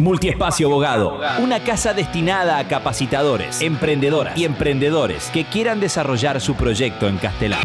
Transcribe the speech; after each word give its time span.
Multiespacio 0.00 0.66
Abogado, 0.66 1.20
una 1.42 1.62
casa 1.62 1.92
destinada 1.92 2.56
a 2.56 2.66
capacitadores, 2.66 3.60
emprendedoras 3.60 4.34
y 4.34 4.46
emprendedores 4.46 5.28
que 5.30 5.44
quieran 5.44 5.78
desarrollar 5.78 6.40
su 6.40 6.54
proyecto 6.54 7.06
en 7.06 7.18
Castelar. 7.18 7.60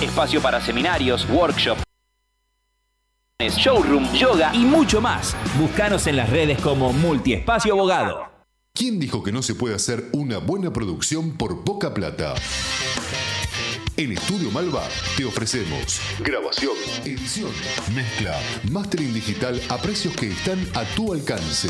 Espacio 0.00 0.40
para 0.40 0.62
seminarios, 0.62 1.28
workshops, 1.28 1.82
showroom, 3.38 4.10
yoga 4.14 4.50
y 4.54 4.60
mucho 4.60 5.02
más. 5.02 5.36
Búscanos 5.58 6.06
en 6.06 6.16
las 6.16 6.30
redes 6.30 6.58
como 6.62 6.90
Multiespacio 6.94 7.74
Abogado. 7.74 8.24
¿Quién 8.72 8.98
dijo 8.98 9.22
que 9.22 9.30
no 9.30 9.42
se 9.42 9.54
puede 9.54 9.74
hacer 9.74 10.08
una 10.12 10.38
buena 10.38 10.72
producción 10.72 11.36
por 11.36 11.64
poca 11.64 11.92
plata? 11.92 12.34
En 14.00 14.12
Estudio 14.12 14.50
Malva 14.50 14.88
te 15.14 15.26
ofrecemos 15.26 16.00
grabación, 16.20 16.72
edición, 17.04 17.52
mezcla, 17.94 18.40
mastering 18.70 19.12
digital 19.12 19.60
a 19.68 19.76
precios 19.76 20.16
que 20.16 20.30
están 20.30 20.58
a 20.72 20.84
tu 20.96 21.12
alcance. 21.12 21.68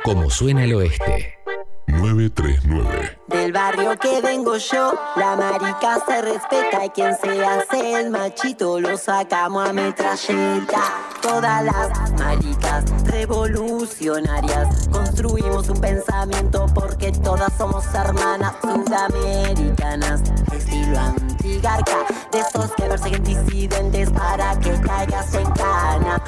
Como 0.03 0.29
suena 0.29 0.63
el 0.65 0.75
oeste. 0.75 1.40
939 1.87 3.19
Del 3.27 3.51
barrio 3.51 3.97
que 3.97 4.21
vengo 4.21 4.57
yo, 4.57 4.93
la 5.15 5.35
marica 5.35 5.99
se 6.05 6.21
respeta 6.21 6.85
y 6.85 6.89
quien 6.89 7.15
se 7.17 7.43
hace 7.45 7.99
el 7.99 8.09
machito 8.09 8.79
lo 8.79 8.97
sacamos 8.97 9.67
a 9.67 9.73
metralleta. 9.73 10.81
Todas 11.21 11.63
las 11.63 12.11
maricas 12.13 12.85
revolucionarias 13.05 14.87
construimos 14.89 15.69
un 15.69 15.79
pensamiento 15.79 16.65
porque 16.73 17.11
todas 17.11 17.51
somos 17.57 17.85
hermanas 17.93 18.53
sudamericanas. 18.61 20.21
Estilo 20.53 20.99
antigarca, 20.99 22.05
de 22.31 22.39
esos 22.39 22.71
que 22.71 22.83
persiguen 22.83 23.23
disidentes 23.23 24.09
para 24.11 24.59
que 24.59 24.71
caigas 24.81 25.33
en 25.33 25.49
cana. 25.51 26.23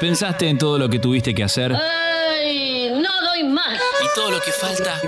¿Pensaste 0.00 0.48
en 0.48 0.58
todo 0.58 0.78
lo 0.78 0.88
que 0.88 0.98
tuviste 0.98 1.32
que 1.32 1.44
hacer? 1.44 1.72
Todo 4.14 4.30
lo 4.30 4.40
que 4.40 4.52
falta? 4.52 5.00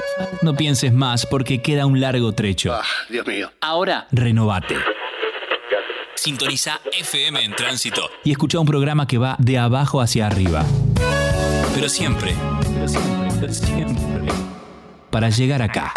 No 0.43 0.55
pienses 0.55 0.93
más 0.93 1.27
porque 1.27 1.61
queda 1.61 1.87
un 1.87 2.01
largo 2.01 2.33
trecho. 2.33 2.79
Dios 3.09 3.27
mío. 3.27 3.51
Ahora, 3.61 4.07
renovate. 4.13 4.77
Sintoniza 6.15 6.81
FM 6.93 7.45
en 7.45 7.55
tránsito 7.55 8.09
y 8.23 8.31
escucha 8.31 8.59
un 8.59 8.67
programa 8.67 9.07
que 9.07 9.19
va 9.19 9.37
de 9.39 9.59
abajo 9.59 10.01
hacia 10.01 10.27
arriba. 10.27 10.65
Pero 11.75 11.89
siempre, 11.89 12.35
pero 12.73 12.89
siempre, 12.89 13.29
pero 13.41 13.53
siempre, 13.53 14.33
para 15.11 15.29
llegar 15.29 15.61
acá. 15.61 15.93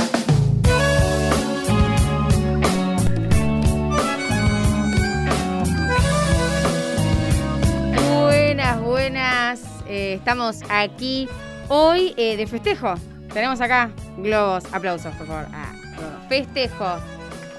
Buenas, 8.20 8.81
buenas. 8.81 9.61
Eh, 9.87 10.15
estamos 10.15 10.58
aquí 10.70 11.30
hoy 11.70 12.14
eh, 12.17 12.38
de 12.38 12.48
festejo. 12.48 12.95
Tenemos 13.33 13.60
acá 13.61 13.92
globos. 14.17 14.64
Aplausos, 14.73 15.14
por 15.16 15.28
favor. 15.28 15.45
Ah, 15.54 15.72
globos. 15.98 16.28
festejo. 16.30 16.86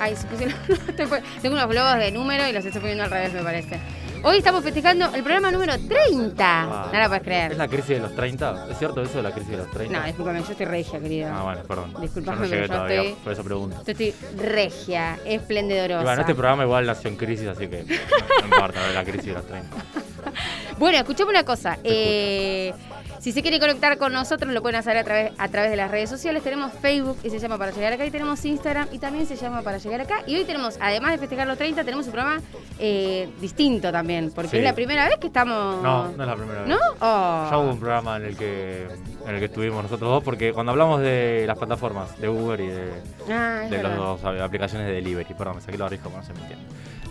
Ay, 0.00 0.14
se 0.16 0.26
pusieron- 0.26 0.54
Tengo 1.42 1.54
unos 1.56 1.68
globos 1.68 1.96
de 1.98 2.10
número 2.12 2.46
y 2.48 2.52
los 2.52 2.64
estoy 2.64 2.80
poniendo 2.80 3.04
al 3.04 3.10
revés, 3.10 3.32
me 3.32 3.42
parece. 3.42 3.80
Hoy 4.24 4.38
estamos 4.38 4.64
festejando 4.64 5.06
el 5.14 5.22
programa 5.22 5.52
número 5.52 5.74
30. 5.78 6.88
no 6.92 6.98
la 6.98 7.06
puedes 7.06 7.22
creer. 7.22 7.52
¿Es 7.52 7.58
la 7.58 7.68
crisis 7.68 7.88
de 7.88 8.00
los 8.00 8.14
30? 8.16 8.66
¿Es 8.70 8.78
cierto 8.78 9.00
eso 9.00 9.18
de 9.18 9.22
la 9.22 9.30
crisis 9.30 9.50
de 9.52 9.56
los 9.58 9.70
30? 9.70 9.96
No, 10.00 10.04
discúlpame, 10.06 10.40
yo 10.42 10.50
estoy 10.50 10.66
regia, 10.66 10.98
querida. 10.98 11.36
Ah, 11.38 11.42
bueno, 11.44 11.62
perdón. 11.62 11.94
Disculpame, 12.00 12.36
Yo 12.38 12.42
no 12.42 12.48
llegué 12.50 12.62
yo 12.62 12.74
todavía, 12.74 13.02
estoy- 13.02 13.14
por 13.22 13.32
eso 13.32 13.44
pregunto. 13.44 13.76
Yo 13.86 13.92
estoy 13.92 14.14
regia, 14.36 15.18
esplendorosa. 15.24 16.00
Y 16.00 16.04
bueno, 16.04 16.20
este 16.22 16.34
programa 16.34 16.64
igual 16.64 16.86
nació 16.86 17.10
en 17.10 17.16
crisis, 17.16 17.46
así 17.46 17.68
que 17.68 17.84
no, 17.84 18.44
importa 18.44 18.88
de 18.88 18.94
la 18.94 19.04
crisis 19.04 19.26
de 19.26 19.32
los 19.34 19.46
30. 19.46 19.76
Bueno, 20.78 20.98
escuchame 20.98 21.30
una 21.30 21.44
cosa. 21.44 21.78
eh, 21.82 22.72
si 23.20 23.32
se 23.32 23.42
quiere 23.42 23.58
conectar 23.60 23.98
con 23.98 24.12
nosotros, 24.12 24.52
lo 24.52 24.62
pueden 24.62 24.76
hacer 24.78 24.96
a 24.96 25.04
través, 25.04 25.32
a 25.38 25.48
través 25.48 25.70
de 25.70 25.76
las 25.76 25.90
redes 25.90 26.08
sociales. 26.10 26.42
Tenemos 26.42 26.72
Facebook 26.80 27.18
y 27.22 27.30
se 27.30 27.38
llama 27.38 27.58
Para 27.58 27.72
Llegar 27.72 27.92
Acá. 27.92 28.06
Y 28.06 28.10
tenemos 28.10 28.44
Instagram 28.44 28.88
y 28.92 28.98
también 28.98 29.26
se 29.26 29.36
llama 29.36 29.62
Para 29.62 29.78
Llegar 29.78 30.00
Acá. 30.02 30.22
Y 30.26 30.36
hoy 30.36 30.44
tenemos, 30.44 30.76
además 30.80 31.12
de 31.12 31.18
festejar 31.18 31.46
los 31.46 31.58
30, 31.58 31.84
tenemos 31.84 32.06
un 32.06 32.12
programa 32.12 32.40
eh, 32.78 33.28
distinto 33.40 33.90
también. 33.92 34.30
Porque 34.34 34.50
Sí. 34.50 34.56
es 34.58 34.64
la 34.64 34.74
primera 34.74 35.06
vez 35.08 35.18
que 35.18 35.26
estamos. 35.28 35.82
No, 35.82 36.08
no 36.12 36.22
es 36.22 36.28
la 36.28 36.36
primera 36.36 36.60
vez. 36.62 36.68
¿No? 36.68 36.76
Oh. 37.00 37.48
Ya 37.50 37.58
hubo 37.58 37.70
un 37.70 37.80
programa 37.80 38.16
en 38.16 38.24
el 38.24 38.36
que 38.36 38.86
en 39.26 39.34
el 39.34 39.40
que 39.40 39.46
estuvimos 39.46 39.82
nosotros 39.82 40.08
dos, 40.10 40.24
porque 40.24 40.54
cuando 40.54 40.72
hablamos 40.72 41.00
de 41.02 41.44
las 41.46 41.58
plataformas 41.58 42.18
de 42.18 42.30
Uber 42.30 42.58
y 42.60 42.68
de, 42.68 42.90
Ah, 43.30 43.66
de 43.68 43.82
las 43.82 43.94
dos 43.94 44.24
aplicaciones 44.24 44.86
de 44.86 44.94
delivery, 44.94 45.34
perdón, 45.34 45.56
me 45.56 45.60
saqué 45.60 45.76
lo 45.76 45.84
arriesgo, 45.84 46.10
no 46.16 46.22
se 46.22 46.32
me 46.32 46.40
entiende. 46.40 46.64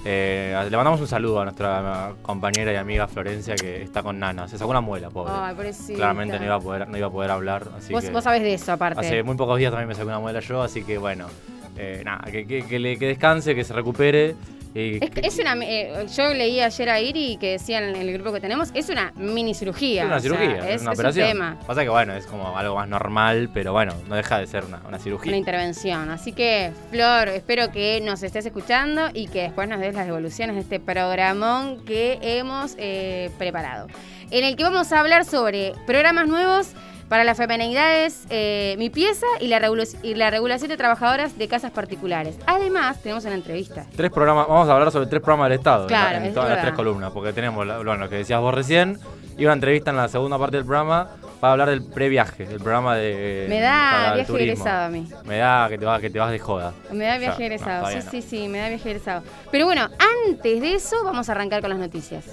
Eh, 0.06 0.56
le 0.70 0.78
mandamos 0.78 1.02
un 1.02 1.08
saludo 1.08 1.42
a 1.42 1.44
nuestra 1.44 2.14
compañera 2.22 2.72
y 2.72 2.76
amiga 2.78 3.08
Florencia 3.08 3.56
que 3.56 3.82
está 3.84 4.02
con 4.04 4.18
Nana. 4.20 4.48
Se 4.48 4.58
sacó 4.58 4.72
una 4.72 4.80
muela, 4.82 5.10
pobre. 5.10 5.34
Ay, 5.36 5.54
pobrecita. 5.56 5.96
Claramente 5.98 6.40
no 6.40 6.46
iba 6.46 6.56
a 6.56 6.60
poder, 6.60 6.88
no 6.88 6.98
iba 6.98 7.08
a 7.08 7.12
poder 7.12 7.32
hablar. 7.32 7.68
Así 7.78 7.92
Vos, 7.92 8.04
que 8.06 8.12
vos 8.12 8.24
sabés 8.24 8.42
de 8.42 8.54
eso, 8.54 8.72
aparte. 8.72 9.00
Hace 9.02 9.24
muy 9.24 9.36
pocos 9.36 9.58
días 9.58 9.72
también 9.72 9.90
me 9.90 9.96
saqué 9.96 10.08
una 10.08 10.20
muela 10.20 10.40
yo, 10.40 10.62
así 10.62 10.84
que 10.84 10.98
bueno, 10.98 11.28
eh, 11.76 12.02
nada, 12.06 12.24
que, 12.32 12.48
que- 12.48 12.64
que 12.66 12.80
le- 12.80 12.98
que 12.98 13.08
descanse, 13.08 13.54
que 13.54 13.64
se 13.66 13.74
recupere. 13.74 14.36
Es, 14.78 15.12
es 15.24 15.40
una, 15.40 15.56
eh, 15.64 16.06
yo 16.16 16.34
leí 16.34 16.62
ayer 16.62 16.90
a 16.90 17.02
Iri 17.02 17.38
que 17.38 17.54
decían 17.54 17.84
en 17.84 17.96
el 17.96 18.14
grupo 18.14 18.32
que 18.32 18.40
tenemos, 18.40 18.70
es 18.74 18.90
una 18.90 19.12
mini 19.16 19.54
cirugía. 19.54 20.04
es 20.04 20.08
una 20.08 20.18
o 20.18 20.20
sea, 20.20 20.32
cirugía, 20.32 20.70
es, 20.70 20.76
es 20.76 20.82
una 20.84 20.92
es 20.92 21.00
operación. 21.00 21.26
un 21.26 21.32
tema. 21.32 21.60
Pasa 21.66 21.84
que 21.84 21.90
bueno, 21.90 22.14
es 22.14 22.28
como 22.28 22.56
algo 22.58 22.76
más 22.76 22.88
normal, 22.88 23.50
pero 23.54 23.74
bueno, 23.74 23.94
no 24.08 24.16
deja 24.16 24.38
de 24.40 24.48
ser 24.48 24.66
una, 24.66 24.82
una 24.88 25.00
cirugía. 25.00 25.32
Una 25.32 25.38
intervención. 25.38 26.10
Así 26.12 26.32
que, 26.32 26.72
Flor, 26.92 27.30
espero 27.30 27.72
que 27.72 28.02
nos 28.02 28.22
estés 28.22 28.46
escuchando 28.46 29.10
y 29.14 29.28
que 29.28 29.44
después 29.44 29.68
nos 29.68 29.80
des 29.80 29.96
las 29.96 30.06
devoluciones 30.06 30.56
de 30.56 30.62
este 30.62 30.80
programón 30.80 31.84
que 31.86 32.20
hemos 32.22 32.76
eh, 32.78 33.32
preparado. 33.38 33.88
En 34.30 34.44
el 34.44 34.56
que 34.56 34.64
vamos 34.64 34.92
a 34.92 35.00
hablar 35.00 35.26
sobre 35.26 35.74
programas 35.86 36.28
nuevos 36.28 36.74
para 37.10 37.24
las 37.24 37.38
feminidades, 37.38 38.26
eh, 38.30 38.76
mi 38.78 38.90
pieza 38.90 39.26
y 39.40 39.48
la, 39.48 39.60
regula- 39.60 39.86
y 40.04 40.14
la 40.16 40.30
regulación 40.30 40.70
de 40.70 40.78
trabajadoras 40.78 41.38
de 41.38 41.48
casas 41.48 41.72
particulares. 41.72 42.36
Además, 42.46 43.02
tenemos 43.02 43.24
una 43.26 43.36
entrevista. 43.36 43.86
Tres 43.96 44.12
programas, 44.12 44.48
vamos 44.48 44.68
a 44.70 44.74
hablar 44.74 44.92
sobre 44.92 45.08
tres 45.08 45.22
programas 45.22 45.50
del 45.50 45.60
Estado 45.60 45.88
Claro, 45.88 46.18
en, 46.18 46.26
es 46.26 46.34
todas 46.34 46.50
las 46.50 46.62
tres 46.62 46.74
columnas, 46.74 47.12
porque 47.12 47.32
tenemos 47.34 47.66
la- 47.66 47.78
bueno, 47.78 47.96
lo 47.98 48.10
que 48.10 48.18
decías 48.18 48.40
vos 48.42 48.54
recién 48.54 49.00
y 49.38 49.46
una 49.46 49.54
entrevista 49.54 49.92
en 49.92 49.98
la 49.98 50.08
segunda 50.10 50.38
parte 50.38 50.58
del 50.58 50.66
programa 50.66 51.10
para 51.40 51.52
hablar 51.54 51.70
del 51.70 51.84
previaje, 51.84 52.44
el 52.44 52.60
programa 52.60 52.96
de 52.96 53.46
Me 53.48 53.62
da 53.62 54.14
viaje 54.16 54.26
turismo. 54.32 54.54
egresado 54.54 54.86
a 54.86 54.90
mí. 54.90 55.08
Me 55.24 55.38
da 55.38 55.68
que 55.70 55.78
te 55.78 55.86
vas, 55.86 56.02
que 56.02 56.10
te 56.10 56.18
vas 56.20 56.32
de 56.32 56.40
joda. 56.40 56.74
Me 56.92 57.06
da 57.06 57.12
O 57.16 57.20
sea, 57.20 57.20
viaje 57.20 57.40
no, 57.40 57.46
egresado. 57.46 57.88
sí, 57.92 58.00
sí, 58.10 58.22
sí, 58.22 58.48
me 58.48 58.58
da 58.58 58.70
viaje 58.70 58.90
egresado. 58.90 59.24
Pero 59.52 59.66
bueno, 59.66 59.88
antes 60.28 60.62
de 60.62 60.74
eso, 60.74 60.96
vamos 61.04 61.30
a 61.30 61.34
arrancar 61.34 61.62
con 61.62 61.70
las 61.70 61.80
noticias. 61.80 62.26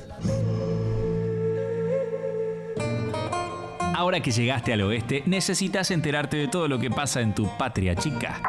Ahora 3.94 4.20
que 4.20 4.30
llegaste 4.32 4.72
al 4.72 4.80
oeste, 4.82 5.22
necesitas 5.26 5.90
enterarte 5.90 6.36
de 6.36 6.48
todo 6.48 6.66
lo 6.68 6.78
que 6.78 6.90
pasa 6.90 7.20
en 7.20 7.34
tu 7.34 7.46
patria 7.56 7.94
chica. 7.94 8.40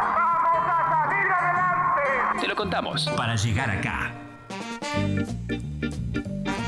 Te 2.42 2.48
lo 2.48 2.56
contamos. 2.56 3.08
Para 3.16 3.36
llegar 3.36 3.70
acá. 3.70 4.12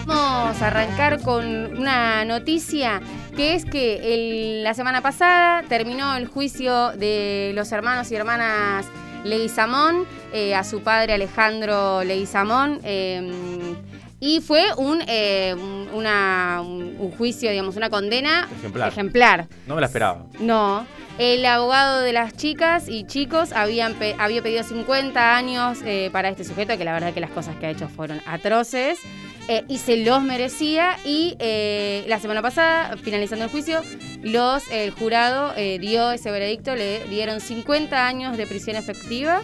Vamos 0.06 0.62
a 0.62 0.68
arrancar 0.68 1.22
con 1.22 1.46
una 1.78 2.24
noticia 2.26 3.02
que 3.36 3.56
es 3.56 3.66
que 3.66 4.14
el- 4.14 4.64
la 4.64 4.74
semana 4.74 5.02
pasada 5.02 5.64
terminó 5.68 6.16
el 6.16 6.28
juicio 6.28 6.92
de 6.94 7.52
los 7.56 7.72
hermanos 7.72 8.12
y 8.12 8.16
hermanas 8.16 8.86
Leguizamón 9.24 10.06
eh, 10.34 10.56
a 10.56 10.64
su 10.64 10.82
padre 10.82 11.14
Alejandro 11.14 12.04
Leguizamón. 12.04 12.80
eh, 12.84 13.76
y 14.20 14.40
fue 14.42 14.64
un, 14.78 15.02
eh, 15.08 15.54
un- 15.58 15.90
una- 15.94 16.62
un- 16.66 16.96
un 17.00 17.12
juicio, 17.12 17.50
digamos, 17.52 17.76
una 17.76 17.90
condena 17.90 18.48
Ejemplar. 18.60 18.90
ejemplar. 18.90 19.48
No 19.68 19.76
me 19.76 19.82
la 19.82 19.88
esperaba. 19.88 20.26
No. 20.40 20.86
El 21.20 21.44
abogado 21.46 22.02
de 22.02 22.14
las 22.14 22.36
chicas 22.38 22.88
y 22.88 23.04
chicos 23.06 23.52
habían 23.52 23.96
pe- 23.96 24.16
había 24.20 24.44
pedido 24.44 24.64
50 24.64 25.36
años 25.36 25.80
eh, 25.84 26.10
para 26.12 26.30
este 26.30 26.44
sujeto, 26.44 26.78
que 26.78 26.84
la 26.86 26.94
verdad 26.94 27.12
que 27.14 27.20
las 27.22 27.32
cosas 27.32 27.56
que 27.56 27.66
ha 27.66 27.70
hecho 27.72 27.88
fueron 27.90 28.22
atroces. 28.26 29.00
eh, 29.50 29.64
y 29.70 29.78
se 29.78 29.96
los 30.04 30.22
merecía. 30.24 30.98
Y 31.06 31.38
eh, 31.40 32.04
la 32.10 32.20
semana 32.20 32.42
pasada, 32.42 32.98
finalizando 33.02 33.46
el 33.46 33.50
juicio, 33.52 33.82
los, 34.22 34.70
el 34.70 34.92
jurado 34.92 35.54
eh, 35.56 35.80
dio 35.80 36.12
ese 36.12 36.30
veredicto, 36.32 36.76
le 36.76 37.06
dieron 37.06 37.40
50 37.40 38.06
años 38.06 38.36
de 38.36 38.46
prisión 38.46 38.76
efectiva. 38.76 39.42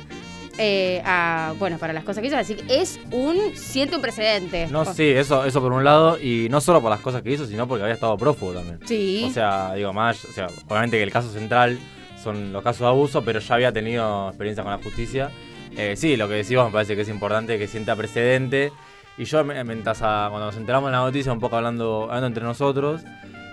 Eh, 0.58 1.02
a, 1.06 1.54
bueno, 1.58 1.78
para 1.78 1.94
las 1.94 2.04
cosas 2.04 2.22
que 2.22 2.28
hizo, 2.28 2.38
así 2.38 2.56
que 2.56 2.82
es 2.82 3.00
un, 3.12 3.56
siento 3.56 3.96
un 3.96 4.02
precedente. 4.02 4.68
No, 4.68 4.86
sí, 4.86 5.08
eso, 5.10 5.46
eso 5.46 5.62
por 5.62 5.72
un 5.74 5.84
lado, 5.84 6.20
y 6.20 6.48
no 6.50 6.62
solo 6.62 6.82
por 6.82 6.90
las 6.92 7.00
cosas 7.02 7.22
que 7.24 7.32
hizo, 7.32 7.46
sino 7.48 7.68
porque 7.68 7.84
había 7.84 7.96
estado 7.96 8.16
prófugo 8.18 8.54
también. 8.54 8.80
Sí. 8.86 9.26
O 9.28 9.34
sea, 9.34 9.74
digo, 9.74 9.92
más, 9.94 10.24
o 10.26 10.32
sea, 10.32 10.48
obviamente 10.68 10.98
que 10.98 11.04
el 11.04 11.12
caso 11.12 11.30
central 11.32 11.80
son 12.22 12.54
los 12.54 12.64
casos 12.64 12.82
de 12.82 12.88
abuso, 12.88 13.24
pero 13.24 13.40
ya 13.40 13.56
había 13.56 13.72
tenido 13.72 14.30
experiencia 14.30 14.64
con 14.64 14.72
la 14.72 14.78
justicia. 14.82 15.30
Eh, 15.76 15.96
sí, 15.98 16.16
lo 16.18 16.28
que 16.28 16.36
decimos 16.36 16.66
me 16.68 16.72
parece 16.72 16.96
que 16.96 17.02
es 17.02 17.10
importante 17.10 17.58
que 17.58 17.68
sienta 17.68 17.96
precedente. 17.96 18.72
Y 19.18 19.26
yo, 19.26 19.44
me- 19.44 19.64
mientras 19.64 20.02
a- 20.02 20.28
cuando 20.30 20.46
nos 20.48 20.56
enteramos 20.58 20.88
en 20.88 20.94
la 20.94 21.00
noticia, 21.00 21.32
un 21.34 21.40
poco 21.40 21.58
hablando, 21.58 22.04
hablando 22.04 22.28
entre 22.28 22.44
nosotros, 22.44 23.02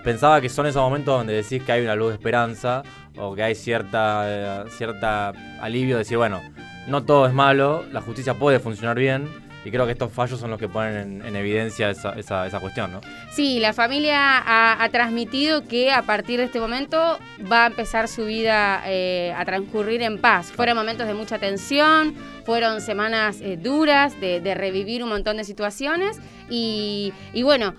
pensaba 0.03 0.39
que 0.41 0.49
son 0.49 0.67
esos 0.67 0.81
momentos 0.81 1.17
donde 1.17 1.33
decís 1.33 1.61
que 1.63 1.71
hay 1.71 1.81
una 1.83 1.95
luz 1.95 2.09
de 2.09 2.13
esperanza 2.15 2.83
o 3.17 3.35
que 3.35 3.43
hay 3.43 3.55
cierta, 3.55 4.23
eh, 4.25 4.63
cierta 4.69 5.29
alivio 5.61 5.95
de 5.95 5.99
decir, 5.99 6.17
bueno, 6.17 6.41
no 6.87 7.03
todo 7.03 7.25
es 7.27 7.33
malo, 7.33 7.83
la 7.91 8.01
justicia 8.01 8.33
puede 8.35 8.59
funcionar 8.59 8.97
bien. 8.97 9.29
Y 9.63 9.69
creo 9.69 9.85
que 9.85 9.91
estos 9.91 10.11
fallos 10.11 10.39
son 10.39 10.49
los 10.49 10.59
que 10.59 10.67
ponen 10.67 10.95
en, 10.95 11.25
en 11.25 11.35
evidencia 11.35 11.91
esa, 11.91 12.59
cuestión, 12.59 12.91
¿no? 12.91 13.01
Sí, 13.31 13.59
la 13.59 13.73
familia 13.73 14.41
ha, 14.43 14.89
transmitido 14.89 15.67
que 15.67 15.91
a 15.91 16.01
partir 16.01 16.39
de 16.39 16.45
este 16.45 16.59
momento 16.59 17.19
va 17.51 17.65
a 17.65 17.67
empezar 17.67 18.07
su 18.07 18.25
vida 18.25 18.81
eh, 18.87 19.33
a 19.37 19.45
transcurrir 19.45 20.01
en 20.01 20.19
paz. 20.19 20.51
Fueron 20.51 20.77
momentos 20.77 21.05
de 21.05 21.13
mucha 21.13 21.37
tensión, 21.37 22.15
fueron 22.43 22.81
semanas 22.81 23.39
eh, 23.41 23.55
duras 23.55 24.19
de, 24.19 24.41
revivir 24.55 25.03
un 25.03 25.09
montón 25.09 25.37
de 25.37 25.43
situaciones 25.43 26.19
y, 26.49 27.13
bueno, 27.43 27.75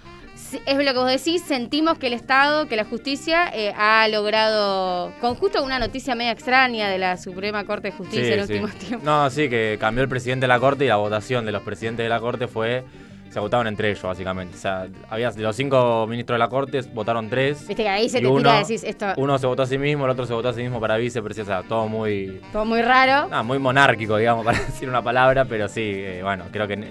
es 0.67 0.77
lo 0.77 0.93
que 0.93 0.99
vos 0.99 1.09
decís, 1.09 1.43
sentimos 1.43 1.99
que 1.99 2.07
el 2.09 2.13
Estado, 2.13 2.69
que 2.69 2.77
la 2.77 2.85
justicia 2.85 3.51
eh, 3.55 3.73
ha 3.77 4.07
logrado, 4.09 5.13
con 5.21 5.35
justo 5.35 5.63
una 5.63 5.79
noticia 5.79 6.15
media 6.15 6.33
extraña 6.33 6.89
de 6.89 6.99
la 6.99 7.17
Suprema 7.17 7.65
Corte 7.65 7.91
de 7.91 7.97
Justicia 7.97 8.35
en 8.35 8.47
Sí, 8.47 8.53
últimos 8.53 8.75
tiempos. 8.79 9.05
No, 9.05 9.29
sí, 9.31 9.49
que 9.49 9.77
cambió 9.81 10.03
el 10.03 10.09
presidente 10.09 10.45
de 10.45 10.49
la 10.49 10.61
corte 10.61 10.85
y 10.85 10.89
la 10.89 10.97
votación 10.97 11.45
de 11.45 11.53
los 11.53 11.63
presidentes 11.63 12.05
de 12.05 12.09
la 12.09 12.21
corte 12.21 12.47
fue. 12.49 12.85
Se 13.31 13.41
votaban 13.41 13.67
entre 13.67 13.89
ellos, 13.91 14.03
básicamente. 14.03 14.57
O 14.59 14.61
sea, 14.61 14.87
había 15.09 15.31
de 15.31 15.41
los 15.41 15.57
cinco 15.57 16.07
ministros 16.07 16.35
de 16.35 16.39
la 16.39 16.49
corte, 16.49 16.83
votaron 16.93 17.31
tres. 17.31 17.67
Viste 17.67 17.83
que 17.83 17.89
ahí 17.89 18.07
se 18.11 18.21
te 18.21 18.27
uno, 18.27 18.41
tira, 18.41 18.59
decís 18.59 18.85
esto, 18.85 19.07
Uno 19.17 19.39
se 19.39 19.47
votó 19.47 19.63
a 19.63 19.67
sí 19.67 19.79
mismo, 19.79 20.05
el 20.05 20.11
otro 20.11 20.27
se 20.27 20.35
votó 20.35 20.51
a 20.51 20.53
sí 20.53 20.61
mismo 20.61 20.79
para 20.81 20.99
vicepresidente. 20.99 21.51
O 21.51 21.61
sea, 21.61 21.67
todo 21.67 21.89
muy. 21.89 22.43
todo 22.53 22.67
muy 22.67 22.83
raro. 22.83 23.31
ah, 23.33 23.43
muy 23.43 23.59
monárquico, 23.59 24.19
digamos, 24.19 24.45
para 24.45 24.59
decir 24.59 24.87
una 24.87 25.01
palabra, 25.03 25.47
pero 25.47 25.67
sí, 25.69 25.81
eh, 25.83 26.21
bueno, 26.23 26.45
creo 26.53 26.67
que 26.67 26.75
en, 26.75 26.83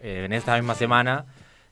eh, 0.00 0.24
en 0.26 0.32
esta 0.34 0.54
misma 0.56 0.74
semana. 0.74 1.24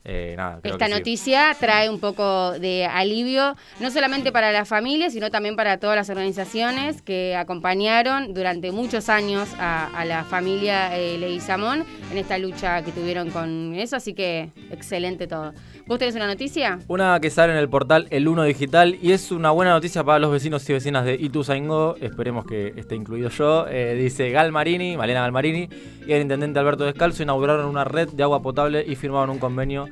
Eh, 0.05 0.35
nada, 0.37 0.61
creo 0.61 0.75
Esta 0.75 0.87
que 0.87 0.93
sí. 0.93 0.99
noticia 0.99 1.57
trae 1.59 1.89
un 1.89 1.99
poco 1.99 2.53
de 2.59 2.85
alivio, 2.87 3.57
no 3.81 3.91
solamente 3.91 4.33
para 4.33 4.53
la 4.53 4.65
familia, 4.67 5.09
sino 5.11 5.31
también 5.31 5.57
para 5.57 5.79
todas 5.79 5.97
las 5.97 6.11
organizaciones 6.11 7.01
que 7.03 7.35
acompañaron 7.37 8.35
durante 8.35 8.71
muchos 8.71 9.09
años 9.09 9.49
a, 9.59 9.87
a 9.87 10.05
la 10.05 10.25
familia 10.25 10.97
eh, 10.97 11.17
Leguizamón 11.19 11.85
en 12.13 12.19
esta 12.19 12.37
lucha 12.39 12.83
que 12.83 12.93
tuvieron 12.93 13.31
con 13.31 13.75
eso, 13.75 13.97
así 13.97 14.13
que 14.15 14.51
excelente 14.71 15.27
todo. 15.27 15.53
¿Vos 15.87 15.99
tenés 15.99 16.15
una 16.15 16.27
noticia? 16.27 16.79
Una 16.89 17.21
que 17.21 17.29
sale 17.31 17.53
en 17.53 17.59
el 17.59 17.69
portal 17.69 18.07
El 18.11 18.27
Uno 18.29 18.43
Digital 18.45 18.97
y 19.03 19.13
es 19.13 19.31
una 19.31 19.51
buena 19.51 19.73
noticia 19.73 20.03
para 20.03 20.19
los 20.19 20.31
vecinos 20.31 20.69
y 20.69 20.73
vecinas 20.73 21.05
de 21.05 21.15
Ituzaingó. 21.15 21.97
Esperemos 22.01 22.47
que 22.47 22.73
esté 22.77 22.95
incluido 22.95 23.29
yo. 23.29 23.67
Eh, 23.69 23.95
dice 23.95 24.31
Galmarini, 24.31 24.97
Malena 24.97 25.21
Galmarini 25.21 25.69
y 26.07 26.13
el 26.13 26.23
intendente 26.23 26.59
Alberto 26.59 26.85
Descalzo 26.85 27.23
inauguraron 27.23 27.67
una 27.67 27.85
red 27.85 28.09
de 28.09 28.23
agua 28.23 28.41
potable 28.41 28.83
y 28.87 28.97
firmaron 28.97 29.29
un 29.29 29.39
convenio 29.39 29.87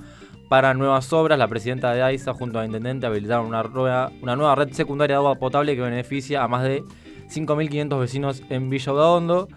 para 0.53 0.75
nuevas 0.75 1.11
obras. 1.15 1.39
La 1.39 1.49
presidenta 1.49 1.95
de 1.95 2.03
AISA 2.03 2.35
junto 2.35 2.59
al 2.59 2.67
intendente 2.67 3.07
habilitaron 3.07 3.47
una, 3.47 3.63
una 4.21 4.37
nueva 4.37 4.55
red 4.55 4.71
secundaria 4.73 5.15
de 5.15 5.21
agua 5.21 5.37
potable 5.37 5.75
que 5.75 5.81
beneficia 5.81 6.43
a 6.43 6.47
más 6.47 6.63
de 6.63 6.85
5.500 7.31 7.99
vecinos 7.99 8.43
en 8.51 8.69
Villa 8.69 8.93
Udaondo. 8.93 9.49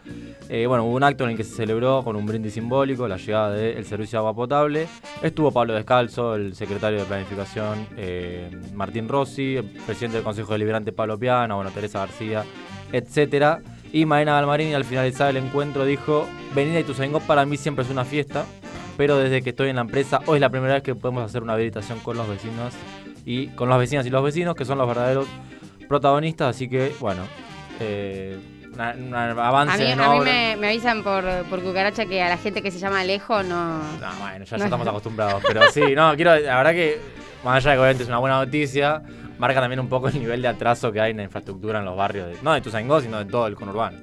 Eh, 0.48 0.68
bueno, 0.68 0.86
hubo 0.86 0.96
un 0.96 1.04
acto 1.04 1.26
en 1.26 1.32
el 1.32 1.36
que 1.36 1.44
se 1.44 1.54
celebró 1.54 2.02
con 2.02 2.16
un 2.16 2.26
brindis 2.26 2.54
simbólico 2.54 3.10
la 3.10 3.18
llegada 3.18 3.52
del 3.52 3.84
servicio 3.84 4.20
de 4.20 4.20
agua 4.20 4.34
potable. 4.34 4.88
Estuvo 5.22 5.52
Pablo 5.52 5.74
Descalzo, 5.74 6.36
el 6.36 6.56
secretario 6.56 7.00
de 7.00 7.04
Planificación 7.04 7.88
eh, 7.98 8.50
Martín 8.74 9.10
Rossi, 9.10 9.58
el 9.58 9.66
presidente 9.66 10.16
del 10.16 10.24
Consejo 10.24 10.54
Deliberante 10.54 10.94
Pablo 10.94 11.20
Piana, 11.20 11.56
bueno, 11.56 11.72
Teresa 11.72 12.00
García, 12.00 12.46
etcétera. 12.94 13.62
Y 13.92 14.06
Maena 14.06 14.32
Galmarini 14.36 14.74
al 14.74 14.86
finalizar 14.86 15.30
el 15.30 15.44
encuentro 15.44 15.84
dijo, 15.84 16.26
venir 16.56 16.78
a 16.78 16.80
Ituzaingó 16.80 17.20
para 17.20 17.46
mí 17.46 17.58
siempre 17.58 17.84
es 17.84 17.92
una 17.92 18.06
fiesta, 18.06 18.46
pero 18.98 19.18
desde 19.18 19.42
que 19.42 19.50
estoy 19.52 19.70
en 19.70 19.76
la 19.76 19.82
empresa 19.82 20.22
hoy 20.26 20.36
es 20.38 20.42
la 20.42 20.50
primera 20.50 20.74
vez 20.76 20.84
que 20.84 20.96
podemos 20.96 21.24
hacer 21.24 21.44
una 21.44 21.54
habilitación 21.54 22.00
con 22.00 22.18
los 22.18 22.28
vecinos 22.28 22.74
y 23.26 23.48
con 23.48 23.70
las 23.70 23.80
vecinas 23.80 24.06
y 24.06 24.10
los 24.10 24.24
vecinos, 24.24 24.56
que 24.56 24.66
son 24.66 24.78
los 24.78 24.88
verdaderos 24.88 25.28
protagonistas, 25.88 26.56
así 26.56 26.68
que 26.70 26.94
bueno, 27.00 27.24
eh, 27.80 28.38
una- 28.74 29.32
avance 29.48 29.74
A 29.92 29.96
mí, 29.96 30.02
a 30.04 30.10
mí 30.12 30.20
me, 30.20 30.56
me 30.58 30.68
avisan 30.68 31.04
por, 31.04 31.24
por 31.50 31.62
cucaracha 31.62 32.06
que 32.06 32.22
a 32.22 32.30
la 32.30 32.38
gente 32.38 32.62
que 32.62 32.72
se 32.72 32.80
llama 32.80 33.00
Alejo 33.02 33.42
no... 33.44 33.78
No, 33.80 34.16
bueno, 34.20 34.46
ya, 34.46 34.58
No. 34.58 34.64
estamos 34.66 34.88
acostumbrados. 34.88 35.42
Pero 35.48 35.62
sí, 35.72 35.96
no, 35.96 36.14
quiero, 36.16 36.38
la 36.40 36.58
verdad 36.58 36.72
que, 36.72 37.00
más 37.44 37.58
allá 37.58 37.72
de 37.72 37.76
que 37.78 37.80
obviamente 37.82 38.04
es 38.04 38.10
una 38.10 38.18
buena 38.18 38.38
noticia, 38.44 39.02
marca 39.38 39.62
también 39.62 39.80
un 39.80 39.88
poco 39.90 40.08
el 40.10 40.20
nivel 40.20 40.42
de 40.42 40.48
atraso 40.50 40.92
que 40.92 41.00
hay 41.00 41.12
en 41.12 41.18
la 41.18 41.24
infraestructura 41.24 41.80
en 41.80 41.86
los 41.86 41.96
barrios, 41.96 42.28
de, 42.28 42.38
no 42.42 42.54
de 42.54 42.62
Tuzaingó, 42.62 43.00
sino 43.02 43.18
de 43.20 43.26
todo 43.26 43.48
el 43.48 43.56
conurbano. 43.56 43.98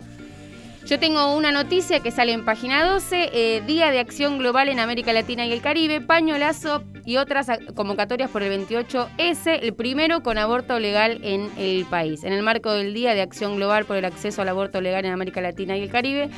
Yo 0.84 0.99
tengo 0.99 1.34
una 1.34 1.52
noticia 1.52 2.00
que 2.00 2.11
sale 2.11 2.32
en 2.32 2.44
página 2.44 2.84
12, 2.84 3.31
eh, 3.32 3.62
Día 3.67 3.93
de 3.93 4.00
Acción 4.00 4.38
Global 4.38 4.69
en 4.69 4.81
América 4.81 5.12
Latina 5.12 5.46
y 5.46 5.52
el 5.52 5.62
Caribe, 5.62 6.00
pañolazo 6.00 6.82
y 7.05 7.19
otras 7.19 7.46
convocatorias 7.76 8.29
por 8.31 8.43
el 8.43 8.67
28S, 8.67 9.61
el 9.62 9.75
primero 9.75 10.25
con 10.25 10.38
aborto 10.38 10.81
legal 10.81 11.20
en 11.23 11.50
el 11.56 11.84
país. 11.84 12.25
En 12.25 12.32
el 12.32 12.43
marco 12.43 12.73
del 12.73 12.94
Día 12.94 13.14
de 13.14 13.23
Acción 13.23 13.56
Global 13.56 13.84
por 13.84 13.96
el 13.96 14.05
acceso 14.05 14.43
al 14.43 14.49
aborto 14.49 14.81
legal 14.81 15.05
en 15.05 15.12
América 15.12 15.40
Latina 15.40 15.76
y 15.76 15.82
el 15.82 15.90
Caribe, 15.90 16.31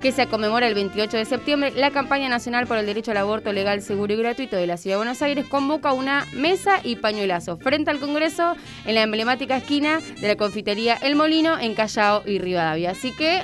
que 0.00 0.12
se 0.12 0.26
conmemora 0.26 0.68
el 0.68 0.74
28 0.74 1.16
de 1.16 1.24
septiembre, 1.24 1.72
la 1.74 1.90
campaña 1.90 2.28
nacional 2.28 2.66
por 2.66 2.76
el 2.76 2.84
derecho 2.84 3.12
al 3.12 3.16
aborto 3.16 3.50
legal, 3.54 3.80
seguro 3.80 4.12
y 4.12 4.16
gratuito 4.16 4.56
de 4.56 4.66
la 4.66 4.76
Ciudad 4.76 4.96
de 4.96 4.98
Buenos 4.98 5.22
Aires 5.22 5.46
convoca 5.46 5.94
una 5.94 6.26
mesa 6.34 6.80
y 6.84 6.96
pañuelazo 6.96 7.56
frente 7.56 7.90
al 7.90 7.98
Congreso 7.98 8.56
en 8.84 8.94
la 8.94 9.02
emblemática 9.02 9.56
esquina 9.56 10.00
de 10.20 10.28
la 10.28 10.36
confitería 10.36 10.96
El 10.96 11.16
Molino 11.16 11.58
en 11.58 11.74
Callao 11.74 12.22
y 12.26 12.38
Rivadavia. 12.38 12.90
Así 12.90 13.10
que 13.12 13.42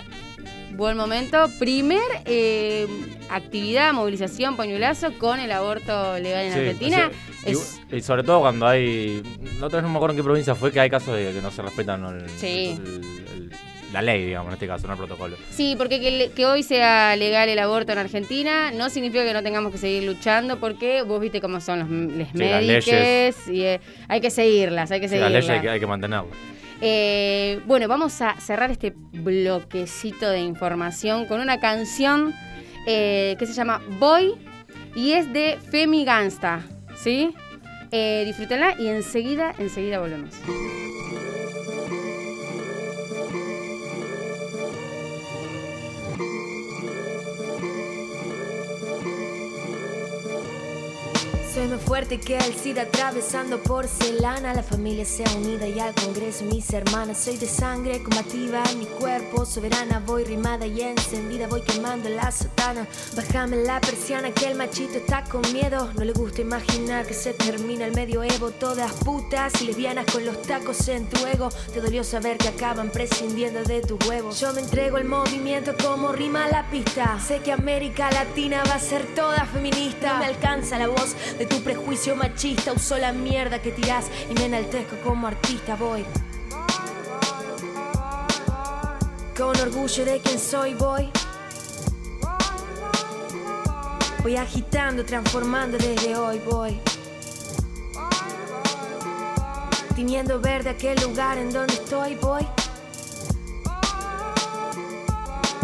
Buen 0.75 0.97
momento. 0.97 1.49
Primer 1.59 2.01
eh, 2.25 2.87
actividad, 3.31 3.93
movilización, 3.93 4.57
pañuelazo 4.57 5.13
con 5.19 5.39
el 5.41 5.53
aborto 5.53 6.19
legal 6.19 6.45
en 6.47 6.53
Sí, 6.53 6.59
Argentina. 6.59 7.11
y- 7.47 7.51
Es- 7.51 7.81
y, 7.93 8.01
sobre 8.01 8.23
todo 8.23 8.41
cuando 8.41 8.67
hay. 8.67 9.23
La 9.61 9.67
otra 9.67 9.79
vez 9.79 9.83
no 9.85 9.91
me 9.91 9.97
acuerdo 9.97 10.13
en 10.15 10.17
qué 10.19 10.25
provincia 10.25 10.55
fue 10.55 10.73
que 10.73 10.81
hay 10.81 10.91
casos 10.91 11.15
de 11.17 11.33
que 11.33 11.41
no 11.43 11.51
se 11.51 11.63
respetan 11.63 12.05
el- 12.05 12.29
Sí. 12.31 12.79
el- 12.79 13.03
el- 13.35 13.53
la 13.93 14.01
ley, 14.01 14.25
digamos, 14.25 14.49
en 14.49 14.55
este 14.55 14.67
caso, 14.67 14.87
no 14.87 14.95
el 14.95 14.99
protocolo. 14.99 15.37
Sí, 15.51 15.75
porque 15.77 16.01
que, 16.01 16.31
que 16.35 16.47
hoy 16.47 16.63
sea 16.63 17.15
legal 17.17 17.51
el 17.51 17.59
aborto 17.59 17.93
en 17.93 17.99
Argentina 17.99 18.71
no 18.73 18.89
significa 18.89 19.23
que 19.27 19.35
no 19.35 19.43
tengamos 19.43 19.71
que 19.73 19.77
seguir 19.79 20.05
luchando, 20.05 20.59
porque 20.59 21.03
vos 21.03 21.21
viste 21.21 21.43
cómo 21.43 21.61
son 21.61 21.81
los, 21.81 21.89
Sí, 21.89 22.19
las 22.19 22.35
médicos 22.35 22.87
leyes. 22.87 23.49
y 23.49 23.63
eh, 23.63 23.81
hay 24.09 24.21
que 24.23 24.31
seguirlas, 24.31 24.91
hay 24.91 25.01
que 25.01 25.09
Sí, 25.09 25.17
las 25.17 25.25
seguirlas. 25.29 25.45
leyes 25.45 25.51
hay 25.51 25.61
que, 25.61 25.69
hay 25.71 25.81
que 25.81 25.87
mantenerlas. 25.87 26.35
Eh, 26.85 27.61
bueno, 27.65 27.87
vamos 27.87 28.21
a 28.23 28.35
cerrar 28.41 28.73
este 28.73 28.93
bloquecito 28.97 30.29
de 30.29 30.41
información 30.41 31.27
con 31.27 31.41
una 31.41 31.61
canción 31.61 32.35
eh, 32.89 33.37
que 33.39 33.47
se 33.47 33.53
llama 33.53 33.81
Boy 34.01 34.35
y 34.97 35.13
es 35.13 35.33
de 35.33 35.59
Femi 35.71 36.05
Gangsta, 36.05 36.61
¿sí? 36.97 37.33
Eh, 37.93 38.25
disfrútenla 38.27 38.75
y 38.81 38.89
enseguida, 38.89 39.55
enseguida 39.59 40.01
volvemos. 40.01 40.35
Soy 51.63 51.71
más 51.71 51.83
fuerte 51.83 52.19
que 52.19 52.37
el 52.39 52.55
SIDA 52.57 52.83
atravesando 52.83 53.63
porcelana. 53.63 54.53
La 54.53 54.65
familia 54.65 55.05
sea 55.05 55.31
unida 55.37 55.69
y 55.69 55.79
al 55.79 55.95
Congreso 55.95 56.45
mis 56.47 56.69
hermanas. 56.73 57.19
Soy 57.19 57.37
de 57.37 57.47
sangre 57.47 58.03
combativa 58.03 58.65
mi 58.77 58.87
cuerpo 58.87 59.47
soberana. 59.47 60.03
Voy 60.05 60.25
rimada 60.25 60.67
y 60.67 60.81
encendida, 60.81 61.47
voy 61.47 61.63
quemando 61.63 62.09
la 62.09 62.33
sotana. 62.33 62.85
Bájame 63.15 63.59
la 63.59 63.81
persiana 63.81 64.33
que 64.33 64.49
el 64.49 64.57
machito 64.57 64.95
está 64.95 65.23
con 65.23 65.41
miedo. 65.53 65.89
No 65.97 66.03
le 66.03 66.13
gusta 66.13 66.41
imaginar 66.41 67.07
que 67.07 67.15
se 67.15 67.33
termina 67.33 67.87
el 67.87 67.95
medioevo. 67.95 68.51
Todas 68.51 68.91
putas 68.95 69.63
y 69.63 69.67
lesbianas 69.67 70.07
con 70.13 70.27
los 70.27 70.43
tacos 70.43 70.89
en 70.89 71.09
tu 71.09 71.25
ego. 71.27 71.49
Te 71.73 71.81
dolió 71.81 72.03
saber 72.03 72.39
que 72.39 72.49
acaban 72.49 72.91
prescindiendo 72.91 73.63
de 73.63 73.83
tus 73.83 74.05
huevos. 74.09 74.41
Yo 74.41 74.53
me 74.53 74.63
entrego 74.63 74.97
al 74.97 75.05
movimiento 75.05 75.77
como 75.81 76.11
rima 76.11 76.49
la 76.49 76.69
pista. 76.71 77.21
Sé 77.25 77.39
que 77.39 77.53
América 77.53 78.11
Latina 78.11 78.65
va 78.69 78.75
a 78.75 78.81
ser 78.81 79.07
toda 79.15 79.47
feminista. 79.47 80.15
No 80.15 80.19
me 80.19 80.27
alcanza 80.27 80.77
la 80.77 80.89
voz 80.89 81.15
de 81.39 81.52
tu 81.53 81.63
prejuicio 81.63 82.17
machista. 82.17 82.73
Uso 82.73 82.97
la 82.99 83.13
mierda 83.13 83.61
que 83.61 83.73
tirás 83.73 84.07
y 84.31 84.35
me 84.35 84.47
enaltezco 84.47 84.97
como 85.05 85.27
artista. 85.27 85.77
Voy. 85.77 86.05
Con 89.37 89.57
orgullo 89.61 90.05
de 90.05 90.21
quien 90.21 90.39
soy, 90.39 90.75
voy. 90.75 91.11
Voy 94.23 94.37
agitando, 94.37 95.05
transformando 95.05 95.79
desde 95.79 96.17
hoy, 96.17 96.41
voy. 96.41 96.81
Tiñendo 99.95 100.41
verde 100.41 100.71
aquel 100.71 101.01
lugar 101.01 101.39
en 101.39 101.53
donde 101.53 101.75
estoy, 101.75 102.15
voy. 102.17 102.47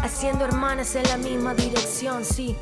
Haciendo 0.02 0.44
hermanas 0.44 0.94
en 0.96 1.04
la 1.04 1.16
misma 1.16 1.54
dirección, 1.54 2.24
sí. 2.24 2.56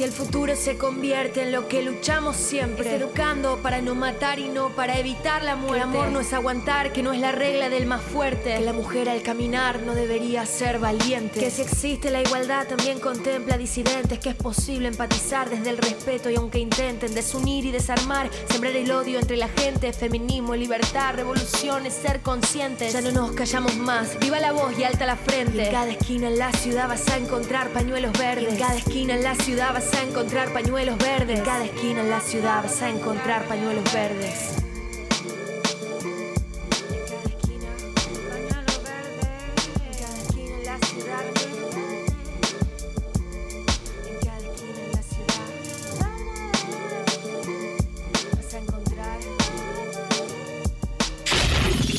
Si 0.00 0.04
el 0.04 0.12
futuro 0.12 0.56
se 0.56 0.78
convierte 0.78 1.42
en 1.42 1.52
lo 1.52 1.68
que 1.68 1.82
luchamos 1.82 2.34
siempre, 2.34 2.88
es 2.88 3.02
educando 3.02 3.58
para 3.58 3.82
no 3.82 3.94
matar 3.94 4.38
y 4.38 4.48
no 4.48 4.70
para 4.70 4.98
evitar 4.98 5.42
la 5.42 5.56
muerte. 5.56 5.76
el 5.76 5.82
amor 5.82 6.08
no 6.08 6.20
es 6.20 6.32
aguantar, 6.32 6.94
que 6.94 7.02
no 7.02 7.12
es 7.12 7.20
la 7.20 7.32
regla 7.32 7.68
del 7.68 7.84
más 7.84 8.00
fuerte. 8.00 8.54
Que 8.54 8.60
la 8.60 8.72
mujer 8.72 9.10
al 9.10 9.20
caminar 9.20 9.82
no 9.82 9.94
debería 9.94 10.46
ser 10.46 10.78
valiente. 10.78 11.38
Que 11.38 11.50
si 11.50 11.60
existe 11.60 12.10
la 12.10 12.22
igualdad 12.22 12.66
también 12.66 12.98
contempla 12.98 13.58
disidentes. 13.58 14.18
Que 14.20 14.30
es 14.30 14.36
posible 14.36 14.88
empatizar 14.88 15.50
desde 15.50 15.68
el 15.68 15.76
respeto 15.76 16.30
y 16.30 16.36
aunque 16.36 16.60
intenten 16.60 17.14
desunir 17.14 17.66
y 17.66 17.70
desarmar, 17.70 18.30
sembrar 18.50 18.74
el 18.76 18.90
odio 18.90 19.18
entre 19.18 19.36
la 19.36 19.48
gente. 19.48 19.92
Feminismo, 19.92 20.56
libertad, 20.56 21.14
revolución 21.14 21.84
es 21.84 21.92
ser 21.92 22.22
conscientes. 22.22 22.94
Ya 22.94 23.02
no 23.02 23.12
nos 23.12 23.32
callamos 23.32 23.76
más. 23.76 24.18
Viva 24.18 24.40
la 24.40 24.52
voz 24.52 24.78
y 24.78 24.84
alta 24.84 25.04
la 25.04 25.16
frente. 25.16 25.66
en 25.66 25.70
cada 25.70 25.90
esquina 25.90 26.28
en 26.28 26.38
la 26.38 26.52
ciudad 26.54 26.88
vas 26.88 27.06
a 27.08 27.18
encontrar 27.18 27.68
pañuelos 27.68 28.12
verdes. 28.18 28.54
en 28.54 28.58
cada 28.58 28.76
esquina 28.76 29.12
en 29.12 29.24
la 29.24 29.34
ciudad 29.34 29.74
vas 29.74 29.88
a 29.88 29.89
encontrar 30.20 30.52
pañuelos 30.52 30.98
verdes. 30.98 31.38
En 31.38 31.44
cada 31.44 31.64
esquina 31.64 32.00
en 32.00 32.10
la 32.10 32.20
ciudad 32.20 32.62
vas 32.62 32.82
a 32.82 32.88
encontrar 32.88 33.44
pañuelos 33.44 33.84
verdes. 33.92 34.56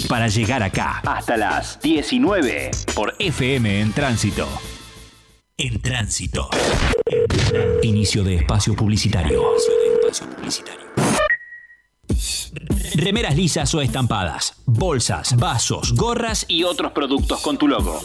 Para 0.07 0.27
llegar 0.27 0.61
acá, 0.61 1.01
hasta 1.07 1.37
las 1.37 1.79
19, 1.79 2.71
por 2.93 3.15
FM 3.17 3.79
en 3.79 3.93
tránsito. 3.93 4.45
En 5.57 5.81
tránsito. 5.81 6.49
Inicio 7.83 8.23
de 8.23 8.35
espacio 8.35 8.75
publicitario. 8.75 9.41
Remeras 12.95 13.35
lisas 13.35 13.73
o 13.73 13.81
estampadas, 13.81 14.55
bolsas, 14.65 15.35
vasos, 15.37 15.93
gorras 15.95 16.45
y 16.47 16.63
otros 16.63 16.91
productos 16.91 17.41
con 17.41 17.57
tu 17.57 17.67
logo. 17.67 17.99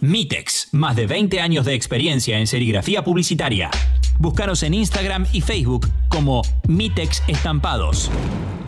Mitex, 0.00 0.68
más 0.72 0.96
de 0.96 1.06
20 1.06 1.40
años 1.40 1.64
de 1.64 1.74
experiencia 1.74 2.38
en 2.38 2.46
serigrafía 2.46 3.04
publicitaria. 3.04 3.70
Búscanos 4.18 4.62
en 4.62 4.74
Instagram 4.74 5.26
y 5.32 5.40
Facebook 5.40 5.88
como 6.08 6.42
Mitex 6.68 7.22
Estampados. 7.26 8.10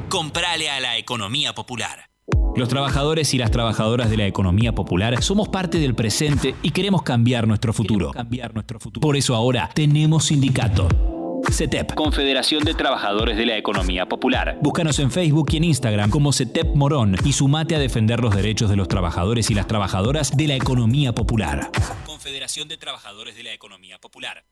Comprale 0.09 0.71
a 0.71 0.81
la 0.81 0.97
economía 0.97 1.55
popular. 1.55 2.16
Los 2.57 2.71
trabajadores 2.71 3.35
y 3.35 3.39
las 3.39 3.51
trabajadoras 3.51 4.09
de 4.09 4.17
la 4.17 4.27
economía 4.27 4.75
popular 4.75 5.23
somos 5.23 5.49
parte 5.49 5.79
del 5.79 5.95
presente 5.95 6.55
y 6.63 6.71
queremos 6.71 7.03
cambiar 7.03 7.47
nuestro 7.47 7.75
futuro. 7.75 8.13
Por 8.99 9.17
eso 9.17 9.35
ahora 9.35 9.69
tenemos 9.75 10.25
sindicato. 10.27 10.89
CETEP, 11.53 11.95
Confederación 11.95 12.65
de 12.65 12.75
Trabajadores 12.75 13.37
de 13.37 13.47
la 13.47 13.57
Economía 13.57 14.07
Popular. 14.07 14.59
Búscanos 14.63 14.99
en 14.99 15.11
Facebook 15.11 15.49
y 15.53 15.59
en 15.59 15.65
Instagram 15.65 16.11
como 16.11 16.33
CETEP 16.33 16.75
Morón 16.75 17.17
y 17.25 17.33
sumate 17.35 17.77
a 17.77 17.79
defender 17.79 18.21
los 18.21 18.35
derechos 18.35 18.71
de 18.71 18.77
los 18.77 18.89
trabajadores 18.89 19.51
y 19.51 19.55
las 19.55 19.67
trabajadoras 19.67 20.37
de 20.37 20.49
la 20.49 20.57
economía 20.57 21.15
popular. 21.15 21.71
Confederación 22.07 22.69
de 22.69 22.79
Trabajadores 22.79 23.37
de 23.37 23.45
la 23.45 23.53
Economía 23.53 23.99
Popular. 23.99 24.45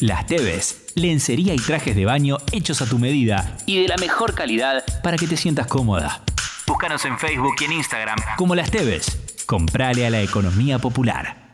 Las 0.00 0.26
Teves, 0.26 0.92
lencería 0.94 1.54
y 1.54 1.58
trajes 1.58 1.96
de 1.96 2.04
baño 2.04 2.36
hechos 2.52 2.80
a 2.82 2.86
tu 2.86 2.98
medida 3.00 3.56
y 3.66 3.82
de 3.82 3.88
la 3.88 3.96
mejor 3.96 4.32
calidad 4.34 4.84
para 5.02 5.16
que 5.16 5.26
te 5.26 5.36
sientas 5.36 5.66
cómoda. 5.66 6.22
Búscanos 6.66 7.04
en 7.04 7.18
Facebook 7.18 7.56
y 7.60 7.64
en 7.64 7.72
Instagram 7.72 8.16
como 8.36 8.54
Las 8.54 8.70
Teves. 8.70 9.18
Comprale 9.46 10.06
a 10.06 10.10
la 10.10 10.20
economía 10.20 10.78
popular. 10.78 11.48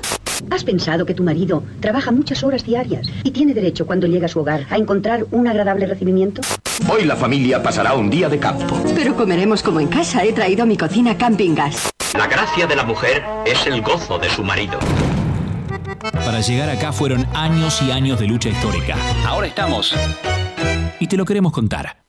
¿Has 0.49 0.63
pensado 0.63 1.05
que 1.05 1.13
tu 1.13 1.21
marido 1.21 1.63
trabaja 1.81 2.11
muchas 2.11 2.43
horas 2.45 2.63
diarias 2.63 3.07
y 3.23 3.31
tiene 3.31 3.53
derecho 3.53 3.85
cuando 3.85 4.07
llega 4.07 4.27
a 4.27 4.29
su 4.29 4.39
hogar 4.39 4.65
a 4.69 4.77
encontrar 4.77 5.25
un 5.31 5.49
agradable 5.49 5.85
recibimiento? 5.85 6.41
Hoy 6.89 7.03
la 7.03 7.17
familia 7.17 7.61
pasará 7.61 7.93
un 7.93 8.09
día 8.09 8.29
de 8.29 8.39
campo. 8.39 8.81
Pero 8.95 9.15
comeremos 9.17 9.61
como 9.61 9.81
en 9.81 9.87
casa. 9.87 10.23
He 10.23 10.31
traído 10.31 10.63
a 10.63 10.65
mi 10.65 10.77
cocina 10.77 11.17
camping 11.17 11.53
gas. 11.53 11.89
La 12.17 12.27
gracia 12.27 12.67
de 12.67 12.75
la 12.75 12.85
mujer 12.85 13.21
es 13.45 13.67
el 13.67 13.81
gozo 13.81 14.17
de 14.17 14.29
su 14.29 14.45
marido. 14.45 14.79
Para 16.13 16.39
llegar 16.39 16.69
acá 16.69 16.93
fueron 16.93 17.27
años 17.33 17.81
y 17.81 17.91
años 17.91 18.17
de 18.17 18.27
lucha 18.27 18.47
histórica. 18.47 18.95
Ahora 19.25 19.47
estamos. 19.47 19.93
Y 21.01 21.07
te 21.07 21.17
lo 21.17 21.25
queremos 21.25 21.51
contar. 21.51 22.06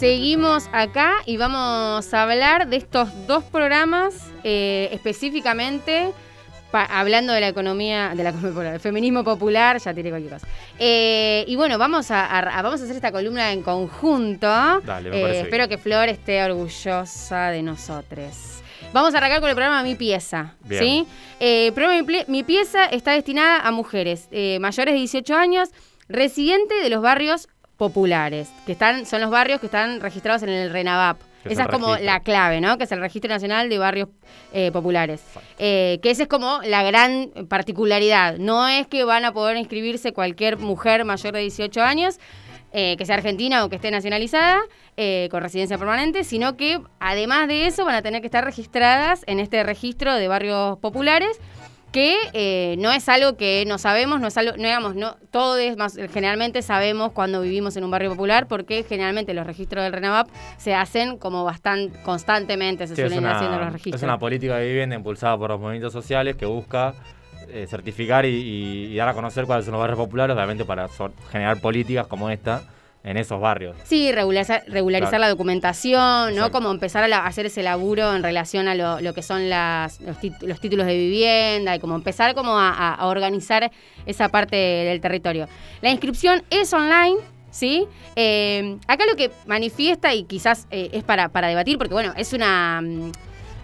Seguimos 0.00 0.70
acá 0.72 1.16
y 1.26 1.36
vamos 1.36 2.14
a 2.14 2.22
hablar 2.22 2.68
de 2.68 2.78
estos 2.78 3.10
dos 3.26 3.44
programas 3.44 4.14
eh, 4.44 4.88
específicamente 4.92 6.12
pa- 6.70 6.86
hablando 6.86 7.34
de 7.34 7.42
la 7.42 7.48
economía, 7.48 8.14
de 8.16 8.24
la 8.24 8.32
popular, 8.32 8.80
feminismo 8.80 9.24
popular, 9.24 9.76
ya 9.78 9.92
tiré 9.92 10.08
cualquier 10.08 10.32
cosa. 10.32 10.46
Eh, 10.78 11.44
y 11.46 11.54
bueno, 11.54 11.76
vamos 11.76 12.10
a, 12.10 12.24
a- 12.38 12.62
vamos 12.62 12.80
a 12.80 12.84
hacer 12.84 12.96
esta 12.96 13.12
columna 13.12 13.52
en 13.52 13.60
conjunto. 13.62 14.46
Dale, 14.80 15.10
me 15.10 15.20
Eh, 15.20 15.40
espero 15.42 15.68
que 15.68 15.76
Flor 15.76 16.08
esté 16.08 16.42
orgullosa 16.44 17.50
de 17.50 17.62
nosotros. 17.62 18.62
Vamos 18.94 19.12
a 19.12 19.18
arrancar 19.18 19.40
con 19.40 19.50
el 19.50 19.54
programa 19.54 19.82
Mi 19.82 19.96
Pieza. 19.96 20.54
Bien. 20.64 20.82
¿sí? 20.82 21.06
Eh, 21.40 21.66
el 21.66 21.72
programa 21.74 22.02
Mi, 22.26 22.42
Pieza 22.42 22.86
está 22.86 23.12
destinada 23.12 23.58
a 23.60 23.70
mujeres 23.70 24.30
mayores 24.60 24.94
de 24.94 24.98
18 24.98 25.36
años, 25.36 25.68
residentes 26.08 26.82
de 26.82 26.88
los 26.88 27.02
barrios 27.02 27.48
populares, 27.80 28.52
que 28.66 28.72
están, 28.72 29.06
son 29.06 29.22
los 29.22 29.30
barrios 29.30 29.58
que 29.58 29.64
están 29.64 30.00
registrados 30.00 30.42
en 30.42 30.50
el 30.50 30.68
RENAVAP. 30.68 31.16
Esa 31.46 31.62
es 31.62 31.68
como 31.68 31.86
registro. 31.86 32.04
la 32.04 32.20
clave, 32.20 32.60
¿no? 32.60 32.76
Que 32.76 32.84
es 32.84 32.92
el 32.92 33.00
Registro 33.00 33.30
Nacional 33.30 33.70
de 33.70 33.78
Barrios 33.78 34.10
eh, 34.52 34.70
Populares. 34.70 35.22
Eh, 35.58 35.98
que 36.02 36.10
esa 36.10 36.24
es 36.24 36.28
como 36.28 36.60
la 36.62 36.82
gran 36.82 37.30
particularidad. 37.48 38.36
No 38.36 38.68
es 38.68 38.86
que 38.86 39.02
van 39.04 39.24
a 39.24 39.32
poder 39.32 39.56
inscribirse 39.56 40.12
cualquier 40.12 40.58
mujer 40.58 41.06
mayor 41.06 41.32
de 41.32 41.40
18 41.40 41.80
años, 41.80 42.20
eh, 42.74 42.96
que 42.98 43.06
sea 43.06 43.14
argentina 43.14 43.64
o 43.64 43.70
que 43.70 43.76
esté 43.76 43.90
nacionalizada, 43.90 44.60
con 45.30 45.40
residencia 45.40 45.78
permanente, 45.78 46.24
sino 46.24 46.58
que 46.58 46.78
además 46.98 47.48
de 47.48 47.64
eso 47.64 47.86
van 47.86 47.94
a 47.94 48.02
tener 48.02 48.20
que 48.20 48.26
estar 48.26 48.44
registradas 48.44 49.22
en 49.26 49.40
este 49.40 49.62
registro 49.62 50.14
de 50.14 50.28
barrios 50.28 50.78
populares 50.80 51.40
que 51.92 52.16
eh, 52.34 52.76
no 52.78 52.92
es 52.92 53.08
algo 53.08 53.36
que 53.36 53.64
no 53.66 53.78
sabemos, 53.78 54.20
no 54.20 54.28
es 54.28 54.36
algo, 54.36 54.52
no 54.56 54.62
digamos, 54.62 54.94
no, 54.94 55.16
todos 55.30 55.58
más, 55.76 55.96
generalmente 56.12 56.62
sabemos 56.62 57.12
cuando 57.12 57.40
vivimos 57.42 57.76
en 57.76 57.84
un 57.84 57.90
barrio 57.90 58.10
popular, 58.10 58.46
porque 58.46 58.84
generalmente 58.88 59.34
los 59.34 59.46
registros 59.46 59.82
del 59.84 59.92
RENAVAP 59.92 60.28
se 60.56 60.74
hacen 60.74 61.18
como 61.18 61.44
bastante 61.44 61.98
constantemente, 62.02 62.86
se 62.86 62.94
Sí, 62.96 63.02
suelen 63.02 63.26
haciendo 63.26 63.58
los 63.58 63.72
registros. 63.72 63.96
es 64.00 64.02
una 64.04 64.18
política 64.18 64.56
de 64.56 64.68
vivienda 64.68 64.94
impulsada 64.96 65.36
por 65.36 65.50
los 65.50 65.60
movimientos 65.60 65.92
sociales 65.92 66.36
que 66.36 66.46
busca 66.46 66.94
eh, 67.48 67.66
certificar 67.68 68.24
y, 68.26 68.28
y- 68.28 68.84
y 68.92 68.96
dar 68.96 69.08
a 69.08 69.14
conocer 69.14 69.44
cuáles 69.44 69.64
son 69.64 69.72
los 69.72 69.80
barrios 69.80 69.98
populares, 69.98 70.36
obviamente 70.36 70.64
para 70.64 70.86
so- 70.88 71.12
generar 71.32 71.60
políticas 71.60 72.06
como 72.06 72.30
esta 72.30 72.62
en 73.02 73.16
esos 73.16 73.40
barrios. 73.40 73.76
Sí, 73.84 74.12
regularizar, 74.12 74.62
regularizar 74.68 75.10
Claro. 75.10 75.22
la 75.22 75.28
documentación, 75.30 76.00
¿no? 76.00 76.28
Exacto. 76.30 76.52
Como 76.52 76.70
empezar 76.70 77.02
a 77.04 77.08
la- 77.08 77.24
hacer 77.26 77.46
ese 77.46 77.62
laburo 77.62 78.14
en 78.14 78.22
relación 78.22 78.68
a 78.68 78.74
lo, 78.74 79.00
lo 79.00 79.14
que 79.14 79.22
son 79.22 79.48
las, 79.48 80.00
los, 80.00 80.18
tit- 80.18 80.40
los 80.42 80.60
títulos 80.60 80.86
de 80.86 80.96
vivienda 80.96 81.74
y 81.74 81.78
como 81.80 81.94
empezar 81.94 82.34
como 82.34 82.58
a, 82.58 82.68
a- 82.70 82.94
a 82.94 83.06
organizar 83.06 83.70
esa 84.06 84.28
parte 84.28 84.56
del 84.56 85.00
territorio. 85.00 85.48
La 85.80 85.90
inscripción 85.90 86.42
es 86.50 86.72
online. 86.72 87.16
¿Sí? 87.52 87.84
Eh, 88.14 88.76
acá 88.86 89.06
lo 89.06 89.16
que 89.16 89.32
manifiesta 89.44 90.14
y 90.14 90.22
quizás 90.22 90.68
eh, 90.70 90.90
es 90.92 91.02
para, 91.02 91.30
para 91.30 91.48
debatir, 91.48 91.78
porque 91.78 91.94
bueno, 91.94 92.12
es 92.16 92.32
una, 92.32 92.80
mm, 92.80 93.10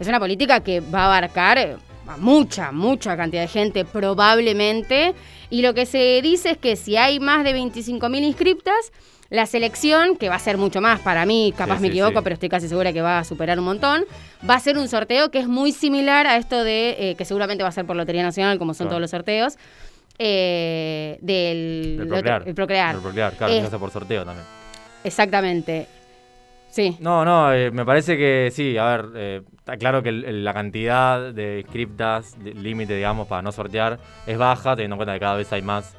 es 0.01 0.09
una 0.09 0.19
política 0.19 0.59
que 0.59 0.81
va 0.81 1.03
a 1.03 1.07
abarcar 1.07 1.57
eh, 1.59 1.77
a 2.09 2.17
mucha, 2.17 2.73
mucha 2.73 3.17
cantidad 3.17 3.43
de 3.43 3.47
gente 3.49 3.85
probablemente. 3.85 5.15
Y 5.51 5.63
lo 5.63 5.73
que 5.75 5.87
se 5.87 6.21
dice 6.21 6.51
es 6.51 6.59
que 6.59 6.75
si 6.75 6.97
hay 6.97 7.21
más 7.21 7.45
de 7.45 7.53
25.000 7.55 8.25
inscriptas, 8.25 8.93
la 9.31 9.47
selección, 9.47 10.17
que 10.17 10.29
va 10.29 10.37
a 10.37 10.39
ser 10.39 10.57
mucho 10.57 10.81
más 10.81 11.01
para 11.01 11.27
mí, 11.27 11.53
capaz 11.57 11.77
Sí, 11.77 11.83
me 11.83 11.89
equivoco, 11.89 12.19
sí. 12.19 12.21
pero 12.23 12.35
estoy 12.35 12.49
casi 12.49 12.69
segura 12.69 12.93
que 12.93 13.03
va 13.03 13.19
a 13.19 13.25
superar 13.25 13.59
un 13.59 13.65
montón, 13.65 14.05
va 14.49 14.55
a 14.55 14.61
ser 14.61 14.79
un 14.79 14.89
sorteo 14.89 15.31
que 15.31 15.39
es 15.41 15.49
muy 15.49 15.73
similar 15.73 16.27
a 16.27 16.37
esto 16.37 16.63
de, 16.63 16.97
eh, 17.11 17.15
que 17.17 17.25
seguramente 17.25 17.63
va 17.63 17.69
a 17.71 17.73
ser 17.73 17.85
por 17.87 17.97
Lotería 17.97 18.23
Nacional, 18.23 18.59
como 18.59 18.73
son 18.75 18.87
Claro. 18.87 18.91
todos 18.91 19.01
los 19.03 19.11
sorteos, 19.11 19.59
eh, 20.19 21.19
del 21.21 21.99
El 22.03 22.09
procrear. 22.09 22.43
el 22.47 22.55
procrear. 22.55 22.95
El 22.95 23.01
procrear, 23.03 23.33
claro, 23.35 23.53
Eh, 23.53 23.69
por 23.79 23.91
sorteo 23.91 24.25
también. 24.25 24.47
Exactamente. 25.05 25.87
Sí. 26.71 26.97
No, 27.01 27.25
no, 27.25 27.53
eh, 27.53 27.71
me 27.71 27.85
parece 27.87 28.17
que 28.19 28.51
sí, 28.53 28.77
a 28.77 28.97
ver, 28.97 29.43
está 29.59 29.77
claro 29.79 30.03
que 30.03 30.13
la 30.13 30.53
cantidad 30.53 31.33
de 31.33 31.65
criptas, 31.71 32.37
límite, 32.39 32.95
digamos, 32.95 33.27
para 33.29 33.41
no 33.43 33.51
sortear, 33.53 33.99
es 34.27 34.37
baja, 34.37 34.77
teniendo 34.77 34.95
en 34.95 34.99
cuenta 34.99 35.15
que 35.15 35.21
cada 35.21 35.37
vez 35.37 35.51
hay 35.53 35.63
más, 35.63 35.97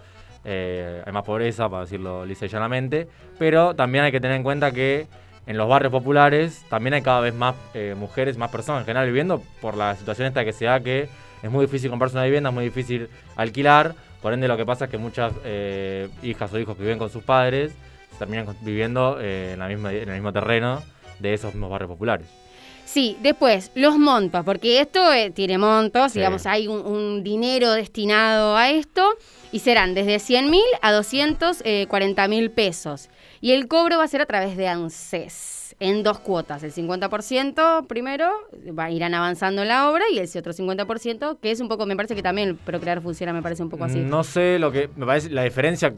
eh, 0.50 1.04
hay 1.06 1.12
más 1.12 1.24
pobreza, 1.24 1.68
para 1.68 1.84
decirlo 1.84 2.25
lisa 2.25 2.46
y 2.46 2.48
llanamente, 2.48 3.10
pero 3.38 3.75
también 3.75 4.06
hay 4.06 4.13
que 4.13 4.22
tener 4.22 4.38
en 4.38 4.44
cuenta 4.44 4.72
que 4.72 5.08
en 5.46 5.58
los 5.58 5.68
barrios 5.68 5.92
populares 5.92 6.63
también 6.70 6.94
hay 6.94 7.01
cada 7.01 7.20
vez 7.20 7.34
más 7.34 7.56
eh, 7.74 7.96
mujeres, 7.98 8.38
más 8.38 8.50
personas 8.50 8.82
en 8.82 8.86
general 8.86 9.08
viviendo 9.08 9.44
por 9.60 9.75
la 9.75 9.94
situación 9.98 10.27
esta 10.27 10.46
que 10.46 10.54
se 10.54 10.66
da 10.66 10.80
que 10.80 11.10
es 11.44 11.51
muy 11.51 11.66
difícil 11.66 11.89
comprarse 11.89 12.16
una 12.16 12.24
vivienda, 12.24 12.50
es 12.50 12.56
muy 12.56 12.63
difícil 12.63 13.10
alquilar, 13.36 13.94
por 14.22 14.32
ende 14.32 14.48
lo 14.48 14.56
que 14.56 14.66
pasa 14.66 14.86
es 14.86 14.92
que 14.92 14.98
muchas 14.98 15.34
eh, 15.44 16.08
hijas 16.24 16.54
o 16.54 16.60
hijos 16.60 16.77
que 16.77 16.84
viven 16.84 16.98
con 16.98 17.10
sus 17.10 17.24
padres 17.24 17.74
se 18.12 18.18
terminan 18.18 18.48
viviendo 18.62 19.20
en, 19.20 19.60
la 19.60 19.68
misma, 19.68 19.92
en 19.92 20.08
el 20.08 20.16
mismo 20.16 20.32
terreno 20.32 20.82
de 21.20 21.34
esos 21.34 21.54
mismos 21.54 21.70
barrios 21.70 21.89
populares. 21.89 22.47
Sí, 22.88 23.17
después, 23.22 23.70
los 23.75 23.98
montos, 23.98 24.46
porque 24.46 24.79
esto 24.79 25.12
eh, 25.12 25.29
tiene 25.29 25.58
montos, 25.58 26.13
Sí. 26.13 26.20
digamos, 26.20 26.46
hay 26.46 26.70
un, 26.70 26.86
un 26.86 27.22
dinero 27.22 27.74
destinado 27.74 28.56
a 28.56 28.70
esto 28.70 29.06
y 29.51 29.60
serán 29.60 29.94
desde 29.94 30.20
100 30.20 30.50
mil 30.50 30.63
a 30.82 30.94
240 30.94 32.27
mil 32.29 32.50
pesos. 32.50 33.10
Y 33.41 33.51
el 33.51 33.67
cobro 33.67 33.98
va 33.98 34.06
a 34.06 34.08
ser 34.08 34.22
a 34.22 34.25
través 34.25 34.56
de 34.56 34.70
ANSES, 34.70 35.75
en 35.79 36.01
dos 36.01 36.20
cuotas, 36.20 36.63
el 36.63 36.72
50% 36.74 37.86
primero, 37.88 38.32
va, 38.77 38.89
irán 38.89 39.13
avanzando 39.13 39.62
en 39.63 39.67
la 39.67 39.89
obra, 39.89 40.06
y 40.12 40.20
ese 40.20 40.39
otro 40.39 40.53
50%, 40.53 41.39
que 41.41 41.51
es 41.51 41.60
un 41.60 41.67
poco, 41.67 41.86
me 41.86 41.96
parece 41.96 42.15
que 42.15 42.24
también 42.24 42.48
el 42.50 42.56
Procrear 42.56 43.01
funciona, 43.01 43.34
me 43.34 43.41
parece 43.41 43.63
un 43.63 43.70
poco 43.70 43.84
así. 43.84 44.00
No 44.00 44.24
sé 44.24 44.60
lo 44.60 44.72
que. 44.72 44.89
Me 44.96 45.06
parece. 45.06 45.29
La 45.29 45.44
diferencia 45.44 45.94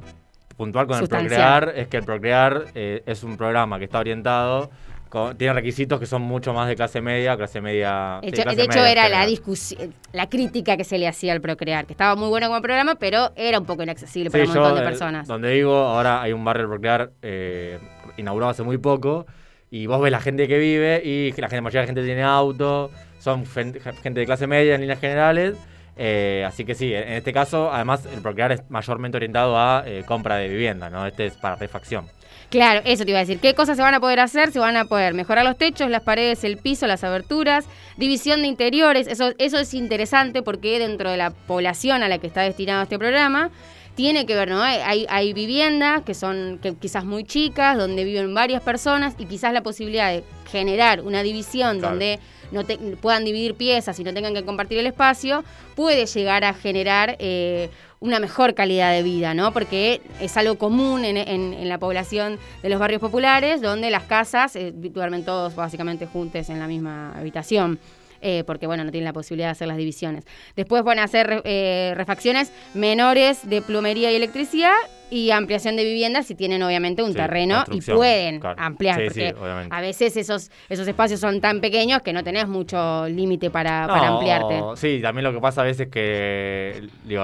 puntual 0.58 0.88
con 0.88 1.00
el. 1.00 1.08
Procrear 1.08 1.72
es 1.76 1.88
que 1.88 1.98
el 1.98 2.04
Procrear 2.04 2.66
eh, 2.76 3.04
es 3.06 3.24
un 3.24 3.38
programa 3.38 3.78
que 3.78 3.86
está 3.86 4.00
orientado. 4.00 4.70
Con- 5.10 5.38
tiene 5.38 5.54
requisitos 5.54 6.00
que 6.00 6.06
son 6.06 6.22
mucho 6.22 6.54
más 6.54 6.68
de 6.68 6.76
clase 6.76 7.02
media, 7.02 7.36
clase 7.36 7.60
media. 7.62 8.20
De 8.22 8.28
sí, 8.30 8.36
hecho, 8.36 8.44
clase 8.44 8.58
de 8.58 8.64
hecho, 8.64 8.80
media 8.80 8.92
era 8.92 9.10
la 9.10 9.26
discusión, 9.26 9.94
la 10.14 10.30
crítica 10.30 10.78
que 10.78 10.84
se 10.84 10.98
le 10.98 11.08
hacía 11.08 11.34
al 11.34 11.42
Procrear, 11.42 11.86
que 11.86 11.94
estaba 11.94 12.16
muy 12.16 12.30
bueno 12.30 12.48
como 12.48 12.62
programa, 12.62 12.96
pero 12.96 13.32
era 13.36 13.60
un 13.60 13.66
poco 13.66 13.84
inaccesible 13.84 14.30
Sí, 14.30 14.38
para 14.38 14.44
un 14.46 14.54
yo, 14.54 14.60
montón 14.62 14.76
de 14.78 14.82
eh, 14.84 14.86
personas. 14.88 15.28
donde 15.28 15.54
vivo, 15.54 15.76
ahora 15.76 16.22
hay 16.22 16.32
un 16.34 16.44
barrio 16.46 16.64
del 16.64 16.70
Procrear 16.70 17.12
eh, 17.22 17.80
inaugurado 18.18 18.52
hace 18.52 18.64
muy 18.64 18.78
poco. 18.78 19.26
Y 19.72 19.86
vos 19.86 20.02
ves 20.02 20.12
la 20.12 20.20
gente 20.20 20.48
que 20.48 20.58
vive 20.58 21.02
y 21.06 21.32
la 21.40 21.48
gente, 21.48 21.62
mayoría 21.62 21.82
de 21.82 21.86
la 21.86 21.88
gente 21.88 22.04
tiene 22.04 22.24
auto, 22.24 22.90
son 23.20 23.46
gente 23.46 24.20
de 24.20 24.26
clase 24.26 24.48
media 24.48 24.74
en 24.76 24.82
líneas 24.82 25.00
generales. 25.00 25.58
eh, 25.96 26.44
así 26.48 26.66
que 26.66 26.74
sí, 26.76 26.94
en 26.94 27.10
este 27.14 27.34
caso, 27.34 27.72
además, 27.72 28.08
el 28.12 28.22
Procrear 28.22 28.52
es 28.54 28.64
mayormente 28.70 29.18
orientado 29.18 29.58
a 29.60 29.84
eh, 29.86 30.04
compra 30.08 30.38
de 30.38 30.48
vivienda, 30.48 30.90
¿no? 30.90 31.06
Este 31.06 31.26
es 31.28 31.34
para 31.36 31.56
refacción. 31.56 32.06
Claro, 32.50 32.82
eso 32.84 33.06
te 33.06 33.12
iba 33.12 33.20
a 33.20 33.22
decir. 33.22 33.40
¿Qué 33.40 33.54
cosas 33.54 33.78
se 33.78 33.84
van 33.84 33.94
a 33.94 34.00
poder 34.00 34.20
hacer? 34.20 34.52
Se 34.52 34.58
van 34.58 34.76
a 34.76 34.86
poder 34.86 35.14
mejorar 35.14 35.46
los 35.46 35.56
techos, 35.58 35.90
las 35.90 36.02
paredes, 36.02 36.44
el 36.44 36.58
piso, 36.58 36.88
las 36.88 37.04
aberturas, 37.04 37.66
división 37.98 38.42
de 38.42 38.48
interiores. 38.48 39.06
Eso, 39.08 39.34
eso 39.38 39.60
es 39.60 39.74
interesante 39.76 40.42
porque 40.42 40.80
dentro 40.80 41.12
de 41.12 41.18
la 41.18 41.30
población 41.30 42.02
a 42.02 42.08
la 42.10 42.18
que 42.18 42.26
está 42.26 42.42
destinado 42.42 42.82
este 42.82 42.98
programa, 42.98 43.52
tiene 43.94 44.26
que 44.26 44.34
ver, 44.34 44.50
¿no? 44.50 44.64
Hay, 44.64 44.80
hay- 44.84 45.06
hay 45.10 45.34
viviendas 45.34 46.02
que 46.04 46.14
son 46.16 46.58
que 46.64 46.74
quizás 46.74 47.06
muy 47.06 47.24
chicas, 47.24 47.78
donde 47.78 48.04
viven 48.04 48.34
varias 48.34 48.64
personas 48.64 49.14
y 49.20 49.26
quizás 49.26 49.54
la 49.54 49.62
posibilidad 49.62 50.10
de 50.10 50.24
generar 50.50 51.02
una 51.02 51.22
división 51.22 51.78
Claro. 51.80 51.90
donde 51.92 52.20
no 52.52 52.66
te- 52.66 52.78
puedan 52.78 53.26
dividir 53.26 53.56
piezas 53.56 54.00
y 54.00 54.04
no 54.04 54.14
tengan 54.14 54.34
que 54.34 54.44
compartir 54.46 54.78
el 54.80 54.88
espacio, 54.88 55.44
puede 55.76 56.06
llegar 56.06 56.44
a 56.44 56.54
generar 56.54 57.16
eh, 57.20 57.70
una 58.00 58.20
mejor 58.20 58.54
calidad 58.54 58.92
de 58.94 59.04
vida, 59.04 59.34
¿no? 59.34 59.52
Porque 59.52 60.02
es 60.22 60.36
algo 60.38 60.58
común 60.58 61.04
en, 61.06 61.18
en- 61.18 61.54
en 61.54 61.70
la 61.70 61.78
población 61.78 62.40
de 62.64 62.70
los 62.70 62.80
barrios 62.80 63.02
populares, 63.02 63.62
donde 63.62 63.90
las 63.90 64.04
casas 64.04 64.56
eh, 64.56 64.72
duermen 64.74 65.26
todos 65.26 65.56
básicamente 65.56 66.06
juntos 66.08 66.50
en 66.50 66.60
la 66.60 66.68
misma 66.68 67.12
habitación. 67.18 67.80
Eh, 68.22 68.44
porque 68.46 68.68
bueno, 68.68 68.84
no 68.84 68.92
tienen 68.92 69.06
la 69.06 69.14
posibilidad 69.14 69.48
de 69.48 69.52
hacer 69.52 69.68
las 69.68 69.78
divisiones. 69.78 70.26
Después 70.56 70.84
van 70.84 71.00
a 71.00 71.04
hacer 71.04 71.42
eh, 71.46 71.94
refacciones 71.96 72.52
menores 72.74 73.50
de 73.50 73.62
plomería 73.62 74.12
y 74.12 74.16
electricidad 74.16 74.74
y 75.12 75.32
ampliación 75.32 75.76
de 75.76 75.84
viviendas 75.84 76.28
si 76.28 76.36
tienen 76.36 76.62
obviamente 76.62 77.02
un 77.02 77.12
Sí, 77.12 77.18
terreno 77.18 77.64
y 77.72 77.82
pueden 77.82 78.40
claro. 78.40 78.56
ampliar, 78.62 79.00
Sí, 79.00 79.06
porque 79.08 79.30
sí, 79.64 79.68
a 79.72 79.82
veces 79.82 80.16
esos, 80.18 80.52
esos 80.70 80.88
espacios 80.88 81.20
son 81.20 81.42
tan 81.42 81.62
pequeños 81.62 82.04
que 82.04 82.14
no 82.14 82.24
tenés 82.24 82.48
mucho 82.48 83.08
límite 83.10 83.50
para, 83.50 83.88
para 83.88 84.08
ampliarte. 84.10 84.62
Sí, 84.76 85.00
también 85.02 85.24
lo 85.24 85.34
que 85.34 85.40
pasa 85.40 85.62
a 85.62 85.64
veces 85.64 85.88
es 85.88 85.92
que, 85.92 86.88
digo, 87.06 87.24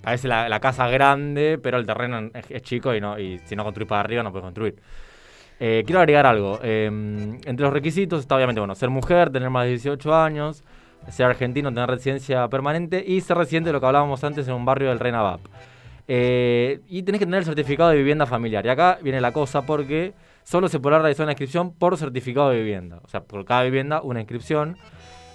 parece 0.00 0.28
la, 0.28 0.48
la 0.48 0.60
casa 0.60 0.88
grande, 0.88 1.58
pero 1.60 1.78
el 1.78 1.86
terreno 1.86 2.30
es, 2.34 2.50
es 2.50 2.62
chico 2.62 2.94
y, 2.94 3.00
no, 3.00 3.18
y 3.18 3.40
si 3.44 3.56
no 3.56 3.64
construís 3.64 3.88
para 3.88 4.00
arriba 4.02 4.22
no 4.22 4.30
puedes 4.30 4.44
construir. 4.44 4.76
Eh, 5.60 5.82
quiero 5.86 6.00
agregar 6.00 6.26
algo. 6.26 6.60
eh, 6.62 6.86
entre 6.86 7.64
los 7.64 7.72
requisitos 7.72 8.20
está 8.20 8.36
obviamente, 8.36 8.60
bueno, 8.60 8.74
ser 8.74 8.90
mujer, 8.90 9.30
tener 9.30 9.50
más 9.50 9.64
de 9.64 9.70
18 9.70 10.14
años, 10.14 10.62
ser 11.10 11.26
argentino, 11.26 11.70
tener 11.70 11.88
residencia 11.88 12.48
permanente 12.48 13.02
y 13.06 13.20
ser 13.20 13.38
residente 13.38 13.68
de 13.68 13.72
lo 13.72 13.80
que 13.80 13.86
hablábamos 13.86 14.22
antes 14.24 14.46
en 14.48 14.54
un 14.54 14.64
barrio 14.64 14.88
del 14.90 14.98
Renavap. 14.98 15.40
Eh, 16.06 16.80
y 16.88 17.02
tenés 17.02 17.18
que 17.18 17.26
tener 17.26 17.40
el 17.40 17.44
certificado 17.44 17.90
de 17.90 17.96
vivienda 17.96 18.24
familiar. 18.24 18.64
Y 18.64 18.68
acá 18.70 18.98
viene 19.02 19.20
la 19.20 19.32
cosa 19.32 19.62
porque 19.62 20.14
solo 20.42 20.68
se 20.68 20.80
podrá 20.80 20.98
realizar 20.98 21.24
una 21.24 21.32
inscripción 21.32 21.72
por 21.72 21.96
certificado 21.98 22.50
de 22.50 22.58
vivienda. 22.58 23.00
O 23.04 23.08
sea, 23.08 23.20
por 23.20 23.44
cada 23.44 23.62
vivienda 23.64 24.00
una 24.00 24.20
inscripción. 24.20 24.76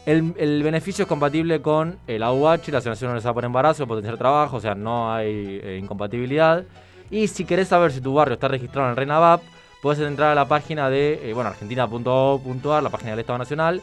El, 0.05 0.33
el 0.37 0.63
beneficio 0.63 1.03
es 1.03 1.07
compatible 1.07 1.61
con 1.61 1.97
el 2.07 2.23
AUH, 2.23 2.71
la 2.71 2.79
asignación 2.79 3.11
universal 3.11 3.33
por 3.33 3.45
embarazo, 3.45 3.87
potenciar 3.87 4.17
trabajo, 4.17 4.57
o 4.57 4.59
sea, 4.59 4.75
no 4.75 5.13
hay 5.13 5.61
eh, 5.63 5.79
incompatibilidad. 5.81 6.63
Y 7.09 7.27
si 7.27 7.45
querés 7.45 7.69
saber 7.69 7.91
si 7.91 8.01
tu 8.01 8.13
barrio 8.13 8.33
está 8.33 8.47
registrado 8.49 8.87
en 8.87 8.91
el 8.91 8.97
RENAVAP, 8.97 9.41
puedes 9.83 9.99
entrar 9.99 10.31
a 10.31 10.35
la 10.35 10.47
página 10.47 10.89
de, 10.89 11.29
eh, 11.29 11.33
bueno, 11.33 11.51
la 11.51 12.89
página 12.89 13.11
del 13.11 13.19
Estado 13.19 13.37
Nacional, 13.37 13.81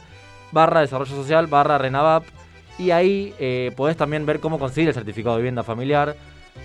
barra 0.51 0.81
desarrollo 0.81 1.15
social, 1.15 1.45
barra 1.45 1.77
RENAVAP, 1.77 2.23
y 2.79 2.89
ahí 2.89 3.35
eh, 3.39 3.71
podés 3.77 3.95
también 3.97 4.25
ver 4.25 4.39
cómo 4.39 4.57
conseguir 4.57 4.87
el 4.89 4.95
certificado 4.95 5.35
de 5.35 5.43
vivienda 5.43 5.61
familiar, 5.61 6.15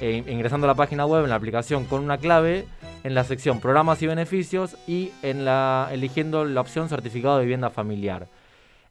eh, 0.00 0.24
ingresando 0.26 0.66
a 0.66 0.68
la 0.68 0.74
página 0.74 1.04
web 1.04 1.24
en 1.24 1.28
la 1.28 1.36
aplicación 1.36 1.84
con 1.84 2.02
una 2.02 2.16
clave, 2.16 2.64
en 3.04 3.14
la 3.14 3.24
sección 3.24 3.60
programas 3.60 4.00
y 4.00 4.06
beneficios, 4.06 4.74
y 4.86 5.12
en 5.22 5.44
la, 5.44 5.90
eligiendo 5.92 6.46
la 6.46 6.62
opción 6.62 6.88
certificado 6.88 7.36
de 7.36 7.44
vivienda 7.44 7.68
familiar. 7.68 8.28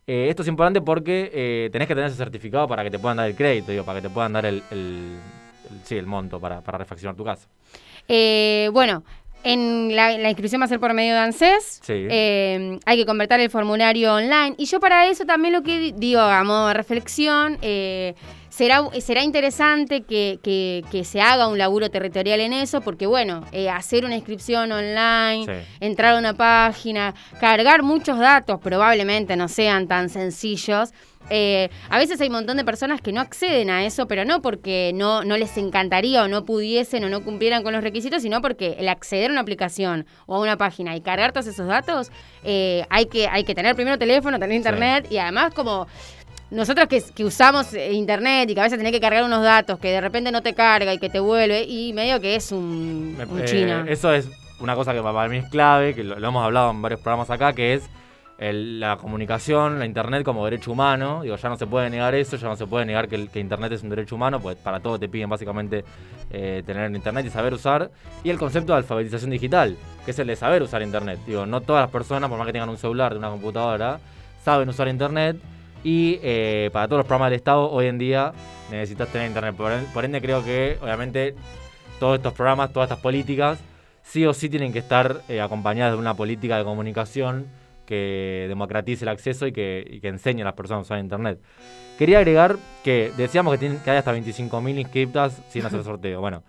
Eh, 0.05 0.27
esto 0.29 0.43
es 0.43 0.47
importante 0.47 0.79
porque 0.79 1.31
eh, 1.34 1.69
tenés 1.71 1.88
que 1.88 1.95
tener 1.95 2.12
ese 2.12 2.17
certificado 2.17 2.67
para 2.67 2.84
que 2.84 2.91
te 2.91 2.99
puedan 2.99 3.17
dar 3.17 3.27
el 3.27 3.36
crédito, 3.36 3.71
digo, 3.71 3.84
para 3.84 3.99
que 3.99 4.08
te 4.08 4.13
puedan 4.13 4.34
dar 4.34 4.45
el, 4.45 4.62
sí, 5.84 5.97
el 5.97 6.05
monto 6.05 6.39
para, 6.39 6.62
para 6.62 6.77
refaccionar 6.77 7.15
tu 7.15 7.23
casa. 7.23 7.47
Bueno, 8.71 9.03
en 9.45 9.95
la, 9.95 10.17
la 10.17 10.29
inscripción 10.29 10.60
va 10.60 10.65
a 10.65 10.67
ser 10.67 10.79
por 10.79 10.93
medio 10.93 11.13
de 11.13 11.19
ANSES. 11.19 11.79
Sí. 11.84 11.93
Eh, 12.10 12.79
hay 12.86 12.97
que 12.97 13.05
completar 13.05 13.39
el 13.39 13.49
formulario 13.49 14.13
online. 14.15 14.55
Y 14.58 14.65
yo 14.65 14.79
para 14.79 15.08
eso 15.08 15.23
también 15.25 15.53
lo 15.53 15.62
que 15.62 15.79
di- 15.79 15.93
digo, 15.95 16.19
a 16.19 16.43
modo 16.43 16.67
de 16.69 16.73
reflexión, 16.73 17.58
eh, 17.62 18.15
será, 18.49 18.81
será 18.99 19.23
interesante 19.23 20.01
que, 20.01 20.39
que- 20.43 20.84
que 20.91 21.03
se 21.03 21.21
haga 21.21 21.47
un 21.47 21.58
laburo 21.58 21.89
territorial 21.89 22.39
en 22.39 22.53
eso, 22.53 22.81
porque 22.81 23.05
bueno, 23.05 23.41
eh, 23.51 23.69
hacer 23.69 24.03
una 24.03 24.15
inscripción 24.15 24.71
online, 24.71 25.45
Sí. 25.45 25.67
entrar 25.79 26.15
a 26.15 26.17
una 26.19 26.34
página, 26.34 27.13
cargar 27.39 27.84
muchos 27.84 28.17
datos, 28.17 28.60
probablemente 28.62 29.36
no 29.36 29.47
sean 29.47 29.88
tan 29.88 30.10
sencillos. 30.10 30.89
Eh, 31.29 31.69
a 31.89 31.97
veces 31.97 32.21
hay 32.21 32.27
un 32.27 32.33
montón 32.33 32.57
de 32.57 32.63
personas 32.63 33.01
que 33.01 33.11
no 33.11 33.19
acceden 33.21 33.69
a 33.69 33.83
eso, 33.85 34.07
pero 34.07 34.25
no 34.25 34.41
porque 34.41 34.91
no, 34.93 35.23
no 35.23 35.38
les 35.38 35.57
encantaría 35.57 36.23
o 36.23 36.27
no 36.27 36.45
pudiesen 36.45 37.03
o 37.03 37.09
no 37.09 37.23
cumplieran 37.23 37.63
con 37.63 37.73
los 37.73 37.83
requisitos, 37.83 38.21
sino 38.21 38.41
porque 38.41 38.75
el 38.79 38.88
acceder 38.89 39.29
a 39.29 39.33
una 39.33 39.41
aplicación 39.41 40.05
o 40.27 40.35
a 40.35 40.39
una 40.39 40.57
página 40.57 40.95
y 40.95 41.01
cargar 41.01 41.31
todos 41.31 41.47
esos 41.47 41.67
datos, 41.67 42.11
eh, 42.43 42.85
hay, 42.89 43.07
que, 43.07 43.27
hay 43.27 43.43
que 43.43 43.55
tener 43.55 43.75
primero 43.75 43.97
teléfono, 43.97 44.38
tener 44.39 44.55
internet 44.55 45.07
y 45.09 45.17
además 45.17 45.53
como 45.53 45.88
nosotros 46.51 46.88
que, 46.88 47.01
que 47.15 47.25
usamos 47.25 47.73
eh, 47.73 47.91
internet 47.93 48.47
y 48.49 48.53
que 48.53 48.59
a 48.59 48.63
veces 48.63 48.77
tenés 48.77 48.93
que 48.93 48.99
cargar 49.01 49.23
unos 49.23 49.41
datos 49.41 49.79
que 49.79 49.89
de 49.89 49.99
repente 50.01 50.31
no 50.31 50.43
te 50.43 50.53
carga 50.53 50.93
y 50.93 50.99
que 50.99 51.09
te 51.09 51.19
vuelve 51.19 51.63
y 51.63 51.91
medio 51.93 52.21
que 52.21 52.35
es 52.35 52.51
un, 52.51 53.17
un 53.29 53.39
Eh, 53.41 53.45
chino. 53.45 53.83
eso 53.88 54.13
es 54.13 54.29
una 54.59 54.75
cosa 54.75 54.93
que 54.93 55.01
para 55.01 55.27
mí 55.27 55.38
es 55.38 55.49
clave, 55.49 55.95
que 55.95 56.03
lo, 56.03 56.19
lo 56.19 56.27
hemos 56.27 56.45
hablado 56.45 56.69
en 56.69 56.81
varios 56.83 57.01
programas 57.01 57.31
acá, 57.31 57.53
que 57.53 57.73
es 57.73 57.89
el- 58.38 58.80
la 58.80 58.98
comunicación, 58.98 59.80
la 59.80 59.86
internet 59.86 60.24
como 60.24 60.43
derecho 60.45 60.71
humano. 60.71 61.21
Digo, 61.24 61.36
ya 61.36 61.50
no 61.50 61.58
se 61.58 61.67
puede 61.67 61.89
negar 61.89 62.15
eso, 62.15 62.36
ya 62.38 62.48
no 62.48 62.56
se 62.56 62.67
puede 62.67 62.86
negar 62.86 63.08
que, 63.08 63.39
internet 63.39 63.71
es 63.71 63.84
un 63.84 63.89
derecho 63.89 64.15
humano, 64.15 64.39
pues 64.39 64.58
para 64.58 64.80
todo 64.80 65.00
te 65.00 65.08
piden 65.08 65.30
básicamente 65.30 65.86
eh, 66.32 66.63
tener 66.65 66.91
internet 66.93 67.26
y 67.26 67.30
saber 67.30 67.54
usar. 67.54 67.91
Y 68.24 68.30
el 68.30 68.38
concepto 68.38 68.74
de 68.74 68.80
alfabetización 68.80 69.32
digital, 69.32 69.78
que 70.04 70.12
es 70.12 70.19
el 70.19 70.28
de 70.28 70.36
saber 70.36 70.62
usar 70.63 70.82
internet. 70.82 71.19
Digo, 71.26 71.45
no 71.45 71.62
todas 71.62 71.84
las 71.84 71.91
personas, 71.91 72.30
por 72.30 72.38
más 72.38 72.48
que 72.48 72.54
tengan 72.54 72.69
un 72.69 72.78
celular, 72.78 73.13
de 73.13 73.19
una 73.19 73.30
computadora, 73.30 74.00
saben 74.43 74.69
usar 74.69 74.88
internet. 74.88 75.38
Y 75.84 76.19
eh, 76.24 76.71
para 76.74 76.88
todos 76.88 77.00
los 77.00 77.06
programas 77.06 77.30
del 77.30 77.38
Estado, 77.38 77.69
hoy 77.69 77.86
en 77.86 78.00
día 78.00 78.34
necesitas 78.71 79.08
tener 79.10 79.28
internet. 79.28 79.56
Por 79.93 80.04
ende, 80.04 80.19
creo 80.19 80.43
que, 80.43 80.80
obviamente, 80.82 81.36
todos 82.00 82.17
estos 82.17 82.34
programas, 82.34 82.74
todas 82.74 82.88
estas 82.88 83.02
políticas, 83.02 83.60
sí 84.02 84.26
o 84.26 84.34
sí 84.34 84.50
tienen 84.50 84.74
que 84.74 84.80
estar 84.80 85.21
eh, 85.30 85.41
acompañadas 85.41 85.93
de 85.93 86.00
una 86.00 86.15
política 86.15 86.58
de 86.58 86.63
comunicación 86.63 87.45
que 87.86 88.45
democratice 88.48 89.06
el 89.06 89.10
acceso 89.10 89.48
y 89.48 89.52
que, 89.52 89.86
y 89.89 90.00
que 90.00 90.08
enseñe 90.10 90.41
a 90.41 90.45
las 90.45 90.54
personas 90.54 90.80
a 90.80 90.82
usar 90.84 91.00
Internet. 91.00 91.39
Quería 91.98 92.17
agregar 92.19 92.58
que 92.84 93.12
decíamos 93.15 93.54
que, 93.54 93.58
tienen, 93.60 93.80
que 93.80 93.89
hay 93.91 93.98
hasta 93.98 94.13
25.000 94.13 94.80
inscriptas 94.80 95.41
sin 95.50 95.65
hacer 95.65 95.84
sorteo. 95.84 96.19
Bueno, 96.19 96.43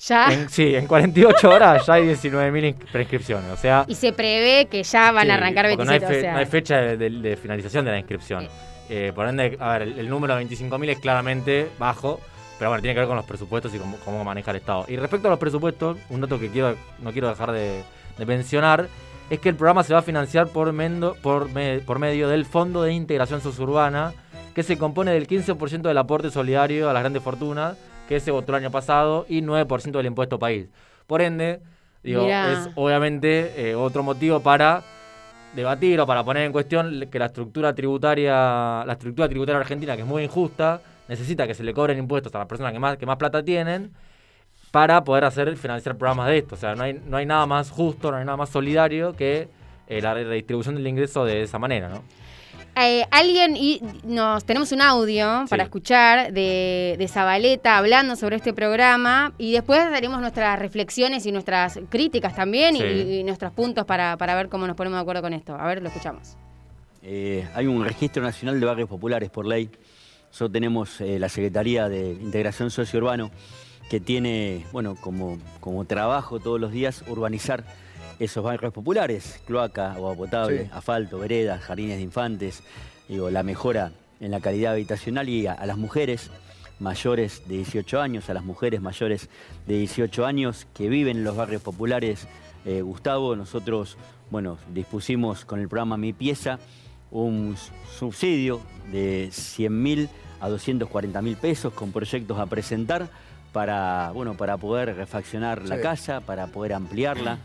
Ya. 0.00 0.32
en- 0.32 0.48
sí, 0.48 0.74
en 0.74 0.86
48 0.86 1.48
horas 1.50 1.86
ya 1.86 1.94
hay 1.94 2.04
19.000 2.08 2.74
ins- 2.74 2.90
prescripciones. 2.92 3.50
O 3.50 3.56
sea, 3.56 3.84
Y 3.86 3.94
se 3.94 4.12
prevé 4.12 4.66
que 4.66 4.82
ya 4.82 5.12
van 5.12 5.30
a 5.30 5.34
Sí, 5.34 5.40
arrancar 5.40 5.66
porque 5.70 5.84
no 5.84 5.92
hay, 5.92 5.98
27. 5.98 6.14
fe- 6.14 6.18
o 6.18 6.22
sea, 6.22 6.32
no 6.32 6.38
hay 6.38 6.46
fecha 6.46 6.76
de, 6.78 6.96
de- 6.96 7.10
de 7.10 7.36
finalización 7.36 7.84
de 7.84 7.90
la 7.92 7.98
inscripción. 7.98 8.48
Eh, 8.90 9.12
por 9.14 9.28
ende, 9.28 9.56
a 9.60 9.72
ver, 9.74 9.82
el, 9.82 9.98
el 9.98 10.08
número 10.08 10.34
de 10.34 10.44
25.000 10.46 10.88
es 10.90 10.98
claramente 10.98 11.68
bajo, 11.78 12.20
pero 12.58 12.70
bueno, 12.70 12.80
tiene 12.82 12.94
que 12.94 13.00
ver 13.00 13.08
con 13.08 13.16
los 13.16 13.26
presupuestos 13.26 13.72
y 13.74 13.78
cómo, 13.78 13.98
cómo 14.04 14.24
maneja 14.24 14.50
el 14.50 14.56
Estado. 14.56 14.84
Y 14.88 14.96
respecto 14.96 15.28
a 15.28 15.30
los 15.30 15.38
presupuestos, 15.38 15.96
un 16.08 16.20
dato 16.22 16.40
que 16.40 16.48
quiero, 16.48 16.74
no 17.00 17.12
quiero 17.12 17.28
dejar 17.28 17.52
de, 17.52 17.82
de 18.18 18.26
mencionar 18.26 18.88
es 19.30 19.38
que 19.40 19.48
el 19.50 19.54
programa 19.56 19.82
se 19.82 19.92
va 19.92 19.98
a 20.00 20.02
financiar 20.02 20.48
por, 20.48 20.72
mendo- 20.72 21.14
por, 21.22 21.50
me- 21.52 21.80
por 21.80 21.98
medio 21.98 22.28
del 22.28 22.44
Fondo 22.44 22.82
de 22.82 22.92
Integración 22.92 23.40
Sosurbana, 23.40 24.12
que 24.54 24.62
se 24.62 24.76
compone 24.78 25.12
del 25.12 25.26
15% 25.28 25.82
del 25.82 25.98
aporte 25.98 26.30
solidario 26.30 26.88
a 26.88 26.92
las 26.92 27.02
grandes 27.02 27.22
fortunas, 27.22 27.76
que 28.08 28.20
se 28.20 28.30
votó 28.30 28.52
el 28.52 28.62
año 28.64 28.70
pasado, 28.70 29.26
y 29.28 29.42
9% 29.42 29.90
del 29.92 30.06
impuesto 30.06 30.38
país. 30.38 30.68
Por 31.06 31.20
ende, 31.22 31.60
digo, 32.02 32.22
Mirá. 32.24 32.52
es 32.52 32.70
obviamente 32.74 33.70
eh, 33.70 33.74
otro 33.74 34.02
motivo 34.02 34.40
para 34.40 34.82
debatir 35.54 36.00
o 36.00 36.06
para 36.06 36.24
poner 36.24 36.44
en 36.44 36.52
cuestión 36.52 37.06
que 37.10 37.18
la 37.18 37.26
estructura 37.26 37.74
tributaria, 37.74 38.84
la 38.86 38.92
estructura 38.92 39.28
tributaria 39.28 39.60
argentina, 39.60 39.94
que 39.96 40.02
es 40.02 40.08
muy 40.08 40.22
injusta, 40.24 40.80
necesita 41.08 41.46
que 41.46 41.54
se 41.54 41.62
le 41.64 41.72
cobren 41.74 41.98
impuestos 41.98 42.34
a 42.34 42.38
las 42.38 42.46
personas 42.46 42.72
que 42.72 42.78
más, 42.78 42.96
que 42.98 43.06
más 43.06 43.16
plata 43.16 43.42
tienen 43.42 43.92
para 44.70 45.02
poder 45.04 45.24
hacer 45.24 45.56
financiar 45.56 45.96
programas 45.96 46.28
de 46.28 46.38
esto. 46.38 46.54
O 46.54 46.58
sea, 46.58 46.74
no 46.74 46.82
hay, 46.84 47.00
no 47.06 47.16
hay 47.16 47.26
nada 47.26 47.46
más 47.46 47.70
justo, 47.70 48.10
no 48.10 48.18
hay 48.18 48.24
nada 48.24 48.36
más 48.36 48.50
solidario 48.50 49.12
que 49.14 49.48
eh, 49.88 50.00
la 50.02 50.14
redistribución 50.14 50.74
del 50.74 50.86
ingreso 50.86 51.24
de 51.24 51.42
esa 51.42 51.58
manera, 51.58 51.88
¿no? 51.88 52.02
eh, 52.80 53.04
alguien, 53.10 53.56
y 53.56 53.80
nos 54.04 54.44
tenemos 54.44 54.70
un 54.70 54.80
audio 54.82 55.44
para 55.50 55.64
escuchar 55.64 56.32
de, 56.32 56.94
de 56.96 57.08
Zabaleta 57.08 57.76
hablando 57.76 58.14
sobre 58.14 58.36
este 58.36 58.52
programa 58.52 59.32
y 59.36 59.52
después 59.52 59.80
haremos 59.80 60.20
nuestras 60.20 60.56
reflexiones 60.60 61.26
y 61.26 61.32
nuestras 61.32 61.80
críticas 61.88 62.36
también 62.36 62.76
y- 62.76 62.80
Sí. 62.80 62.84
y, 62.86 63.24
nuestros 63.24 63.50
puntos 63.52 63.84
para, 63.84 64.16
para 64.16 64.36
ver 64.36 64.48
cómo 64.48 64.66
nos 64.68 64.76
ponemos 64.76 64.96
de 64.98 65.00
acuerdo 65.00 65.22
con 65.22 65.32
esto. 65.32 65.56
A 65.56 65.66
ver, 65.66 65.82
lo 65.82 65.88
escuchamos. 65.88 66.36
Eh, 67.02 67.48
hay 67.54 67.66
un 67.66 67.84
registro 67.84 68.22
nacional 68.22 68.60
de 68.60 68.66
barrios 68.66 68.88
populares 68.88 69.28
por 69.30 69.44
ley. 69.46 69.70
Nosotros 70.28 70.52
tenemos 70.52 71.00
eh, 71.00 71.18
la 71.18 71.28
Secretaría 71.28 71.88
de 71.88 72.12
Integración 72.12 72.70
Sociourbano 72.70 73.30
que 73.88 74.00
tiene, 74.00 74.66
bueno, 74.72 74.96
como, 74.96 75.38
como 75.60 75.84
trabajo 75.84 76.38
todos 76.40 76.60
los 76.60 76.72
días 76.72 77.04
urbanizar 77.08 77.64
esos 78.18 78.42
barrios 78.44 78.72
populares, 78.72 79.40
cloaca, 79.46 79.92
agua 79.92 80.14
potable, 80.14 80.64
Sí. 80.64 80.70
asfalto, 80.72 81.18
veredas, 81.18 81.62
jardines 81.62 81.96
de 81.98 82.02
infantes, 82.02 82.62
digo, 83.08 83.30
la 83.30 83.42
mejora 83.42 83.92
en 84.20 84.30
la 84.32 84.40
calidad 84.40 84.72
habitacional 84.72 85.28
y 85.28 85.46
a, 85.46 85.52
a 85.52 85.66
las 85.66 85.78
mujeres 85.78 86.30
mayores 86.80 87.42
de 87.46 87.56
18 87.56 88.00
años, 88.00 88.28
a 88.30 88.34
las 88.34 88.44
mujeres 88.44 88.80
mayores 88.80 89.28
de 89.66 89.78
18 89.78 90.26
años 90.26 90.66
que 90.74 90.88
viven 90.88 91.18
en 91.18 91.24
los 91.24 91.36
barrios 91.36 91.62
populares, 91.62 92.26
eh, 92.64 92.82
Gustavo, 92.82 93.36
nosotros, 93.36 93.96
bueno, 94.30 94.58
dispusimos 94.74 95.44
con 95.44 95.60
el 95.60 95.68
programa 95.68 95.96
Mi 95.96 96.12
Pieza 96.12 96.58
un 97.10 97.56
subsidio 97.98 98.60
de 98.92 99.28
100 99.32 99.82
mil 99.82 100.08
a 100.40 100.48
240 100.48 101.22
mil 101.22 101.36
pesos 101.36 101.72
con 101.72 101.90
proyectos 101.90 102.38
a 102.38 102.46
presentar 102.46 103.08
para, 103.52 104.10
bueno, 104.12 104.34
para 104.36 104.56
poder 104.56 104.94
refaccionar 104.96 105.62
la 105.62 105.80
casa, 105.80 106.20
para 106.20 106.46
poder 106.46 106.72
ampliarla. 106.74 107.38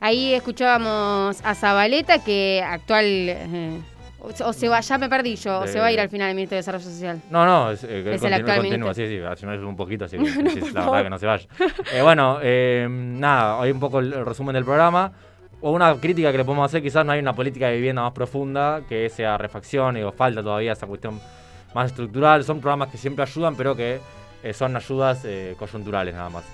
Ahí 0.00 0.34
escuchábamos 0.34 1.40
a 1.44 1.54
Zabaleta, 1.54 2.22
que 2.22 2.62
actual. 2.66 3.04
eh, 3.06 3.80
o, 4.20 4.48
o 4.48 4.52
se 4.52 4.68
va, 4.68 4.80
ya 4.80 4.96
me 4.98 5.08
perdí 5.08 5.36
yo, 5.36 5.60
o 5.60 5.66
se 5.66 5.78
va 5.78 5.86
a 5.86 5.92
ir 5.92 6.00
al 6.00 6.08
final 6.08 6.30
el 6.30 6.34
ministro 6.34 6.54
de 6.56 6.60
Desarrollo 6.60 6.84
Social. 6.84 7.20
No, 7.30 7.44
no, 7.44 7.70
es, 7.70 7.84
eh, 7.84 8.00
Es 8.00 8.06
el 8.06 8.12
continúa, 8.20 8.36
actual 8.36 8.56
continúa, 8.58 8.94
sí, 8.94 9.06
sí, 9.06 9.46
al 9.46 9.64
un 9.64 9.76
poquito, 9.76 10.06
así 10.06 10.16
que 10.16 10.24
No, 10.42 10.50
sí, 10.50 10.60
por 10.60 10.72
la 10.72 10.80
favor. 10.80 10.90
verdad 10.92 11.04
que 11.04 11.10
no 11.10 11.18
se 11.18 11.26
vaya. 11.26 11.46
Eh, 11.92 12.02
bueno, 12.02 12.38
eh, 12.42 12.86
nada, 12.90 13.60
hay 13.60 13.70
un 13.70 13.80
poco 13.80 14.00
el, 14.00 14.12
el 14.12 14.24
resumen 14.24 14.54
del 14.54 14.64
programa. 14.64 15.12
O 15.60 15.70
una 15.70 15.94
crítica 15.98 16.30
que 16.30 16.38
le 16.38 16.44
podemos 16.44 16.66
hacer, 16.66 16.82
quizás 16.82 17.06
no 17.06 17.12
hay 17.12 17.20
una 17.20 17.32
política 17.34 17.68
de 17.68 17.76
vivienda 17.76 18.02
más 18.02 18.12
profunda, 18.12 18.82
que 18.86 19.08
sea 19.08 19.38
refacción, 19.38 19.96
o 20.02 20.12
falta 20.12 20.42
todavía 20.42 20.72
esa 20.72 20.86
cuestión 20.86 21.18
más 21.74 21.86
estructural. 21.90 22.44
Son 22.44 22.60
programas 22.60 22.88
que 22.90 22.98
siempre 22.98 23.22
ayudan, 23.22 23.56
pero 23.56 23.74
que 23.74 23.94
eh, 23.94 24.00
son 24.52 24.76
ayudas 24.76 25.22
eh, 25.24 25.54
coyunturales 25.58 26.14
nada 26.14 26.28
más. 26.28 26.44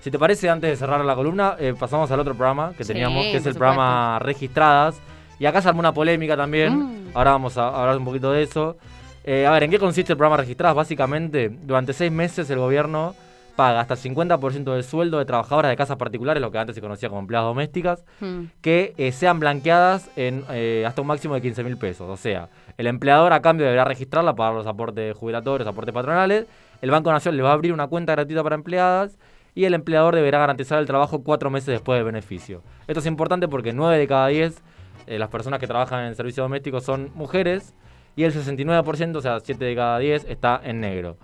Si 0.00 0.10
te 0.10 0.18
parece, 0.18 0.48
antes 0.48 0.70
de 0.70 0.76
cerrar 0.76 1.04
la 1.04 1.14
columna, 1.14 1.56
eh, 1.58 1.74
pasamos 1.78 2.10
al 2.10 2.20
otro 2.20 2.34
programa 2.34 2.72
que 2.76 2.84
Sí, 2.84 2.92
teníamos, 2.92 3.24
que 3.24 3.36
es 3.36 3.46
el 3.46 3.54
programa 3.54 4.18
Registradas. 4.20 5.00
Y 5.38 5.46
acá 5.46 5.60
se 5.60 5.68
armó 5.68 5.80
una 5.80 5.92
polémica 5.92 6.36
también. 6.36 6.76
Mm. 6.78 7.10
Ahora 7.14 7.32
vamos 7.32 7.58
a 7.58 7.68
hablar 7.68 7.96
un 7.98 8.04
poquito 8.04 8.32
de 8.32 8.42
eso. 8.42 8.76
Eh, 9.24 9.44
a 9.46 9.50
ver, 9.50 9.64
¿en 9.64 9.70
qué 9.72 9.78
consiste 9.78 10.12
el 10.12 10.16
programa 10.16 10.36
Registradas? 10.38 10.76
Básicamente, 10.76 11.50
durante 11.50 11.92
seis 11.92 12.12
meses 12.12 12.48
el 12.50 12.58
gobierno 12.58 13.14
paga 13.56 13.80
hasta 13.80 13.94
el 13.94 14.00
50% 14.00 14.64
del 14.74 14.84
sueldo 14.84 15.18
de 15.18 15.24
trabajadoras 15.24 15.70
de 15.70 15.76
casas 15.76 15.96
particulares, 15.96 16.40
lo 16.42 16.50
que 16.52 16.58
antes 16.58 16.74
se 16.74 16.80
conocía 16.82 17.08
como 17.08 17.22
empleadas 17.22 17.46
domésticas, 17.48 18.04
Mm. 18.20 18.44
que 18.60 18.94
eh, 18.98 19.12
sean 19.12 19.40
blanqueadas 19.40 20.08
en 20.14 20.44
eh, 20.50 20.84
hasta 20.86 21.00
un 21.00 21.06
máximo 21.08 21.34
de 21.34 21.40
15 21.40 21.64
mil 21.64 21.76
pesos. 21.78 22.08
O 22.08 22.16
sea, 22.16 22.48
el 22.76 22.86
empleador 22.86 23.32
a 23.32 23.40
cambio 23.42 23.64
deberá 23.66 23.84
registrarla, 23.84 24.34
pagar 24.36 24.54
los 24.54 24.66
aportes 24.66 25.16
jubilatorios, 25.16 25.66
aportes 25.66 25.92
patronales. 25.94 26.46
El 26.82 26.90
Banco 26.90 27.10
Nacional 27.12 27.36
le 27.36 27.42
va 27.42 27.50
a 27.50 27.52
abrir 27.54 27.72
una 27.72 27.86
cuenta 27.86 28.12
gratuita 28.12 28.42
para 28.42 28.54
empleadas 28.54 29.18
y 29.54 29.64
el 29.64 29.74
empleador 29.74 30.14
deberá 30.14 30.38
garantizar 30.38 30.78
el 30.78 30.86
trabajo 30.86 31.22
cuatro 31.22 31.50
meses 31.50 31.68
después 31.68 31.98
del 31.98 32.04
beneficio. 32.04 32.62
Esto 32.86 33.00
es 33.00 33.06
importante 33.06 33.48
porque 33.48 33.72
9 33.72 33.98
de 33.98 34.06
cada 34.06 34.28
10 34.28 34.62
eh, 35.06 35.18
las 35.18 35.28
personas 35.30 35.58
que 35.60 35.66
trabajan 35.66 36.04
en 36.06 36.14
servicio 36.14 36.42
doméstico 36.42 36.80
son 36.80 37.10
mujeres 37.14 37.74
y 38.16 38.24
el 38.24 38.32
69%, 38.34 39.16
o 39.16 39.20
sea, 39.22 39.40
7 39.40 39.64
de 39.64 39.74
cada 39.74 39.98
10, 39.98 40.24
está 40.28 40.60
en 40.64 40.80
negro. 40.80 41.16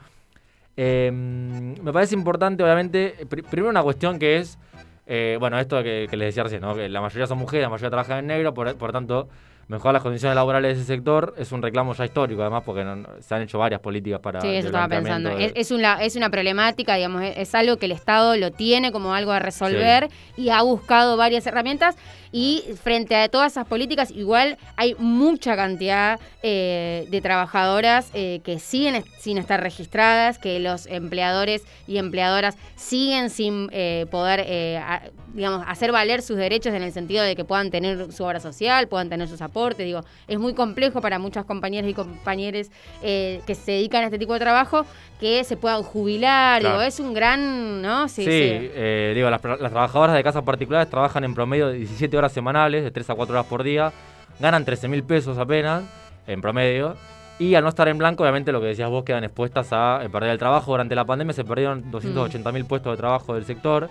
Eh, 0.77 1.11
me 1.13 1.93
parece 1.93 2.15
importante, 2.15 2.63
obviamente, 2.63 3.15
eh, 3.21 3.27
pri- 3.27 3.43
primero 3.43 3.71
una 3.71 3.83
cuestión 3.83 4.19
que 4.19 4.39
es, 4.39 4.59
eh, 5.07 5.37
bueno, 5.39 5.59
esto 5.59 5.83
que, 5.83 6.09
les 6.11 6.29
decía 6.29 6.43
recién, 6.45 6.63
¿no? 6.63 6.75
que 6.75 6.89
la 6.89 7.01
mayoría 7.01 7.27
son 7.27 7.39
mujeres, 7.39 7.65
la 7.65 7.69
mayoría 7.71 7.91
trabajan 7.91 8.19
en 8.21 8.27
negro, 8.29 8.55
por 8.55 8.93
tanto, 8.93 9.29
mejorar 9.73 9.95
las 9.95 10.03
condiciones 10.03 10.37
laborales 10.37 10.77
de 10.77 10.83
ese 10.83 10.93
sector 10.95 11.35
es 11.37 11.51
un 11.51 11.63
reclamo 11.63 11.95
ya 11.95 12.05
histórico, 12.05 12.43
además, 12.43 12.63
porque 12.65 12.85
no- 12.85 13.05
se 13.21 13.35
han 13.35 13.43
hecho 13.43 13.59
varias 13.59 13.81
políticas 13.81 14.21
para... 14.21 14.41
Sí, 14.41 14.49
eso 14.49 14.69
estaba 14.69 14.87
pensando. 14.89 15.31
de- 15.31 15.47
Es, 15.47 15.53
es 15.57 15.71
una, 15.73 16.03
es 16.03 16.15
una 16.15 16.31
problemática, 16.31 16.95
digamos, 16.95 17.23
es, 17.23 17.37
es 17.39 17.55
algo 17.55 17.77
que 17.79 17.87
el 17.87 17.93
Estado 17.93 18.37
lo 18.37 18.53
tiene 18.53 18.93
como 18.93 19.15
algo 19.15 19.33
a 19.33 19.39
resolver 19.41 20.09
y 20.37 20.51
ha 20.51 20.63
buscado 20.63 21.17
varias 21.17 21.47
herramientas. 21.47 21.97
Y 22.33 22.65
frente 22.83 23.15
a 23.15 23.29
todas 23.29 23.53
esas 23.53 23.67
políticas, 23.67 24.11
igual 24.11 24.57
hay 24.77 24.95
mucha 24.99 25.55
cantidad 25.55 26.19
eh, 26.43 27.07
de 27.11 27.21
trabajadoras 27.21 28.11
eh, 28.15 28.41
que 28.43 28.59
siguen 28.59 29.05
sin 29.19 29.37
estar 29.37 29.63
registradas, 29.63 30.39
que 30.39 30.59
los 30.59 30.87
empleadores 30.87 31.63
y 31.87 31.99
empleadoras 31.99 32.57
siguen 32.75 33.29
sin 33.29 33.69
eh, 33.73 34.07
poder, 34.11 34.45
eh, 34.47 34.79
a- 34.79 35.03
digamos, 35.35 35.63
hacer 35.67 35.93
valer 35.93 36.23
sus 36.23 36.37
derechos 36.37 36.73
en 36.75 36.83
el 36.83 36.93
sentido 36.93 37.23
de 37.23 37.37
que 37.37 37.45
puedan 37.45 37.71
tener 37.71 38.11
su 38.13 38.25
obra 38.25 38.41
social, 38.41 38.89
puedan 38.89 39.09
tener 39.11 39.29
sus 39.29 39.41
aportes. 39.43 39.85
Digo, 39.85 40.01
es 40.27 40.39
muy 40.39 40.55
complejo 40.55 41.01
para 41.03 41.19
muchas 41.19 41.45
compañeras 41.45 41.91
y 41.91 41.95
compañeros 41.95 42.69
eh, 43.03 43.41
que 43.47 43.55
se 43.55 43.73
dedican 43.73 44.03
a 44.03 44.07
este 44.07 44.19
tipo 44.19 44.33
de 44.33 44.41
trabajo 44.41 44.87
que 45.23 45.45
se 45.45 45.57
puedan 45.57 45.85
jubilar. 45.85 46.61
Claro. 46.61 46.79
Digo, 46.79 46.89
es 46.89 46.99
un 46.99 47.15
gran, 47.15 47.81
¿no? 47.81 48.09
Sí, 48.09 48.25
eh, 48.27 49.13
digo, 49.15 49.31
las, 49.31 49.43
las 49.45 49.71
trabajadoras 49.71 50.17
de 50.17 50.25
casas 50.25 50.43
particulares 50.43 50.91
trabajan 50.91 51.23
en 51.23 51.33
promedio 51.33 51.69
de 51.69 51.75
17 51.75 52.19
horas 52.19 52.33
semanales, 52.33 52.83
de 52.83 52.91
3 52.91 53.11
a 53.11 53.15
4 53.15 53.33
horas 53.33 53.47
por 53.47 53.63
día, 53.63 53.93
ganan 54.41 54.65
13 54.65 54.89
mil 54.89 55.05
pesos 55.05 55.39
apenas, 55.39 55.85
en 56.27 56.41
promedio, 56.41 56.97
y 57.39 57.55
al 57.55 57.63
no 57.63 57.69
estar 57.69 57.87
en 57.87 57.99
blanco, 57.99 58.25
obviamente 58.25 58.51
lo 58.51 58.61
que 58.61 58.67
decías 58.67 58.91
vos, 58.91 59.05
quedan 59.05 59.23
expuestas 59.23 59.69
a 59.71 60.01
perder 60.11 60.31
el 60.31 60.39
trabajo. 60.39 60.73
Durante 60.73 60.97
la 60.97 61.05
pandemia 61.05 61.33
se 61.33 61.45
perdieron 61.45 61.89
280 61.93 62.51
mil 62.51 62.65
puestos 62.65 62.93
de 62.93 62.97
trabajo 62.97 63.35
del 63.35 63.45
sector, 63.45 63.89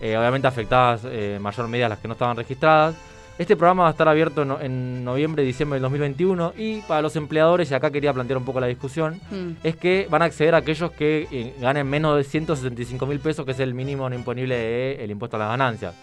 eh, 0.00 0.16
obviamente 0.16 0.46
afectadas 0.46 1.04
eh, 1.04 1.34
en 1.34 1.42
mayor 1.42 1.66
medida 1.66 1.88
las 1.88 1.98
que 1.98 2.06
no 2.06 2.12
estaban 2.12 2.36
registradas. 2.36 2.94
Este 3.40 3.56
programa 3.56 3.84
va 3.84 3.88
a 3.88 3.92
estar 3.92 4.06
abierto 4.06 4.44
no- 4.44 4.60
en 4.60 5.02
noviembre 5.02 5.42
diciembre 5.42 5.76
del 5.76 5.82
2021 5.84 6.52
y 6.58 6.82
para 6.82 7.00
los 7.00 7.16
empleadores, 7.16 7.70
y 7.70 7.74
acá 7.74 7.90
quería 7.90 8.12
plantear 8.12 8.36
un 8.36 8.44
poco 8.44 8.60
la 8.60 8.66
discusión, 8.66 9.18
Mm. 9.30 9.52
es 9.64 9.76
que 9.76 10.06
van 10.10 10.20
a 10.20 10.26
acceder 10.26 10.54
a 10.54 10.58
aquellos 10.58 10.90
que 10.92 11.26
eh, 11.32 11.54
ganen 11.58 11.88
menos 11.88 12.18
de 12.18 12.24
175 12.24 13.06
mil 13.06 13.18
pesos, 13.18 13.46
que 13.46 13.52
es 13.52 13.60
el 13.60 13.72
mínimo 13.72 14.10
no 14.10 14.14
imponible 14.14 14.56
del 14.98 15.10
impuesto 15.10 15.36
a 15.36 15.40
las 15.40 15.48
ganancias. 15.48 15.94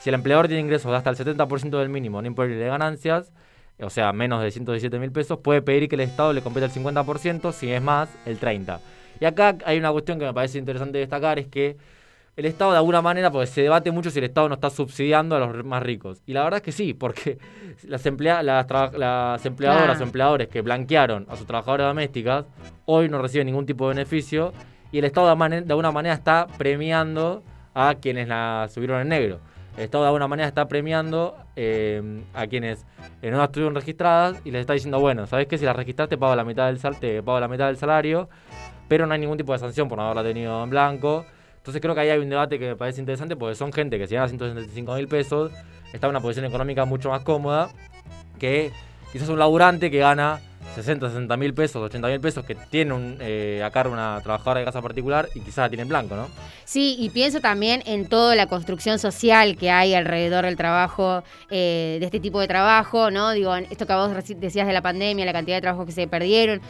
Si 0.00 0.08
el 0.08 0.14
empleador 0.16 0.48
tiene 0.48 0.62
ingresos 0.62 0.90
de 0.90 0.96
hasta 0.96 1.10
el 1.10 1.16
70% 1.16 1.78
del 1.78 1.90
mínimo 1.90 2.20
no 2.20 2.26
imponible 2.26 2.56
de 2.56 2.66
ganancias, 2.66 3.30
o 3.80 3.88
sea, 3.88 4.12
menos 4.12 4.42
de 4.42 4.50
117 4.50 4.98
mil 4.98 5.12
pesos, 5.12 5.38
puede 5.38 5.62
pedir 5.62 5.88
que 5.88 5.94
el 5.94 6.00
Estado 6.00 6.32
le 6.32 6.42
compete 6.42 6.66
el 6.66 6.72
50%, 6.72 7.52
si 7.52 7.70
es 7.70 7.80
más, 7.80 8.08
el 8.26 8.40
30%. 8.40 8.80
Y 9.20 9.26
acá 9.26 9.56
hay 9.64 9.78
una 9.78 9.92
cuestión 9.92 10.18
que 10.18 10.24
me 10.24 10.34
parece 10.34 10.58
interesante 10.58 10.98
destacar, 10.98 11.38
es 11.38 11.46
que 11.46 11.76
el 12.36 12.46
Estado 12.46 12.70
de 12.72 12.78
alguna 12.78 13.02
manera, 13.02 13.30
porque 13.30 13.46
se 13.46 13.62
debate 13.62 13.90
mucho 13.90 14.10
si 14.10 14.18
el 14.18 14.24
Estado 14.24 14.48
no 14.48 14.54
está 14.54 14.70
subsidiando 14.70 15.36
a 15.36 15.40
los 15.40 15.64
más 15.64 15.82
ricos. 15.82 16.22
Y 16.26 16.32
la 16.32 16.42
verdad 16.44 16.58
es 16.58 16.62
que 16.62 16.72
sí, 16.72 16.94
porque 16.94 17.38
las, 17.84 18.04
emplea- 18.06 18.42
las, 18.42 18.66
las 18.96 19.44
empleadoras 19.44 20.00
o 20.00 20.04
empleadores 20.04 20.48
que 20.48 20.62
blanquearon 20.62 21.26
a 21.28 21.36
sus 21.36 21.46
trabajadoras 21.46 21.88
domésticas 21.88 22.46
hoy 22.86 23.08
no 23.08 23.20
reciben 23.20 23.46
ningún 23.46 23.66
tipo 23.66 23.88
de 23.88 23.94
beneficio 23.94 24.52
y 24.92 24.98
el 24.98 25.04
Estado 25.04 25.34
de, 25.34 25.60
de 25.62 25.72
alguna 25.72 25.92
manera 25.92 26.14
está 26.14 26.46
premiando 26.58 27.42
a 27.74 27.94
quienes 28.00 28.26
la 28.26 28.68
subieron 28.72 29.00
en 29.00 29.08
negro. 29.08 29.38
el 29.76 29.84
Estado 29.84 30.04
de 30.04 30.08
alguna 30.08 30.26
manera 30.26 30.48
está 30.48 30.66
premiando 30.66 31.36
eh, 31.56 32.22
a 32.34 32.46
quienes 32.46 32.84
eh, 33.22 33.30
no 33.30 33.42
estuvieron 33.44 33.74
registradas 33.74 34.40
y 34.44 34.50
les 34.50 34.62
está 34.62 34.72
diciendo, 34.72 34.98
bueno, 34.98 35.26
¿sabes 35.26 35.46
qué? 35.46 35.58
Si 35.58 35.64
las 35.64 35.76
registraste, 35.76 36.16
pago 36.18 36.34
la 36.34 36.44
mitad 36.44 36.66
del 36.66 36.78
sal 36.78 36.98
te 36.98 37.22
pago 37.22 37.38
la 37.38 37.48
mitad 37.48 37.66
del 37.66 37.76
salario, 37.76 38.28
pero 38.88 39.06
no 39.06 39.12
hay 39.14 39.20
ningún 39.20 39.36
tipo 39.36 39.52
de 39.52 39.58
sanción 39.58 39.88
por 39.88 39.98
no 39.98 40.04
haberla 40.04 40.22
tenido 40.24 40.64
en 40.64 40.70
blanco. 40.70 41.26
Entonces 41.60 41.82
creo 41.82 41.94
que 41.94 42.00
ahí 42.00 42.08
hay 42.08 42.18
un 42.18 42.30
debate 42.30 42.58
que 42.58 42.68
me 42.68 42.76
parece 42.76 43.00
interesante 43.00 43.36
porque 43.36 43.54
son 43.54 43.70
gente 43.70 43.98
que 43.98 44.06
si 44.06 44.14
gana 44.14 44.28
165 44.28 44.94
mil 44.94 45.08
pesos 45.08 45.52
está 45.92 46.06
en 46.06 46.10
una 46.10 46.20
posición 46.20 46.46
económica 46.46 46.86
mucho 46.86 47.10
más 47.10 47.22
cómoda 47.22 47.70
que 48.38 48.72
quizás 49.12 49.28
un 49.28 49.38
laburante 49.38 49.90
que 49.90 49.98
gana 49.98 50.40
60, 50.74 51.08
60 51.08 51.36
mil 51.36 51.52
pesos, 51.52 51.82
80 51.82 52.08
mil 52.08 52.20
pesos, 52.20 52.44
que 52.44 52.54
tiene 52.54 52.94
un, 52.94 53.16
eh, 53.20 53.60
a 53.64 53.70
cargo 53.70 53.92
una 53.92 54.20
trabajadora 54.22 54.60
de 54.60 54.66
casa 54.66 54.80
particular 54.80 55.28
y 55.34 55.40
quizás 55.40 55.58
la 55.58 55.68
tiene 55.68 55.82
en 55.82 55.88
blanco, 55.88 56.14
¿no? 56.14 56.28
Sí, 56.64 56.96
y 56.98 57.10
pienso 57.10 57.40
también 57.40 57.82
en 57.86 58.06
toda 58.06 58.36
la 58.36 58.46
construcción 58.46 58.98
social 58.98 59.56
que 59.56 59.70
hay 59.70 59.94
alrededor 59.94 60.44
del 60.44 60.56
trabajo, 60.56 61.24
eh, 61.50 61.96
de 61.98 62.06
este 62.06 62.20
tipo 62.20 62.40
de 62.40 62.46
trabajo, 62.46 63.10
¿no? 63.10 63.32
Digo, 63.32 63.54
esto 63.56 63.86
que 63.86 63.94
vos 63.94 64.10
decías 64.36 64.66
de 64.66 64.72
la 64.72 64.82
pandemia, 64.82 65.24
la 65.24 65.32
cantidad 65.32 65.56
de 65.56 65.62
trabajos 65.62 65.86
que 65.86 65.92
se 65.92 66.06
perdieron 66.06 66.60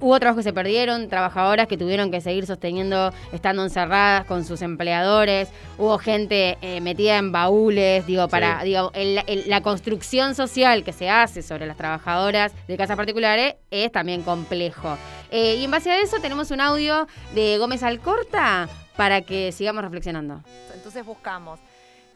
hubo 0.00 0.18
trabajos 0.18 0.40
que 0.40 0.50
se 0.50 0.52
perdieron, 0.52 1.08
trabajadoras 1.08 1.66
que 1.66 1.76
tuvieron 1.76 2.10
que 2.10 2.20
seguir 2.20 2.46
sosteniendo 2.46 3.12
estando 3.32 3.62
encerradas 3.62 4.24
con 4.26 4.44
sus 4.44 4.62
empleadores, 4.62 5.48
hubo 5.78 5.98
gente 5.98 6.58
eh, 6.62 6.80
metida 6.80 7.18
en 7.18 7.32
baúles, 7.32 8.06
digo, 8.06 8.28
para, 8.28 8.62
digo, 8.62 8.92
la 8.94 9.60
construcción 9.62 10.34
social 10.34 10.84
que 10.84 10.92
se 10.92 11.10
hace 11.10 11.42
sobre 11.42 11.66
las 11.66 11.76
trabajadoras 11.76 12.52
de 12.66 12.76
casas 12.76 12.96
particulares 12.96 13.56
es 13.70 13.92
también 13.92 14.22
complejo. 14.22 14.96
Eh, 15.30 15.56
y 15.56 15.64
en 15.64 15.70
base 15.70 15.90
a 15.90 16.00
eso 16.00 16.18
tenemos 16.20 16.50
un 16.50 16.60
audio 16.60 17.06
de 17.34 17.58
Gómez 17.58 17.82
Alcorta 17.82 18.68
para 18.96 19.22
que 19.22 19.52
sigamos 19.52 19.82
reflexionando. 19.82 20.42
Entonces 20.74 21.04
buscamos 21.04 21.60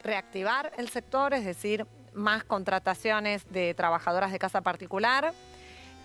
reactivar 0.02 0.72
el 0.78 0.88
sector, 0.88 1.35
es 1.35 1.44
decir, 1.44 1.87
más 2.14 2.44
contrataciones 2.44 3.50
de 3.50 3.74
trabajadoras 3.74 4.33
de 4.33 4.38
casa 4.38 4.61
particular, 4.61 5.33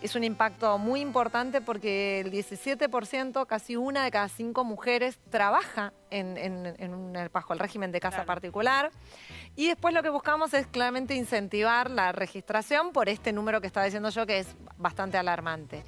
es 0.03 0.15
un 0.15 0.25
impacto 0.25 0.77
muy 0.77 0.99
importante 0.99 1.61
porque 1.61 2.19
el 2.19 2.29
17%, 2.29 3.47
casi 3.47 3.77
una 3.77 4.03
de 4.03 4.11
cada 4.11 4.27
cinco 4.27 4.65
mujeres, 4.65 5.17
trabaja 5.29 5.93
en, 6.09 7.29
bajo 7.31 7.53
el 7.53 7.59
régimen 7.59 7.93
de 7.93 8.01
casa 8.01 8.25
particular. 8.25 8.91
Y 9.55 9.67
después 9.67 9.93
lo 9.93 10.03
que 10.03 10.09
buscamos 10.09 10.53
es 10.53 10.67
claramente 10.67 11.15
incentivar 11.15 11.89
la 11.89 12.11
registración 12.11 12.91
por 12.91 13.07
este 13.07 13.31
número 13.31 13.61
que 13.61 13.67
estaba 13.67 13.85
diciendo 13.85 14.09
yo, 14.09 14.25
que 14.25 14.39
es 14.39 14.55
bastante 14.77 15.17
alarmante 15.17 15.83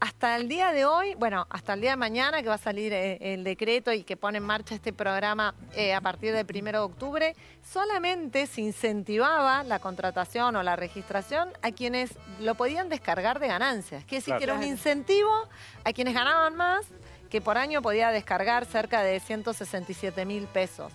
hasta 0.00 0.36
el 0.36 0.48
día 0.48 0.72
de 0.72 0.84
hoy, 0.84 1.14
bueno, 1.14 1.46
hasta 1.50 1.74
el 1.74 1.80
día 1.80 1.90
de 1.90 1.96
mañana 1.96 2.42
que 2.42 2.48
va 2.48 2.56
a 2.56 2.58
salir 2.58 2.92
eh, 2.92 3.18
el 3.20 3.44
decreto 3.44 3.92
y 3.92 4.02
que 4.02 4.16
pone 4.16 4.38
en 4.38 4.44
marcha 4.44 4.74
este 4.74 4.92
programa 4.92 5.54
eh, 5.74 5.94
a 5.94 6.00
partir 6.00 6.32
del 6.32 6.46
1 6.48 6.72
de 6.72 6.78
octubre, 6.78 7.36
solamente 7.62 8.46
se 8.46 8.60
incentivaba 8.60 9.62
la 9.64 9.78
contratación 9.78 10.56
o 10.56 10.62
la 10.62 10.76
registración 10.76 11.50
a 11.62 11.70
quienes 11.72 12.12
lo 12.40 12.54
podían 12.54 12.88
descargar 12.88 13.40
de 13.40 13.48
ganancias. 13.48 14.04
Quiere 14.04 14.20
decir 14.20 14.36
que 14.36 14.44
era 14.44 14.54
un 14.54 14.64
incentivo 14.64 15.30
a 15.84 15.92
quienes 15.92 16.14
ganaban 16.14 16.56
más, 16.56 16.86
que 17.30 17.40
por 17.40 17.58
año 17.58 17.82
podía 17.82 18.10
descargar 18.10 18.66
cerca 18.66 19.02
de 19.02 19.20
167 19.20 20.24
mil 20.24 20.46
pesos. 20.46 20.92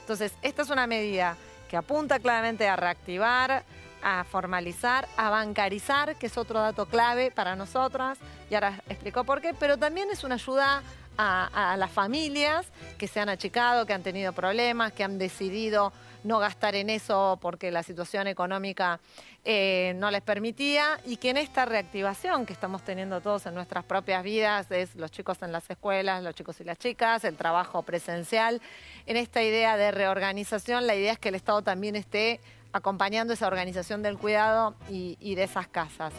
Entonces, 0.00 0.32
esta 0.42 0.62
es 0.62 0.70
una 0.70 0.86
medida 0.86 1.36
que 1.68 1.76
apunta 1.76 2.18
claramente 2.18 2.66
a 2.66 2.76
reactivar 2.76 3.64
a 4.02 4.24
formalizar, 4.24 5.08
a 5.16 5.30
bancarizar, 5.30 6.16
que 6.16 6.26
es 6.26 6.38
otro 6.38 6.60
dato 6.60 6.86
clave 6.86 7.30
para 7.30 7.56
nosotras, 7.56 8.18
y 8.50 8.54
ahora 8.54 8.80
explicó 8.88 9.24
por 9.24 9.40
qué, 9.40 9.54
pero 9.54 9.76
también 9.76 10.08
es 10.10 10.24
una 10.24 10.36
ayuda 10.36 10.82
a, 11.18 11.76
las 11.76 11.90
familias 11.90 12.66
que 12.96 13.08
se 13.08 13.20
han 13.20 13.28
achicado, 13.28 13.86
que 13.86 13.92
han 13.92 14.02
tenido 14.02 14.32
problemas, 14.32 14.92
que 14.92 15.02
han 15.02 15.18
decidido 15.18 15.92
no 16.24 16.38
gastar 16.38 16.74
en 16.74 16.90
eso 16.90 17.38
porque 17.40 17.70
la 17.70 17.82
situación 17.82 18.26
económica 18.26 19.00
eh, 19.44 19.94
no 19.96 20.10
les 20.10 20.20
permitía 20.20 21.00
y 21.06 21.16
que 21.16 21.30
en 21.30 21.36
esta 21.36 21.64
reactivación 21.64 22.44
que 22.44 22.52
estamos 22.52 22.82
teniendo 22.82 23.20
todos 23.20 23.46
en 23.46 23.54
nuestras 23.54 23.84
propias 23.84 24.22
vidas, 24.22 24.70
es 24.70 24.94
los 24.94 25.10
chicos 25.10 25.42
en 25.42 25.52
las 25.52 25.68
escuelas, 25.70 26.22
los 26.22 26.34
chicos 26.34 26.60
y 26.60 26.64
las 26.64 26.78
chicas, 26.78 27.24
el 27.24 27.36
trabajo 27.36 27.82
presencial, 27.82 28.60
en 29.06 29.16
esta 29.16 29.42
idea 29.42 29.76
de 29.76 29.90
reorganización, 29.90 30.86
la 30.86 30.94
idea 30.94 31.12
es 31.12 31.18
que 31.18 31.30
el 31.30 31.34
Estado 31.34 31.62
también 31.62 31.96
esté 31.96 32.40
acompañando 32.72 33.32
esa 33.32 33.46
organización 33.46 34.02
del 34.02 34.18
cuidado 34.18 34.74
y, 34.88 35.34
de 35.34 35.44
esas 35.44 35.68
casas. 35.68 36.12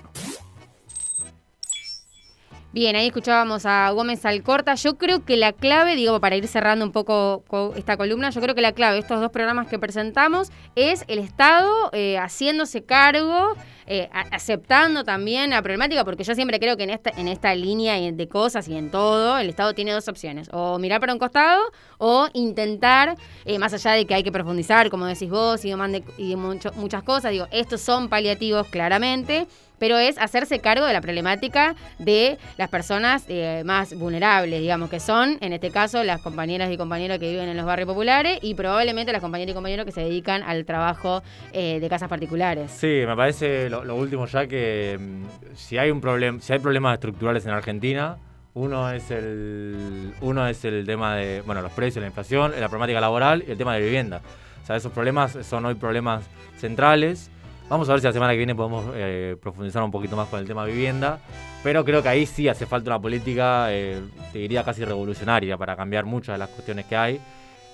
Bien, 2.72 2.96
ahí 2.96 3.08
escuchábamos 3.08 3.66
a 3.66 3.90
Gómez 3.90 4.24
Alcorta. 4.26 4.76
Yo 4.76 4.96
creo 4.96 5.26
que 5.26 5.38
la 5.38 5.54
clave, 5.54 5.96
digo, 5.96 6.20
para 6.20 6.36
ir 6.36 6.48
cerrando 6.48 6.86
un 6.86 6.92
poco 6.92 7.44
esta 7.76 7.98
columna, 7.98 8.30
yo 8.30 8.42
creo 8.42 8.54
que 8.54 8.62
la 8.62 8.74
clave 8.74 8.94
de 8.94 9.00
estos 9.00 9.20
dos 9.20 9.32
programas 9.32 9.68
que 9.68 9.80
presentamos 9.80 10.52
es 10.76 11.04
el 11.08 11.18
Estado 11.18 11.90
eh, 11.94 12.20
haciéndose 12.20 12.84
cargo 12.84 13.56
eh, 13.92 14.08
aceptando 14.32 15.04
también 15.04 15.50
la 15.50 15.64
problemática, 15.64 16.06
porque 16.06 16.24
yo 16.24 16.36
siempre 16.36 16.60
creo 16.60 16.78
que 16.78 16.84
en 16.84 16.92
esta, 16.92 17.10
en 17.10 17.28
esta 17.28 17.56
línea 17.56 17.96
de 18.00 18.28
cosas 18.28 18.68
y 18.68 18.78
en 18.78 18.92
todo, 18.92 19.40
el 19.40 19.50
Estado 19.50 19.74
tiene 19.74 19.92
dos 19.94 20.08
opciones, 20.08 20.48
o 20.54 20.78
mirar 20.78 21.00
para 21.00 21.12
un 21.12 21.18
costado 21.18 21.60
o 21.98 22.28
intentar, 22.34 23.16
eh, 23.46 23.58
más 23.58 23.74
allá 23.74 23.94
de 23.94 24.06
que 24.06 24.14
hay 24.14 24.22
que 24.22 24.32
profundizar, 24.32 24.92
como 24.92 25.08
decís 25.08 25.32
vos, 25.32 25.66
y, 25.66 25.74
y 26.20 26.36
muchas 26.36 27.02
cosas, 27.02 27.32
digo, 27.32 27.48
estos 27.50 27.82
son 27.82 28.10
paliativos 28.10 28.68
claramente, 28.68 29.48
pero 29.80 29.98
es 29.98 30.18
hacerse 30.18 30.60
cargo 30.60 30.86
de 30.86 30.94
la 30.94 31.02
problemática 31.02 31.76
de 31.98 32.38
las 32.58 32.70
personas 32.70 33.26
eh, 33.28 33.64
más 33.66 33.94
vulnerables, 33.94 34.62
digamos, 34.62 34.90
que 34.90 35.00
son, 35.00 35.38
en 35.42 35.54
este 35.54 35.72
caso, 35.72 36.04
las 36.04 36.22
compañeras 36.22 36.72
y 36.72 36.78
compañeros 36.78 37.20
que 37.20 37.30
viven 37.30 37.50
en 37.50 37.58
los 37.58 37.66
barrios 37.66 37.88
populares 37.88 38.40
y 38.42 38.54
probablemente 38.54 39.12
las 39.12 39.22
compañeras 39.22 39.52
y 39.52 39.56
compañeros 39.56 39.86
que 39.86 39.92
se 39.92 40.02
dedican 40.02 40.44
al 40.44 40.66
trabajo 40.66 41.24
de 41.54 41.88
casas 41.90 42.10
particulares. 42.10 42.72
Sí, 42.72 43.04
me 43.06 43.16
parece 43.16 43.70
lo, 43.70 43.96
último 43.96 44.26
ya 44.26 44.48
que 44.48 44.98
mm, 45.00 45.56
si 45.56 45.78
hay 45.78 45.92
un 45.92 46.02
problema, 46.02 46.40
si 46.42 46.54
hay 46.54 46.60
problemas 46.60 46.96
estructurales 46.96 47.46
en 47.46 47.52
Argentina, 47.52 48.18
uno 48.54 48.92
es 48.92 49.12
el 49.12 50.14
uno 50.22 50.48
es 50.48 50.66
el 50.66 50.86
tema 50.86 51.16
de 51.16 51.42
bueno 51.46 51.62
los 51.62 51.72
precios, 51.72 52.02
la 52.02 52.08
inflación, 52.08 52.52
la 52.60 52.68
problemática 52.68 53.00
laboral 53.00 53.44
y 53.48 53.52
el 53.52 53.58
tema 53.58 53.76
de 53.76 53.82
vivienda. 53.82 54.22
O 54.64 54.66
sea, 54.66 54.76
esos 54.76 54.92
problemas 54.92 55.38
son 55.44 55.66
hoy 55.66 55.76
problemas 55.76 56.24
centrales. 56.58 57.32
Vamos 57.70 57.88
a 57.88 57.92
ver 57.92 58.02
si 58.02 58.08
la 58.08 58.14
semana 58.14 58.34
que 58.34 58.38
viene 58.38 58.56
podemos 58.56 58.84
eh, 58.96 59.38
profundizar 59.40 59.84
un 59.84 59.92
poquito 59.92 60.16
más 60.16 60.28
con 60.28 60.40
el 60.40 60.48
tema 60.48 60.66
vivienda. 60.66 61.20
Pero 61.64 61.86
creo 61.86 62.02
que 62.02 62.10
ahí 62.10 62.26
sí 62.26 62.48
hace 62.48 62.66
falta 62.66 62.90
una 62.90 63.00
política, 63.00 63.72
eh, 63.72 64.02
te 64.34 64.40
diría 64.40 64.64
casi 64.64 64.84
revolucionaria, 64.84 65.56
para 65.56 65.76
cambiar 65.76 66.06
muchas 66.06 66.34
de 66.34 66.40
las 66.40 66.50
cuestiones 66.50 66.86
que 66.88 66.96
hay. 66.96 67.22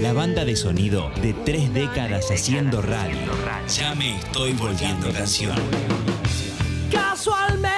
La 0.00 0.12
banda 0.12 0.44
de 0.44 0.54
sonido 0.54 1.10
de 1.20 1.32
tres 1.32 1.74
décadas 1.74 2.30
haciendo 2.30 2.80
radio. 2.80 3.18
Ya 3.66 3.96
me 3.96 4.18
estoy 4.18 4.52
volviendo 4.52 5.12
canción. 5.12 5.56
Casualmente 6.92 7.77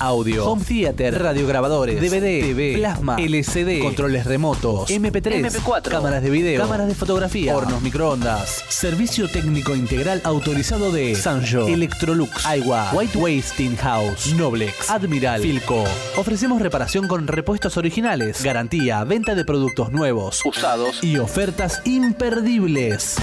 Audio, 0.00 0.46
Home 0.46 0.64
Theater, 0.64 1.20
radiograbadores, 1.20 2.00
DVD, 2.00 2.40
TV, 2.40 2.74
Plasma, 2.78 3.16
LCD, 3.18 3.80
controles 3.80 4.26
remotos, 4.26 4.88
MP3, 4.90 5.50
MP4, 5.50 5.88
cámaras 5.88 6.22
de 6.22 6.30
video, 6.30 6.62
cámaras 6.62 6.86
de 6.86 6.94
fotografía, 6.94 7.56
hornos 7.56 7.82
microondas. 7.82 8.64
Servicio 8.68 9.28
Técnico 9.28 9.74
Integral 9.74 10.20
autorizado 10.24 10.92
de 10.92 11.14
Sanjo, 11.14 11.66
Electrolux, 11.66 12.46
Aiwa, 12.46 12.90
White 12.92 13.18
Wasting 13.18 13.76
House, 13.76 14.32
Noblex, 14.34 14.88
Admiral, 14.88 15.42
Filco. 15.42 15.84
Ofrecemos 16.16 16.62
reparación 16.62 17.08
con 17.08 17.26
repuestos 17.26 17.76
originales, 17.76 18.42
garantía, 18.42 19.02
venta 19.04 19.34
de 19.34 19.44
productos 19.44 19.90
nuevos, 19.90 20.42
usados. 20.44 21.02
Y 21.02 21.18
ofertas 21.18 21.82
imperdibles. 21.84 23.16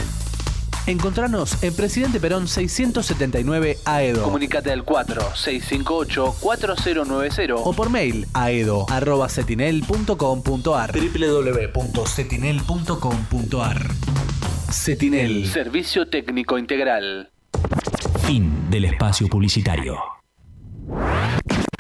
Encontranos 0.88 1.62
en 1.64 1.76
Presidente 1.76 2.20
Perón 2.20 2.48
679 2.48 3.80
AEDO. 3.86 4.24
Comunicate 4.24 4.72
al 4.72 4.86
4658-4090 4.86 7.62
o 7.64 7.74
por 7.74 7.90
mail 7.90 8.28
aedo.cetinel.com.ar 8.34 10.94
www.cetinel.com.ar 10.94 13.88
Cetinel, 14.72 15.48
Servicio 15.48 16.08
Técnico 16.08 16.58
Integral. 16.58 17.30
Fin 18.26 18.70
del 18.70 18.86
espacio 18.86 19.28
publicitario. 19.28 19.98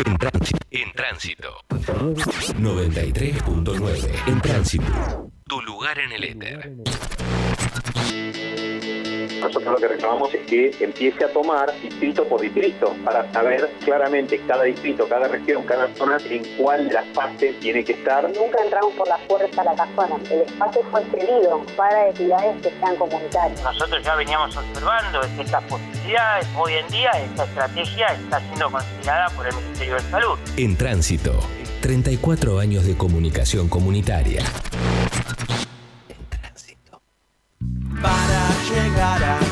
En 0.05 0.17
tránsito. 0.17 0.57
En 0.71 0.91
tránsito. 0.93 1.47
93.9. 1.69 4.09
En 4.27 4.41
tránsito. 4.41 5.31
Tu 5.47 5.61
lugar 5.61 5.99
en 5.99 6.11
el 6.11 6.23
éter. 6.23 6.73
Nosotros 9.45 9.73
lo 9.73 9.77
que 9.77 9.87
reclamamos 9.87 10.33
es 10.33 10.41
que 10.47 10.75
empiece 10.79 11.23
a 11.23 11.27
tomar 11.31 11.71
distrito 11.79 12.23
por 12.27 12.41
distrito 12.41 12.95
para 13.05 13.31
saber 13.31 13.69
claramente 13.83 14.41
cada 14.47 14.63
distrito, 14.63 15.07
cada 15.07 15.27
región, 15.27 15.61
cada 15.65 15.87
zona 15.93 16.17
en 16.31 16.43
cuál 16.57 16.87
de 16.87 16.95
las 16.95 17.05
fases 17.13 17.59
tiene 17.59 17.83
que 17.83 17.91
estar. 17.91 18.23
Nunca 18.23 18.63
entramos 18.63 18.93
por 18.95 19.07
la 19.07 19.17
puerta 19.27 19.61
a 19.61 19.65
la 19.65 19.75
casona. 19.75 20.15
El 20.31 20.41
espacio 20.41 20.81
fue 20.89 21.03
cedido 21.11 21.63
para 21.77 22.09
actividades 22.09 22.59
que 22.63 22.69
sean 22.71 22.95
comunitarias. 22.95 23.61
Nosotros 23.61 24.03
ya 24.03 24.15
veníamos 24.15 24.57
observando 24.57 25.21
estas 25.39 25.63
posibilidades. 25.65 26.47
Hoy 26.57 26.73
en 26.73 26.87
día 26.87 27.11
esta 27.11 27.43
estrategia 27.43 28.07
está 28.07 28.39
siendo 28.39 28.71
considerada 28.71 29.29
por 29.29 29.45
el 29.45 29.55
Ministerio 29.57 29.93
de 29.93 30.01
Salud. 30.01 30.39
En 30.57 30.75
tránsito. 30.75 31.39
34 31.81 32.57
años 32.57 32.83
de 32.83 32.97
comunicación 32.97 33.69
comunitaria. 33.69 34.43
Para 38.01 38.49
llegar 38.67 39.23
acá 39.23 39.44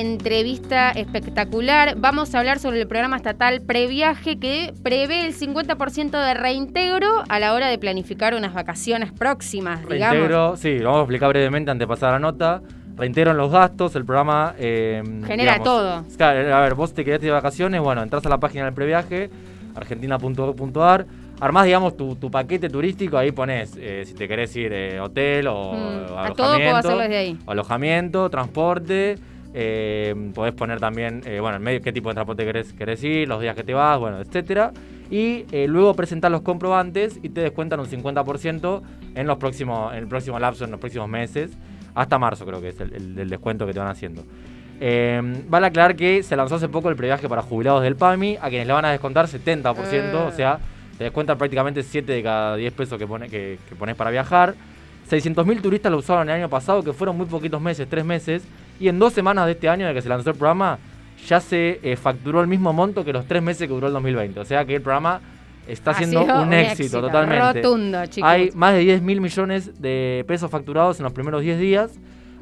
entrevista 0.00 0.90
espectacular. 0.90 1.94
Vamos 1.98 2.34
a 2.34 2.38
hablar 2.38 2.58
sobre 2.58 2.80
el 2.80 2.86
programa 2.88 3.16
estatal 3.16 3.60
Previaje 3.62 4.38
que 4.38 4.72
prevé 4.82 5.26
el 5.26 5.34
50% 5.34 6.10
de 6.24 6.34
reintegro 6.34 7.24
a 7.28 7.38
la 7.38 7.52
hora 7.54 7.68
de 7.68 7.78
planificar 7.78 8.34
unas 8.34 8.54
vacaciones 8.54 9.12
próximas, 9.12 9.86
digamos. 9.88 10.16
Reintegro, 10.16 10.56
sí, 10.56 10.78
lo 10.78 10.86
vamos 10.86 10.98
a 11.00 11.02
explicar 11.04 11.28
brevemente 11.28 11.70
antes 11.70 11.80
de 11.86 11.88
pasar 11.88 12.10
a 12.10 12.12
la 12.12 12.18
nota. 12.18 12.62
Reintegro 12.96 13.30
en 13.30 13.36
los 13.38 13.50
gastos, 13.50 13.94
el 13.96 14.04
programa... 14.04 14.54
eh, 14.58 15.02
Genera 15.26 15.54
digamos, 15.58 15.64
todo. 15.64 16.04
Claro, 16.18 16.54
a 16.54 16.60
ver, 16.60 16.74
vos 16.74 16.92
te 16.92 17.04
querés 17.04 17.20
ir 17.20 17.26
de 17.26 17.30
vacaciones, 17.30 17.80
bueno, 17.80 18.02
entras 18.02 18.26
a 18.26 18.28
la 18.28 18.38
página 18.38 18.64
del 18.66 18.74
previaje, 18.74 19.30
argentina.gov.ar, 19.74 21.06
armás, 21.40 21.64
digamos, 21.64 21.96
tu, 21.96 22.16
tu 22.16 22.30
paquete 22.30 22.68
turístico, 22.68 23.16
ahí 23.16 23.32
pones 23.32 23.72
eh, 23.78 24.02
si 24.06 24.14
te 24.14 24.28
querés 24.28 24.54
ir 24.56 24.72
eh, 24.72 25.00
hotel 25.00 25.46
o 25.48 25.72
Mm, 25.72 25.76
a 25.76 26.24
alojamiento. 26.26 26.34
todo 26.34 26.54
puedo 26.56 26.76
hacerlo 26.76 26.98
desde 26.98 27.16
ahí. 27.16 27.38
Alojamiento, 27.46 28.28
transporte, 28.30 29.16
eh, 29.54 30.14
podés 30.34 30.54
poner 30.54 30.78
también, 30.80 31.22
eh, 31.26 31.40
bueno, 31.40 31.56
en 31.56 31.62
medio 31.62 31.80
qué 31.82 31.92
tipo 31.92 32.08
de 32.10 32.14
transporte 32.14 32.44
querés, 32.44 32.72
querés 32.72 33.02
ir, 33.04 33.28
los 33.28 33.40
días 33.40 33.54
que 33.56 33.64
te 33.64 33.74
vas, 33.74 33.98
bueno, 33.98 34.20
etcétera. 34.20 34.72
Y 35.10 35.44
eh, 35.50 35.66
luego 35.68 35.94
presentar 35.94 36.30
los 36.30 36.42
comprobantes 36.42 37.18
y 37.22 37.30
te 37.30 37.40
descuentan 37.40 37.80
un 37.80 37.86
50% 37.86 38.82
en, 39.16 39.26
los 39.26 39.38
próximos, 39.38 39.92
en 39.92 39.98
el 40.00 40.06
próximo 40.08 40.38
lapso, 40.38 40.64
en 40.64 40.70
los 40.70 40.78
próximos 40.80 41.08
meses, 41.08 41.50
hasta 41.94 42.18
marzo 42.18 42.46
creo 42.46 42.60
que 42.60 42.68
es 42.68 42.80
el, 42.80 42.92
el- 42.94 43.18
el 43.18 43.28
descuento 43.28 43.66
que 43.66 43.72
te 43.72 43.80
van 43.80 43.88
haciendo. 43.88 44.22
Eh, 44.82 45.20
vale 45.48 45.66
aclarar 45.66 45.96
que 45.96 46.22
se 46.22 46.36
lanzó 46.36 46.54
hace 46.54 46.68
poco 46.68 46.88
el 46.88 46.96
previaje 46.96 47.28
para 47.28 47.42
jubilados 47.42 47.82
del 47.82 47.96
PAMI, 47.96 48.38
a 48.40 48.48
quienes 48.48 48.66
le 48.66 48.72
van 48.72 48.84
a 48.84 48.90
descontar 48.92 49.26
70%, 49.26 50.14
o 50.14 50.28
Eh. 50.28 50.32
sea, 50.32 50.58
te 50.96 51.04
descuentan 51.04 51.36
prácticamente 51.36 51.82
7 51.82 52.12
de 52.12 52.22
cada 52.22 52.56
10 52.56 52.72
pesos 52.72 52.98
que, 52.98 53.06
pone, 53.06 53.28
que, 53.28 53.58
que 53.68 53.74
pones 53.74 53.96
para 53.96 54.10
viajar. 54.10 54.54
600.000 55.10 55.60
turistas 55.60 55.90
lo 55.90 55.98
usaron 55.98 56.28
el 56.28 56.34
año 56.36 56.48
pasado, 56.48 56.82
que 56.84 56.92
fueron 56.92 57.16
muy 57.16 57.26
poquitos 57.26 57.60
meses, 57.60 57.88
3 57.90 58.04
meses, 58.04 58.42
y 58.80 58.88
en 58.88 58.98
dos 58.98 59.12
semanas 59.12 59.46
de 59.46 59.52
este 59.52 59.68
año 59.68 59.86
de 59.86 59.94
que 59.94 60.02
se 60.02 60.08
lanzó 60.08 60.30
el 60.30 60.36
programa, 60.36 60.78
ya 61.28 61.38
se 61.40 61.78
eh, 61.82 61.96
facturó 61.96 62.40
el 62.40 62.46
mismo 62.48 62.72
monto 62.72 63.04
que 63.04 63.12
los 63.12 63.26
3 63.26 63.42
meses 63.42 63.68
que 63.68 63.74
duró 63.74 63.86
el 63.88 63.92
2020. 63.92 64.40
O 64.40 64.44
sea 64.44 64.64
que 64.64 64.74
el 64.76 64.82
programa 64.82 65.20
está 65.68 65.90
Ha 65.92 65.94
siendo 65.94 66.22
un 66.24 66.52
éxito, 66.52 66.82
éxito, 66.82 67.00
totalmente. 67.02 67.62
rotundo, 67.62 68.06
chicos. 68.06 68.28
Hay 68.28 68.50
más 68.54 68.72
de 68.72 68.80
10 68.80 69.02
mil 69.02 69.20
millones 69.20 69.80
de 69.80 70.24
pesos 70.26 70.50
facturados 70.50 70.98
en 70.98 71.04
los 71.04 71.12
primeros 71.12 71.42
10 71.42 71.58
días. 71.60 71.92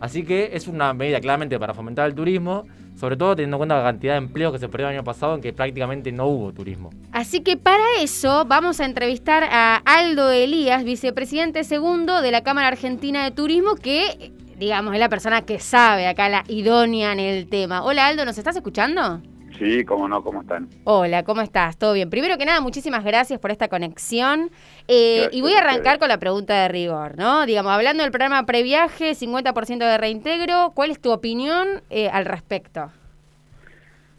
Así 0.01 0.23
que 0.23 0.51
es 0.53 0.69
una 0.69 0.95
medida 0.95 1.21
claramente 1.21 1.59
para 1.59 1.75
fomentar 1.75 2.07
el 2.07 2.15
turismo, 2.15 2.65
sobre 2.95 3.17
todo 3.17 3.35
teniendo 3.35 3.57
en 3.57 3.59
cuenta 3.59 3.77
la 3.79 3.83
cantidad 3.83 4.13
de 4.13 4.19
empleos 4.19 4.53
que 4.53 4.61
se 4.61 4.69
perdió 4.69 4.87
el 4.89 4.95
año 4.95 5.03
pasado 5.03 5.35
en 5.35 5.41
que 5.41 5.53
prácticamente 5.53 6.13
no 6.13 6.27
hubo 6.27 6.53
turismo. 6.53 6.91
Así 7.11 7.41
que 7.41 7.57
para 7.57 7.83
eso 8.01 8.45
vamos 8.47 8.79
a 8.79 8.85
entrevistar 8.85 9.43
a 9.43 9.83
Aldo 9.85 10.31
Elías, 10.31 10.85
vicepresidente 10.85 11.65
segundo 11.65 12.23
de 12.23 12.31
la 12.31 12.43
Cámara 12.45 12.69
Argentina 12.69 13.25
de 13.25 13.33
Turismo, 13.33 13.75
que 13.75 14.31
digamos 14.59 14.93
es 14.95 15.01
la 15.01 15.09
persona 15.09 15.43
que 15.43 15.59
sabe 15.61 16.07
acá 16.07 16.29
la 16.29 16.45
idónea 16.49 17.13
en 17.13 17.21
el 17.21 17.49
tema. 17.49 17.83
Hola 17.85 18.07
Aldo, 18.09 18.25
¿nos 18.25 18.39
estás 18.39 18.57
escuchando? 18.57 19.21
Sí, 19.59 19.85
cómo 19.85 20.07
no, 20.09 20.23
¿cómo 20.23 20.43
están? 20.43 20.69
Hola, 20.85 21.25
¿cómo 21.25 21.41
estás? 21.41 21.77
¿Todo 21.79 21.93
bien? 21.93 22.11
Primero 22.11 22.39
que 22.39 22.45
nada, 22.45 22.61
muchísimas 22.61 23.03
gracias 23.05 23.41
por 23.41 23.51
esta 23.51 23.67
conexión. 23.69 24.51
Eh, 24.87 25.29
y 25.33 25.41
voy 25.41 25.55
a 25.55 25.59
arrancar 25.59 25.99
con 25.99 26.09
la 26.09 26.19
pregunta 26.19 26.55
de 26.63 26.69
rigor, 26.69 27.17
¿no? 27.19 27.45
Digamos, 27.45 27.73
hablando 27.73 28.03
del 28.05 28.13
programa 28.13 28.45
previaje, 28.47 29.15
50% 29.17 29.79
de 29.79 29.99
reintegro, 29.99 30.71
¿cuál 30.75 30.91
es 30.93 31.01
tu 31.01 31.11
opinión 31.11 31.83
eh, 31.91 32.09
al 32.09 32.25
respecto? 32.25 32.93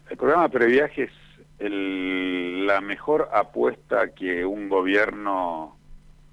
El 0.10 0.18
programa 0.18 0.50
previaje 0.50 1.04
es 1.04 1.12
el- 1.60 2.66
la 2.68 2.82
mejor 2.82 3.30
apuesta 3.34 4.10
que 4.14 4.46
un 4.46 4.68
gobierno 4.68 5.78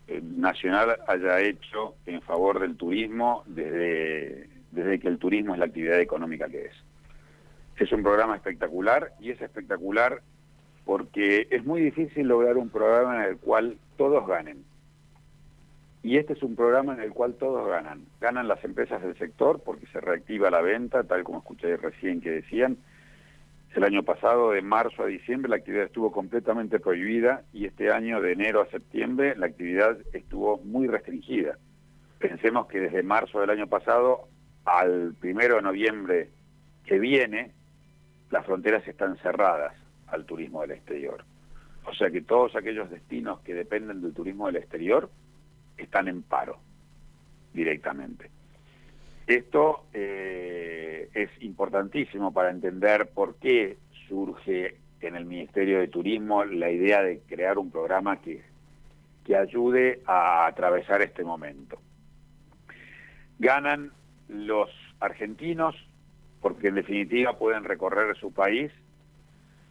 eh, 0.08 0.20
nacional 0.22 0.98
haya 1.08 1.40
hecho 1.40 1.96
en 2.06 2.22
favor 2.22 2.60
del 2.60 2.76
turismo 2.76 3.42
desde, 3.46 4.48
desde 4.70 5.00
que 5.00 5.08
el 5.08 5.18
turismo 5.18 5.54
es 5.54 5.58
la 5.58 5.66
actividad 5.66 6.00
económica 6.00 6.48
que 6.48 6.66
es. 6.66 6.74
Es 7.76 7.92
un 7.92 8.02
programa 8.02 8.36
espectacular 8.36 9.12
y 9.20 9.30
es 9.30 9.40
espectacular 9.40 10.22
porque 10.84 11.48
es 11.50 11.64
muy 11.64 11.82
difícil 11.82 12.28
lograr 12.28 12.56
un 12.56 12.70
programa 12.70 13.16
en 13.16 13.30
el 13.30 13.38
cual 13.38 13.78
todos 13.96 14.26
ganen. 14.26 14.64
Y 16.04 16.18
este 16.18 16.34
es 16.34 16.42
un 16.44 16.54
programa 16.54 16.94
en 16.94 17.00
el 17.00 17.10
cual 17.10 17.34
todos 17.34 17.68
ganan. 17.68 18.06
Ganan 18.20 18.46
las 18.46 18.64
empresas 18.64 19.02
del 19.02 19.18
sector 19.18 19.60
porque 19.64 19.86
se 19.88 20.00
reactiva 20.00 20.52
la 20.52 20.60
venta, 20.60 21.02
tal 21.02 21.24
como 21.24 21.38
escuché 21.38 21.76
recién 21.76 22.20
que 22.20 22.30
decían. 22.30 22.78
El 23.74 23.84
año 23.84 24.02
pasado, 24.02 24.52
de 24.52 24.62
marzo 24.62 25.02
a 25.02 25.06
diciembre, 25.06 25.50
la 25.50 25.56
actividad 25.56 25.84
estuvo 25.84 26.10
completamente 26.10 26.80
prohibida 26.80 27.42
y 27.52 27.66
este 27.66 27.90
año, 27.90 28.20
de 28.20 28.32
enero 28.32 28.62
a 28.62 28.70
septiembre, 28.70 29.34
la 29.36 29.46
actividad 29.46 29.98
estuvo 30.14 30.58
muy 30.58 30.86
restringida. 30.86 31.58
Pensemos 32.18 32.66
que 32.68 32.80
desde 32.80 33.02
marzo 33.02 33.40
del 33.40 33.50
año 33.50 33.66
pasado 33.66 34.28
al 34.64 35.14
primero 35.20 35.56
de 35.56 35.62
noviembre 35.62 36.30
que 36.84 36.98
viene, 36.98 37.52
las 38.30 38.46
fronteras 38.46 38.86
están 38.88 39.16
cerradas 39.18 39.74
al 40.06 40.24
turismo 40.24 40.62
del 40.62 40.72
exterior. 40.72 41.24
O 41.84 41.94
sea 41.94 42.10
que 42.10 42.22
todos 42.22 42.56
aquellos 42.56 42.90
destinos 42.90 43.40
que 43.40 43.54
dependen 43.54 44.02
del 44.02 44.14
turismo 44.14 44.46
del 44.46 44.56
exterior 44.56 45.10
están 45.76 46.08
en 46.08 46.22
paro 46.22 46.58
directamente. 47.52 48.30
Esto 49.26 49.86
eh, 49.92 51.08
es 51.12 51.30
importantísimo 51.40 52.32
para 52.32 52.50
entender 52.50 53.08
por 53.08 53.36
qué 53.36 53.76
surge 54.08 54.76
en 55.00 55.16
el 55.16 55.24
Ministerio 55.24 55.80
de 55.80 55.88
Turismo 55.88 56.44
la 56.44 56.70
idea 56.70 57.02
de 57.02 57.20
crear 57.26 57.58
un 57.58 57.70
programa 57.70 58.20
que, 58.20 58.42
que 59.24 59.36
ayude 59.36 60.00
a 60.06 60.46
atravesar 60.46 61.02
este 61.02 61.24
momento. 61.24 61.78
Ganan 63.38 63.90
los 64.28 64.70
argentinos 65.00 65.74
porque 66.40 66.68
en 66.68 66.76
definitiva 66.76 67.36
pueden 67.36 67.64
recorrer 67.64 68.16
su 68.16 68.32
país 68.32 68.70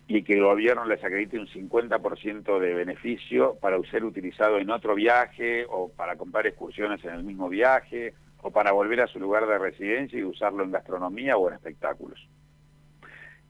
y 0.07 0.23
que 0.23 0.33
el 0.33 0.43
gobierno 0.43 0.85
les 0.85 1.03
acredite 1.03 1.39
un 1.39 1.47
50% 1.47 2.59
de 2.59 2.73
beneficio 2.73 3.55
para 3.55 3.79
ser 3.89 4.03
utilizado 4.03 4.59
en 4.59 4.69
otro 4.69 4.95
viaje 4.95 5.65
o 5.69 5.89
para 5.89 6.17
comprar 6.17 6.45
excursiones 6.45 7.03
en 7.05 7.13
el 7.13 7.23
mismo 7.23 7.47
viaje 7.49 8.13
o 8.45 8.51
para 8.51 8.71
volver 8.73 9.01
a 9.01 9.07
su 9.07 9.19
lugar 9.19 9.47
de 9.47 9.57
residencia 9.57 10.19
y 10.19 10.23
usarlo 10.23 10.63
en 10.63 10.69
gastronomía 10.69 11.35
o 11.35 11.47
en 11.47 11.55
espectáculos. 11.55 12.29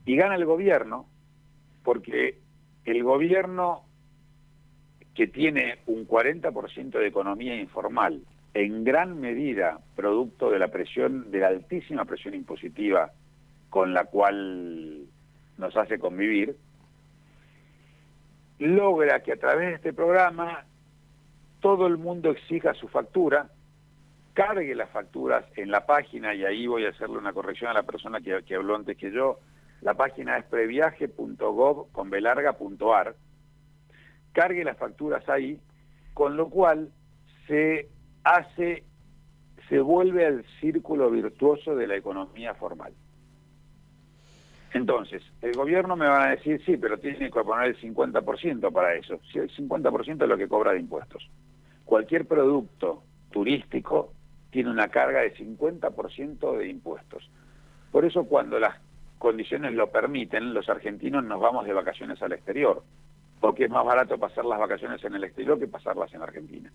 Y 0.05 0.15
gana 0.15 0.35
el 0.35 0.45
gobierno 0.45 1.05
porque 1.83 2.39
el 2.85 3.03
gobierno 3.03 3.83
que 5.13 5.27
tiene 5.27 5.79
un 5.87 6.07
40% 6.07 6.91
de 6.91 7.07
economía 7.07 7.59
informal, 7.59 8.21
en 8.53 8.85
gran 8.85 9.19
medida 9.19 9.81
producto 9.97 10.49
de 10.49 10.59
la 10.59 10.69
presión, 10.69 11.29
de 11.29 11.39
la 11.39 11.47
altísima 11.47 12.05
presión 12.05 12.33
impositiva 12.33 13.11
con 13.69 13.93
la 13.93 14.05
cual 14.05 15.07
nos 15.57 15.75
hace 15.75 15.99
convivir, 15.99 16.55
logra 18.59 19.21
que 19.23 19.33
a 19.33 19.37
través 19.37 19.67
de 19.67 19.75
este 19.75 19.93
programa 19.93 20.63
todo 21.59 21.85
el 21.85 21.97
mundo 21.97 22.31
exija 22.31 22.73
su 22.75 22.87
factura, 22.87 23.49
cargue 24.35 24.75
las 24.75 24.89
facturas 24.89 25.45
en 25.55 25.71
la 25.71 25.85
página, 25.85 26.35
y 26.35 26.43
ahí 26.43 26.67
voy 26.67 26.85
a 26.85 26.89
hacerle 26.89 27.17
una 27.17 27.31
corrección 27.31 27.71
a 27.71 27.73
la 27.73 27.83
persona 27.83 28.19
que, 28.19 28.53
habló 28.53 28.75
antes 28.75 28.97
que 28.97 29.09
yo, 29.09 29.39
la 29.81 29.93
página 29.93 30.37
es 30.37 30.43
previaje.gov 30.45 31.91
con 31.93 32.09
belarga.ar, 32.09 33.15
cargue 34.33 34.65
las 34.65 34.77
facturas 34.77 35.27
ahí, 35.29 35.57
con 36.13 36.35
lo 36.35 36.49
cual 36.49 36.91
se 37.47 37.89
hace, 38.25 38.83
se 39.69 39.79
vuelve 39.79 40.25
al 40.25 40.45
círculo 40.59 41.09
virtuoso 41.09 41.73
de 41.73 41.87
la 41.87 41.95
economía 41.95 42.53
formal. 42.55 42.93
Entonces, 44.73 45.23
el 45.41 45.53
gobierno 45.53 45.95
me 45.95 46.07
va 46.07 46.25
a 46.25 46.31
decir, 46.31 46.61
sí, 46.65 46.75
pero 46.75 46.97
tiene 46.97 47.31
que 47.31 47.41
poner 47.41 47.67
el 47.67 47.79
50% 47.79 48.73
para 48.73 48.95
eso. 48.95 49.17
El 49.33 49.49
50% 49.49 50.23
es 50.23 50.27
lo 50.27 50.37
que 50.37 50.49
cobra 50.49 50.73
de 50.73 50.81
impuestos. 50.81 51.25
Cualquier 51.85 52.27
producto 52.27 53.01
turístico 53.31 54.14
tiene 54.55 54.69
una 54.69 54.87
carga 54.87 55.19
de 55.19 55.35
50% 55.35 56.57
de 56.57 56.69
impuestos. 56.69 57.29
Por 57.91 58.05
eso 58.05 58.23
cuando 58.23 58.57
las 58.57 58.77
condiciones 59.17 59.73
lo 59.73 59.91
permiten, 59.91 60.53
los 60.53 60.69
argentinos 60.69 61.25
nos 61.25 61.41
vamos 61.41 61.65
de 61.65 61.73
vacaciones 61.73 62.21
al 62.21 62.31
exterior, 62.31 62.81
porque 63.41 63.65
es 63.65 63.69
más 63.69 63.83
barato 63.83 64.17
pasar 64.17 64.45
las 64.45 64.57
vacaciones 64.57 65.03
en 65.03 65.13
el 65.13 65.25
exterior 65.25 65.59
que 65.59 65.67
pasarlas 65.67 66.13
en 66.13 66.21
Argentina. 66.21 66.71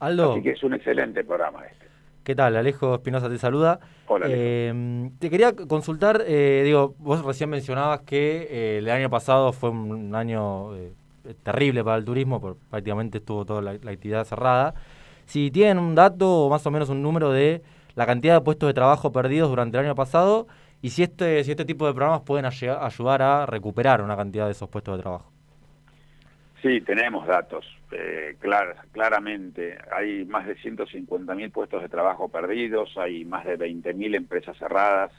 Aldo. 0.00 0.32
Así 0.32 0.42
que 0.42 0.50
es 0.50 0.62
un 0.64 0.74
excelente 0.74 1.22
programa 1.22 1.64
este. 1.66 1.86
¿Qué 2.24 2.34
tal? 2.34 2.56
Alejo 2.56 2.96
Espinosa 2.96 3.28
te 3.28 3.38
saluda. 3.38 3.78
Hola, 4.08 4.26
Alejo. 4.26 4.40
Eh, 4.42 5.10
te 5.20 5.30
quería 5.30 5.54
consultar, 5.54 6.24
eh, 6.26 6.62
digo, 6.64 6.96
vos 6.98 7.24
recién 7.24 7.48
mencionabas 7.48 8.00
que 8.00 8.48
eh, 8.50 8.78
el 8.78 8.90
año 8.90 9.08
pasado 9.08 9.52
fue 9.52 9.70
un 9.70 10.12
año 10.16 10.72
terrible 11.44 11.84
para 11.84 11.96
el 11.96 12.04
turismo, 12.04 12.40
porque 12.40 12.58
prácticamente 12.68 13.18
estuvo 13.18 13.44
toda 13.44 13.62
la, 13.62 13.74
la 13.80 13.90
actividad 13.92 14.24
cerrada. 14.24 14.74
Si 15.26 15.50
tienen 15.50 15.78
un 15.78 15.94
dato 15.94 16.46
o 16.46 16.50
más 16.50 16.66
o 16.66 16.70
menos 16.70 16.88
un 16.88 17.02
número 17.02 17.30
de 17.32 17.62
la 17.94 18.06
cantidad 18.06 18.34
de 18.34 18.40
puestos 18.42 18.68
de 18.68 18.74
trabajo 18.74 19.12
perdidos 19.12 19.48
durante 19.50 19.78
el 19.78 19.84
año 19.86 19.94
pasado 19.94 20.46
y 20.82 20.90
si 20.90 21.02
este, 21.02 21.42
si 21.44 21.50
este 21.52 21.64
tipo 21.64 21.86
de 21.86 21.94
programas 21.94 22.22
pueden 22.22 22.44
ayudar 22.46 23.22
a 23.22 23.46
recuperar 23.46 24.02
una 24.02 24.16
cantidad 24.16 24.46
de 24.46 24.52
esos 24.52 24.68
puestos 24.68 24.96
de 24.96 25.02
trabajo. 25.02 25.32
Sí, 26.62 26.80
tenemos 26.80 27.26
datos, 27.26 27.64
eh, 27.92 28.36
clar- 28.40 28.76
claramente. 28.92 29.78
Hay 29.92 30.24
más 30.24 30.46
de 30.46 30.56
150.000 30.56 31.50
puestos 31.50 31.82
de 31.82 31.88
trabajo 31.88 32.28
perdidos, 32.28 32.96
hay 32.96 33.24
más 33.24 33.44
de 33.44 33.56
20.000 33.56 34.14
empresas 34.14 34.56
cerradas. 34.58 35.12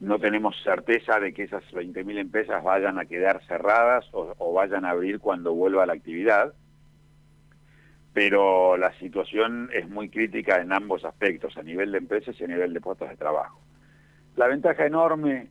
No 0.00 0.18
tenemos 0.18 0.54
certeza 0.62 1.18
de 1.18 1.32
que 1.34 1.44
esas 1.44 1.64
20.000 1.72 2.18
empresas 2.18 2.62
vayan 2.62 2.98
a 2.98 3.06
quedar 3.06 3.42
cerradas 3.46 4.06
o, 4.12 4.34
o 4.38 4.52
vayan 4.52 4.84
a 4.84 4.90
abrir 4.90 5.18
cuando 5.18 5.54
vuelva 5.54 5.86
la 5.86 5.94
actividad, 5.94 6.52
pero 8.18 8.76
la 8.76 8.92
situación 8.94 9.70
es 9.72 9.88
muy 9.88 10.08
crítica 10.08 10.60
en 10.60 10.72
ambos 10.72 11.04
aspectos, 11.04 11.56
a 11.56 11.62
nivel 11.62 11.92
de 11.92 11.98
empresas 11.98 12.34
y 12.40 12.42
a 12.42 12.48
nivel 12.48 12.74
de 12.74 12.80
puestos 12.80 13.08
de 13.08 13.16
trabajo. 13.16 13.60
La 14.34 14.48
ventaja 14.48 14.86
enorme 14.86 15.46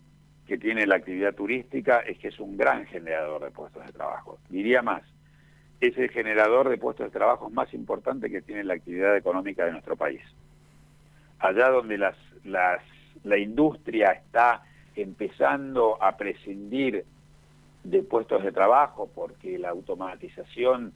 que 0.45 0.57
tiene 0.57 0.86
la 0.86 0.97
actividad 0.97 1.34
turística 1.34 1.99
es 1.99 2.20
que 2.20 2.28
es 2.28 2.38
un 2.41 2.57
gran 2.57 2.86
generador 2.88 3.41
de 3.45 3.51
puestos 3.51 3.86
de 3.86 3.93
trabajo. 3.93 4.39
Diría 4.49 4.82
más, 4.82 5.01
es 5.80 5.97
el 5.97 6.09
generador 6.09 6.68
de 6.68 6.78
puestos 6.78 7.05
de 7.05 7.18
trabajo 7.18 7.49
más 7.49 7.74
importante 7.74 8.30
que 8.30 8.41
tiene 8.41 8.65
la 8.65 8.74
actividad 8.74 9.15
económica 9.15 9.63
de 9.63 9.72
nuestro 9.72 9.95
país. 9.95 10.20
Allá 11.39 11.70
donde 11.70 11.97
las, 11.97 12.18
las, 12.43 12.82
la 13.24 13.38
industria 13.38 14.11
está 14.11 14.63
empezando 14.93 16.03
a 16.03 16.18
prescindir 16.18 17.05
de 17.86 18.03
puestos 18.03 18.43
de 18.43 18.51
trabajo 18.51 19.09
porque 19.15 19.57
la 19.57 19.70
automatización 19.70 20.91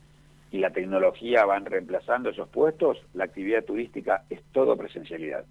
y 0.51 0.59
la 0.59 0.71
tecnología 0.71 1.45
van 1.45 1.65
reemplazando 1.65 2.29
esos 2.29 2.49
puestos, 2.49 2.97
la 3.13 3.23
actividad 3.23 3.63
turística 3.63 4.25
es 4.29 4.41
todo 4.51 4.75
presencialidad. 4.75 5.45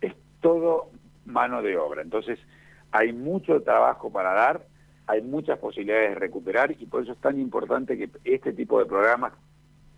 Es 0.00 0.14
todo 0.40 0.90
mano 1.26 1.60
de 1.60 1.76
obra. 1.76 2.00
Entonces, 2.00 2.38
hay 2.90 3.12
mucho 3.12 3.60
trabajo 3.62 4.10
para 4.10 4.32
dar, 4.32 4.62
hay 5.06 5.20
muchas 5.20 5.58
posibilidades 5.58 6.10
de 6.10 6.14
recuperar 6.14 6.74
y 6.78 6.86
por 6.86 7.02
eso 7.02 7.12
es 7.12 7.18
tan 7.18 7.38
importante 7.38 7.98
que 7.98 8.10
este 8.24 8.54
tipo 8.54 8.78
de 8.78 8.86
programas, 8.86 9.34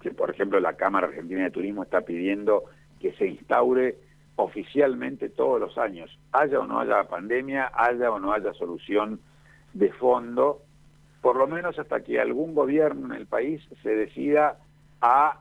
que 0.01 0.11
por 0.11 0.31
ejemplo 0.31 0.59
la 0.59 0.75
Cámara 0.75 1.07
Argentina 1.07 1.45
de 1.45 1.51
Turismo 1.51 1.85
está 1.85 2.01
pidiendo 2.01 2.65
que 2.99 3.13
se 3.13 3.27
instaure 3.27 3.99
oficialmente 4.37 5.29
todos 5.29 5.61
los 5.61 5.79
años, 5.79 6.19
haya 6.33 6.59
o 6.59 6.67
no 6.67 6.81
haya 6.81 7.05
pandemia, 7.05 7.71
haya 7.75 8.11
o 8.11 8.19
no 8.19 8.33
haya 8.33 8.53
solución 8.55 9.21
de 9.75 9.93
fondo, 9.93 10.63
por 11.21 11.37
lo 11.37 11.47
menos 11.47 11.79
hasta 11.79 12.03
que 12.03 12.21
algún 12.21 12.55
gobierno 12.55 13.07
en 13.07 13.21
el 13.21 13.27
país 13.27 13.63
se 13.83 13.91
decida 13.91 14.59
a 15.01 15.41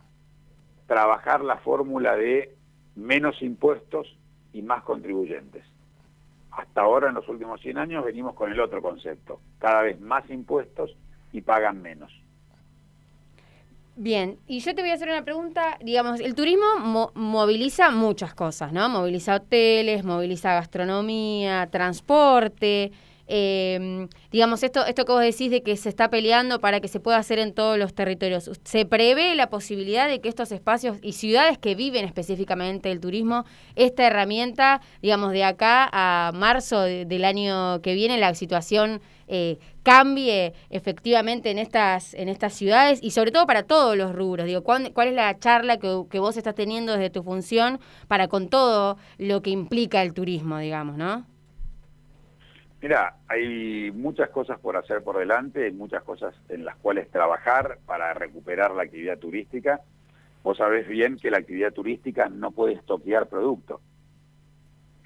trabajar 0.88 1.42
la 1.44 1.58
fórmula 1.58 2.16
de 2.16 2.56
menos 2.96 3.42
impuestos 3.42 4.18
y 4.54 4.62
más 4.62 4.84
contribuyentes. 4.84 5.64
Hasta 6.52 6.82
ahora, 6.82 7.10
en 7.10 7.16
los 7.16 7.28
últimos 7.30 7.62
100 7.62 7.78
años, 7.78 8.04
venimos 8.04 8.34
con 8.36 8.52
el 8.52 8.60
otro 8.60 8.82
concepto, 8.82 9.40
cada 9.60 9.84
vez 9.84 10.00
más 10.02 10.30
impuestos 10.30 10.96
y 11.32 11.42
pagan 11.42 11.82
menos. 11.82 12.12
Bien, 13.96 14.38
y 14.48 14.60
yo 14.60 14.74
te 14.74 14.82
voy 14.82 14.92
a 14.92 14.94
hacer 14.94 15.10
una 15.10 15.26
pregunta, 15.26 15.78
digamos, 15.82 16.22
el 16.22 16.34
turismo 16.34 16.66
moviliza 17.16 17.92
muchas 17.92 18.34
cosas, 18.34 18.72
¿no? 18.72 18.88
Moviliza 18.88 19.36
hoteles, 19.36 20.06
moviliza 20.06 20.54
gastronomía, 20.54 21.68
transporte, 21.70 22.94
eh, 23.32 24.08
digamos, 24.32 24.64
esto, 24.64 24.84
esto 24.88 25.06
que 25.06 25.12
vos 25.12 25.22
decís 25.22 25.52
de 25.52 25.62
que 25.62 25.78
se 25.78 25.88
está 25.88 26.10
peleando 26.10 26.60
para 26.60 26.80
que 26.80 26.88
se 26.88 27.00
pueda 27.00 27.18
hacer 27.18 27.38
en 27.38 27.54
todos 27.54 27.78
los 27.78 27.94
territorios, 27.94 28.50
¿se 28.64 28.86
prevé 28.86 29.36
la 29.36 29.52
posibilidad 29.52 30.08
de 30.08 30.20
que 30.20 30.30
estos 30.30 30.52
espacios 30.52 30.98
y 31.04 31.14
ciudades 31.14 31.60
que 31.60 31.76
viven 31.76 32.06
específicamente 32.06 32.92
el 32.92 33.00
turismo, 33.00 33.46
esta 33.76 34.08
herramienta, 34.08 34.82
digamos, 35.04 35.32
de 35.32 35.44
acá 35.44 35.88
a 35.94 36.32
marzo 36.34 36.82
del 36.82 37.24
año 37.24 37.84
que 37.84 37.94
viene, 37.94 38.18
la 38.18 38.34
situación 38.34 39.00
eh, 39.28 39.60
cambie 39.84 40.54
efectivamente 40.72 41.52
en 41.52 41.60
estas, 41.60 42.16
en 42.16 42.30
estas 42.30 42.56
ciudades 42.56 42.98
y 43.04 43.12
sobre 43.12 43.32
todo 43.32 43.46
para 43.46 43.62
todos 43.62 43.96
los 43.96 44.16
rubros? 44.16 44.48
Digo, 44.48 44.64
¿cuál, 44.64 44.92
cuál 44.92 45.10
es 45.10 45.14
la 45.14 45.38
charla 45.38 45.78
que, 45.78 46.02
que 46.10 46.18
vos 46.18 46.36
estás 46.36 46.56
teniendo 46.56 46.94
desde 46.94 47.12
tu 47.12 47.22
función 47.22 47.80
para 48.08 48.28
con 48.28 48.50
todo 48.50 48.98
lo 49.20 49.44
que 49.44 49.52
implica 49.52 50.02
el 50.02 50.14
turismo, 50.16 50.58
digamos, 50.58 50.98
¿no? 50.98 51.28
Mira, 52.82 53.16
hay 53.28 53.92
muchas 53.92 54.30
cosas 54.30 54.58
por 54.60 54.78
hacer 54.78 55.04
por 55.04 55.18
delante, 55.18 55.66
hay 55.66 55.72
muchas 55.74 56.02
cosas 56.04 56.34
en 56.48 56.64
las 56.64 56.78
cuales 56.78 57.10
trabajar 57.12 57.80
para 57.86 58.14
recuperar 58.14 58.72
la 58.72 58.84
actividad 58.84 59.18
turística. 59.18 59.82
Vos 60.44 60.58
sabés 60.58 60.88
bien 60.88 61.18
que 61.18 61.30
la 61.30 61.40
actividad 61.40 61.74
turística 61.74 62.30
no 62.30 62.52
puede 62.52 62.74
estoquear 62.74 63.28
producto. 63.28 63.82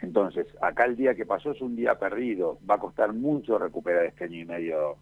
Entonces, 0.01 0.45
acá 0.61 0.85
el 0.85 0.95
día 0.95 1.15
que 1.15 1.25
pasó 1.25 1.51
es 1.51 1.61
un 1.61 1.75
día 1.75 1.95
perdido. 1.95 2.59
Va 2.69 2.75
a 2.75 2.79
costar 2.79 3.13
mucho 3.13 3.57
recuperar 3.57 4.05
este 4.05 4.25
año 4.25 4.39
y 4.39 4.45
medio 4.45 4.97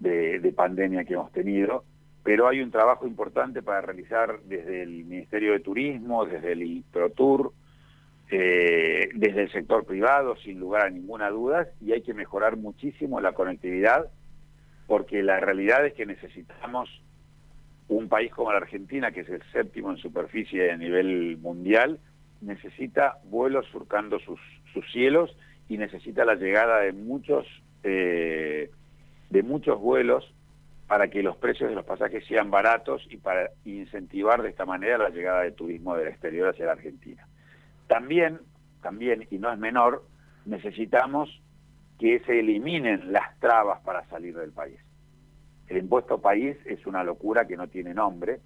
de, 0.00 0.38
de 0.38 0.52
pandemia 0.52 1.04
que 1.04 1.14
hemos 1.14 1.32
tenido, 1.32 1.84
pero 2.22 2.48
hay 2.48 2.60
un 2.60 2.70
trabajo 2.70 3.06
importante 3.06 3.62
para 3.62 3.82
realizar 3.82 4.40
desde 4.44 4.82
el 4.82 5.04
Ministerio 5.04 5.52
de 5.52 5.60
Turismo, 5.60 6.24
desde 6.24 6.52
el 6.52 6.84
ProTour, 6.90 7.52
eh, 8.30 9.08
desde 9.14 9.42
el 9.42 9.52
sector 9.52 9.84
privado, 9.84 10.36
sin 10.36 10.58
lugar 10.58 10.86
a 10.86 10.90
ninguna 10.90 11.30
duda, 11.30 11.68
y 11.80 11.92
hay 11.92 12.02
que 12.02 12.14
mejorar 12.14 12.56
muchísimo 12.56 13.20
la 13.20 13.32
conectividad, 13.32 14.10
porque 14.86 15.22
la 15.22 15.40
realidad 15.40 15.86
es 15.86 15.94
que 15.94 16.06
necesitamos 16.06 16.88
un 17.88 18.08
país 18.08 18.32
como 18.32 18.52
la 18.52 18.58
Argentina, 18.58 19.12
que 19.12 19.20
es 19.20 19.28
el 19.28 19.42
séptimo 19.52 19.90
en 19.90 19.98
superficie 19.98 20.72
a 20.72 20.76
nivel 20.76 21.38
mundial, 21.38 22.00
necesita 22.40 23.18
vuelos 23.24 23.66
surcando 23.70 24.18
sus, 24.18 24.40
sus 24.72 24.90
cielos 24.92 25.36
y 25.68 25.78
necesita 25.78 26.24
la 26.24 26.34
llegada 26.34 26.80
de 26.80 26.92
muchos 26.92 27.46
eh, 27.82 28.70
de 29.30 29.42
muchos 29.42 29.80
vuelos 29.80 30.32
para 30.86 31.08
que 31.08 31.22
los 31.22 31.36
precios 31.36 31.68
de 31.68 31.74
los 31.74 31.84
pasajes 31.84 32.24
sean 32.26 32.50
baratos 32.50 33.06
y 33.10 33.16
para 33.16 33.50
incentivar 33.64 34.42
de 34.42 34.50
esta 34.50 34.64
manera 34.64 34.98
la 34.98 35.08
llegada 35.08 35.42
de 35.42 35.50
turismo 35.50 35.96
del 35.96 36.08
exterior 36.08 36.48
hacia 36.48 36.66
la 36.66 36.72
Argentina. 36.72 37.26
También, 37.86 38.40
también, 38.82 39.26
y 39.30 39.38
no 39.38 39.52
es 39.52 39.58
menor, 39.58 40.04
necesitamos 40.44 41.42
que 41.98 42.20
se 42.20 42.40
eliminen 42.40 43.12
las 43.12 43.38
trabas 43.40 43.80
para 43.80 44.06
salir 44.08 44.36
del 44.36 44.52
país. 44.52 44.78
El 45.68 45.78
impuesto 45.78 46.20
país 46.20 46.56
es 46.66 46.86
una 46.86 47.02
locura 47.02 47.46
que 47.46 47.56
no 47.56 47.68
tiene 47.68 47.94
nombre 47.94 48.40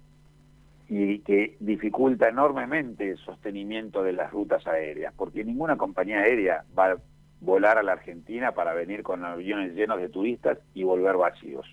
y 0.87 1.19
que 1.19 1.55
dificulta 1.59 2.27
enormemente 2.27 3.11
el 3.11 3.17
sostenimiento 3.17 4.03
de 4.03 4.13
las 4.13 4.31
rutas 4.31 4.65
aéreas, 4.67 5.13
porque 5.15 5.43
ninguna 5.43 5.77
compañía 5.77 6.19
aérea 6.19 6.65
va 6.77 6.91
a 6.91 6.97
volar 7.39 7.77
a 7.77 7.83
la 7.83 7.93
Argentina 7.93 8.51
para 8.51 8.73
venir 8.73 9.03
con 9.03 9.23
aviones 9.23 9.73
llenos 9.73 9.99
de 9.99 10.09
turistas 10.09 10.59
y 10.73 10.83
volver 10.83 11.17
vacíos, 11.17 11.65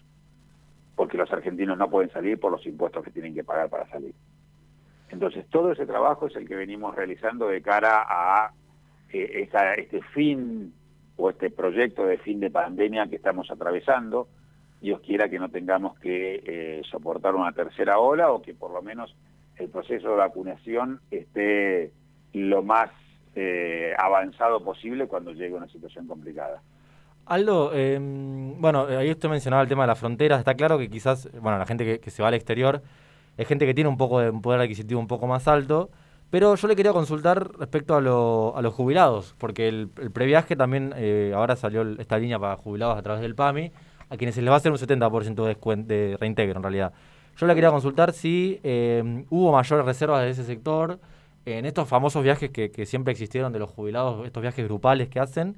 porque 0.94 1.16
los 1.16 1.32
argentinos 1.32 1.76
no 1.78 1.90
pueden 1.90 2.10
salir 2.10 2.38
por 2.38 2.52
los 2.52 2.64
impuestos 2.66 3.04
que 3.04 3.10
tienen 3.10 3.34
que 3.34 3.44
pagar 3.44 3.68
para 3.68 3.88
salir. 3.88 4.14
Entonces, 5.10 5.46
todo 5.50 5.72
ese 5.72 5.86
trabajo 5.86 6.26
es 6.26 6.36
el 6.36 6.46
que 6.46 6.56
venimos 6.56 6.94
realizando 6.94 7.48
de 7.48 7.62
cara 7.62 8.04
a 8.08 8.52
eh, 9.12 9.48
este 9.76 10.02
fin 10.14 10.72
o 11.16 11.30
este 11.30 11.50
proyecto 11.50 12.04
de 12.04 12.18
fin 12.18 12.40
de 12.40 12.50
pandemia 12.50 13.06
que 13.08 13.16
estamos 13.16 13.50
atravesando. 13.50 14.28
Dios 14.80 15.00
quiera 15.00 15.28
que 15.28 15.38
no 15.38 15.48
tengamos 15.48 15.98
que 15.98 16.42
eh, 16.44 16.82
soportar 16.90 17.34
una 17.34 17.52
tercera 17.52 17.98
ola 17.98 18.30
o 18.30 18.42
que 18.42 18.54
por 18.54 18.70
lo 18.70 18.82
menos 18.82 19.14
el 19.56 19.68
proceso 19.70 20.10
de 20.10 20.16
vacunación 20.16 21.00
esté 21.10 21.90
lo 22.32 22.62
más 22.62 22.90
eh, 23.34 23.92
avanzado 23.98 24.62
posible 24.62 25.08
cuando 25.08 25.32
llegue 25.32 25.54
una 25.54 25.68
situación 25.68 26.06
complicada. 26.06 26.62
Aldo, 27.26 27.74
em, 27.74 28.60
bueno, 28.60 28.86
ahí 28.86 29.10
usted 29.10 29.28
mencionaba 29.28 29.62
el 29.62 29.68
tema 29.68 29.82
de 29.82 29.88
las 29.88 29.98
fronteras. 29.98 30.38
Está 30.38 30.54
claro 30.54 30.78
que 30.78 30.88
quizás, 30.88 31.28
bueno, 31.40 31.58
la 31.58 31.66
gente 31.66 31.98
que 31.98 32.10
se 32.10 32.22
va 32.22 32.28
al 32.28 32.34
exterior 32.34 32.82
es 33.38 33.48
gente 33.48 33.64
que 33.64 33.72
tiene 33.72 33.88
un 33.88 33.96
poco 33.96 34.20
de 34.20 34.32
poder 34.32 34.60
adquisitivo 34.60 35.00
un 35.00 35.06
poco 35.06 35.26
más 35.26 35.48
alto. 35.48 35.90
Pero 36.30 36.56
yo 36.56 36.68
le 36.68 36.76
quería 36.76 36.92
consultar 36.92 37.52
respecto 37.58 37.94
a, 37.94 38.02
los 38.02 38.74
jubilados, 38.74 39.34
porque 39.38 39.66
el, 39.66 39.88
previaje 39.88 40.56
también, 40.56 40.92
eh, 40.94 41.32
ahora 41.34 41.56
salió 41.56 41.82
esta 41.98 42.18
línea 42.18 42.38
para 42.38 42.56
jubilados 42.56 42.98
a 42.98 43.02
través 43.02 43.22
del 43.22 43.34
PAMI, 43.34 43.72
a 44.10 44.16
quienes 44.18 44.34
se 44.34 44.42
les 44.42 44.50
va 44.50 44.54
a 44.54 44.58
hacer 44.58 44.70
un 44.70 44.76
70% 44.76 45.46
de, 45.46 45.82
de 45.84 46.16
reintegro 46.18 46.58
en 46.58 46.62
realidad. 46.62 46.92
Yo 47.38 47.46
le 47.46 47.54
quería 47.54 47.70
consultar 47.70 48.12
si 48.12 48.60
eh, 48.62 49.24
hubo 49.30 49.52
mayores 49.52 49.86
reservas 49.86 50.22
de 50.22 50.30
ese 50.30 50.44
sector 50.44 50.98
en 51.46 51.64
estos 51.64 51.88
famosos 51.88 52.22
viajes 52.22 52.50
que, 52.50 52.84
siempre 52.84 53.12
existieron 53.12 53.52
de 53.52 53.60
los 53.60 53.70
jubilados, 53.70 54.26
estos 54.26 54.42
viajes 54.42 54.64
grupales 54.66 55.08
que 55.08 55.20
hacen. 55.20 55.56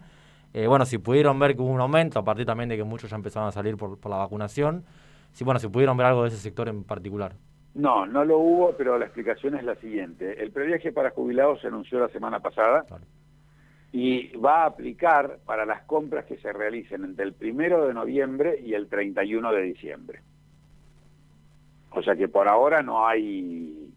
Eh, 0.52 0.66
bueno, 0.68 0.84
si 0.84 0.98
pudieron 0.98 1.38
ver 1.38 1.56
que 1.56 1.62
hubo 1.62 1.70
un 1.70 1.80
aumento, 1.80 2.20
a 2.20 2.24
partir 2.24 2.46
también 2.46 2.68
de 2.68 2.76
que 2.76 2.84
muchos 2.84 3.10
ya 3.10 3.16
empezaron 3.16 3.48
a 3.48 3.52
salir 3.52 3.76
por, 3.76 3.98
por 3.98 4.10
la 4.10 4.18
vacunación, 4.18 4.84
si 5.32 5.42
bueno, 5.42 5.58
si 5.58 5.68
pudieron 5.68 5.96
ver 5.96 6.06
algo 6.06 6.22
de 6.22 6.28
ese 6.28 6.38
sector 6.38 6.68
en 6.68 6.84
particular. 6.84 7.34
No, 7.74 8.04
no 8.06 8.24
lo 8.24 8.38
hubo, 8.38 8.72
pero 8.76 8.98
la 8.98 9.04
explicación 9.06 9.54
es 9.54 9.64
la 9.64 9.76
siguiente. 9.76 10.42
El 10.42 10.50
previaje 10.50 10.92
para 10.92 11.10
jubilados 11.10 11.60
se 11.60 11.68
anunció 11.68 12.00
la 12.00 12.08
semana 12.08 12.40
pasada 12.40 12.84
y 13.92 14.36
va 14.36 14.62
a 14.62 14.66
aplicar 14.66 15.38
para 15.44 15.64
las 15.64 15.82
compras 15.82 16.24
que 16.24 16.36
se 16.38 16.52
realicen 16.52 17.04
entre 17.04 17.24
el 17.24 17.32
primero 17.32 17.86
de 17.86 17.94
noviembre 17.94 18.58
y 18.60 18.74
el 18.74 18.88
31 18.88 19.52
de 19.52 19.62
diciembre. 19.62 20.20
O 21.90 22.02
sea 22.02 22.16
que 22.16 22.28
por 22.28 22.48
ahora 22.48 22.82
no 22.82 23.06
hay 23.06 23.92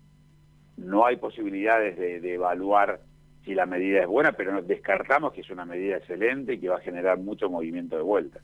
no 0.77 1.05
hay 1.05 1.17
posibilidades 1.17 1.97
de, 1.97 2.19
de 2.19 2.33
evaluar 2.33 2.99
si 3.45 3.53
la 3.53 3.65
medida 3.65 4.01
es 4.01 4.07
buena, 4.07 4.31
pero 4.31 4.61
descartamos 4.61 5.33
que 5.33 5.41
es 5.41 5.49
una 5.49 5.65
medida 5.65 5.97
excelente 5.97 6.53
y 6.53 6.59
que 6.59 6.69
va 6.69 6.77
a 6.77 6.81
generar 6.81 7.19
mucho 7.19 7.49
movimiento 7.49 7.95
de 7.95 8.01
vuelta. 8.01 8.39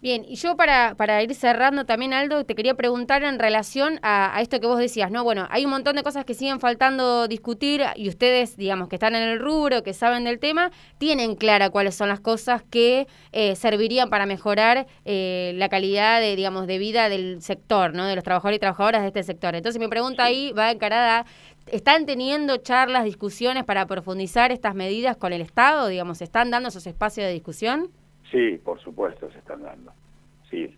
Bien, 0.00 0.24
y 0.28 0.36
yo 0.36 0.56
para, 0.56 0.94
para 0.94 1.20
ir 1.24 1.34
cerrando 1.34 1.84
también, 1.84 2.12
Aldo, 2.12 2.44
te 2.44 2.54
quería 2.54 2.74
preguntar 2.74 3.24
en 3.24 3.36
relación 3.40 3.98
a, 4.02 4.38
esto 4.40 4.60
que 4.60 4.68
vos 4.68 4.78
decías, 4.78 5.10
¿no? 5.10 5.24
Bueno, 5.24 5.48
hay 5.50 5.64
un 5.64 5.72
montón 5.72 5.96
de 5.96 6.04
cosas 6.04 6.24
que 6.24 6.34
siguen 6.34 6.60
faltando 6.60 7.26
discutir 7.26 7.82
y 7.96 8.08
ustedes, 8.08 8.56
digamos, 8.56 8.88
que 8.88 8.94
están 8.94 9.16
en 9.16 9.28
el 9.28 9.40
rubro, 9.40 9.82
que 9.82 9.94
saben 9.94 10.22
del 10.22 10.38
tema, 10.38 10.70
tienen 10.98 11.34
clara 11.34 11.70
cuáles 11.70 11.96
son 11.96 12.08
las 12.08 12.20
cosas 12.20 12.62
que 12.62 13.08
eh, 13.32 13.56
servirían 13.56 14.08
para 14.08 14.24
mejorar 14.24 14.86
eh, 15.04 15.52
la 15.56 15.68
calidad 15.68 16.20
de, 16.20 16.36
digamos, 16.36 16.68
de 16.68 16.78
vida 16.78 17.08
del 17.08 17.42
sector, 17.42 17.92
¿no? 17.92 18.06
De 18.06 18.14
los 18.14 18.22
trabajadores 18.22 18.58
y 18.58 18.60
trabajadoras 18.60 19.02
de 19.02 19.08
este 19.08 19.24
sector. 19.24 19.56
Entonces 19.56 19.80
mi 19.80 19.88
pregunta 19.88 20.22
ahí 20.22 20.52
va 20.52 20.70
encarada 20.70 21.26
¿Están 21.72 22.06
teniendo 22.06 22.56
charlas, 22.56 23.04
discusiones 23.04 23.62
para 23.64 23.84
profundizar 23.86 24.52
estas 24.52 24.74
medidas 24.74 25.18
con 25.18 25.34
el 25.34 25.42
Estado? 25.42 25.88
Digamos, 25.88 26.22
¿están 26.22 26.50
dando 26.50 26.70
esos 26.70 26.86
espacios 26.86 27.26
de 27.26 27.32
discusión? 27.34 27.90
Sí, 28.30 28.60
por 28.62 28.80
supuesto, 28.80 29.30
se 29.30 29.38
están 29.38 29.62
dando. 29.62 29.92
Sí. 30.50 30.74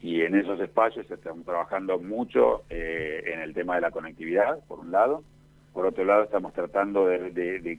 Y 0.00 0.22
en 0.22 0.36
esos 0.36 0.60
espacios 0.60 1.06
se 1.06 1.14
están 1.14 1.42
trabajando 1.44 1.98
mucho 1.98 2.62
eh, 2.70 3.22
en 3.26 3.40
el 3.40 3.54
tema 3.54 3.76
de 3.76 3.80
la 3.80 3.90
conectividad, 3.90 4.58
por 4.66 4.80
un 4.80 4.92
lado. 4.92 5.24
Por 5.72 5.86
otro 5.86 6.04
lado, 6.04 6.24
estamos 6.24 6.52
tratando 6.52 7.06
de, 7.06 7.78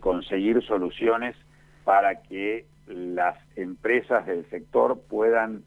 conseguir 0.00 0.62
soluciones 0.62 1.36
para 1.84 2.22
que 2.22 2.66
las 2.86 3.36
empresas 3.56 4.26
del 4.26 4.48
sector 4.50 5.00
puedan 5.08 5.62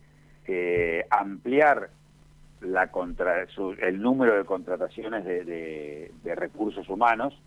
eh, 0.47 1.05
ampliar 1.09 1.89
la 2.61 2.91
contra, 2.91 3.45
el 3.82 4.01
número 4.01 4.38
de 4.38 4.45
contrataciones 4.45 5.24
de 5.24 6.36
recursos 6.36 6.89
humanos. 6.89 7.38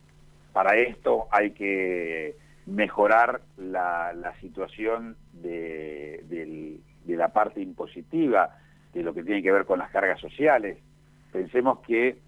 Para 0.52 0.76
esto 0.76 1.26
hay 1.30 1.50
que 1.52 2.36
mejorar 2.68 3.40
la, 3.56 4.12
situación 4.40 5.16
de, 5.32 6.80
la 7.06 7.32
parte 7.32 7.60
impositiva, 7.60 8.56
de 8.92 9.02
lo 9.02 9.14
que 9.14 9.24
tiene 9.24 9.42
que 9.42 9.52
ver 9.52 9.64
con 9.64 9.78
las 9.78 9.90
cargas 9.90 10.20
sociales. 10.20 10.78
Pensemos 11.32 11.80
que 11.80 12.18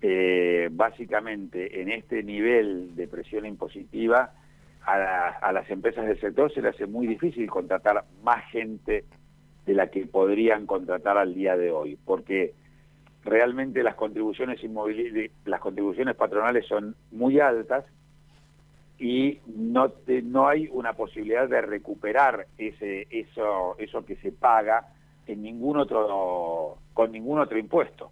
eh, 0.00 0.68
básicamente 0.70 1.82
en 1.82 1.90
este 1.90 2.22
nivel 2.22 2.94
de 2.94 3.08
presión 3.08 3.44
impositiva 3.46 4.32
a, 4.82 5.28
a, 5.40 5.52
las 5.52 5.68
empresas 5.70 6.06
del 6.06 6.20
sector 6.20 6.52
se 6.52 6.62
les 6.62 6.74
hace 6.74 6.86
muy 6.86 7.06
difícil 7.06 7.50
contratar 7.50 8.04
más 8.22 8.44
gente 8.50 9.04
de 9.66 9.74
la 9.74 9.88
que 9.88 10.06
podrían 10.06 10.66
contratar 10.66 11.18
al 11.18 11.34
día 11.34 11.56
de 11.56 11.72
hoy, 11.72 11.98
porque 12.04 12.54
realmente 13.24 13.82
las 13.82 13.96
contribuciones 13.96 14.60
las 15.44 15.60
contribuciones 15.60 16.14
patronales 16.14 16.66
son 16.66 16.94
muy 17.10 17.40
altas 17.40 17.84
y 18.98 19.40
no 19.46 19.90
te- 19.90 20.22
no 20.22 20.48
hay 20.48 20.68
una 20.72 20.92
posibilidad 20.94 21.48
de 21.48 21.60
recuperar 21.60 22.46
ese 22.58 23.06
eso 23.10 23.76
eso 23.78 24.04
que 24.04 24.16
se 24.16 24.32
paga 24.32 24.88
en 25.26 25.42
ningún 25.42 25.76
otro 25.78 26.78
con 26.94 27.12
ningún 27.12 27.38
otro 27.38 27.58
impuesto. 27.58 28.10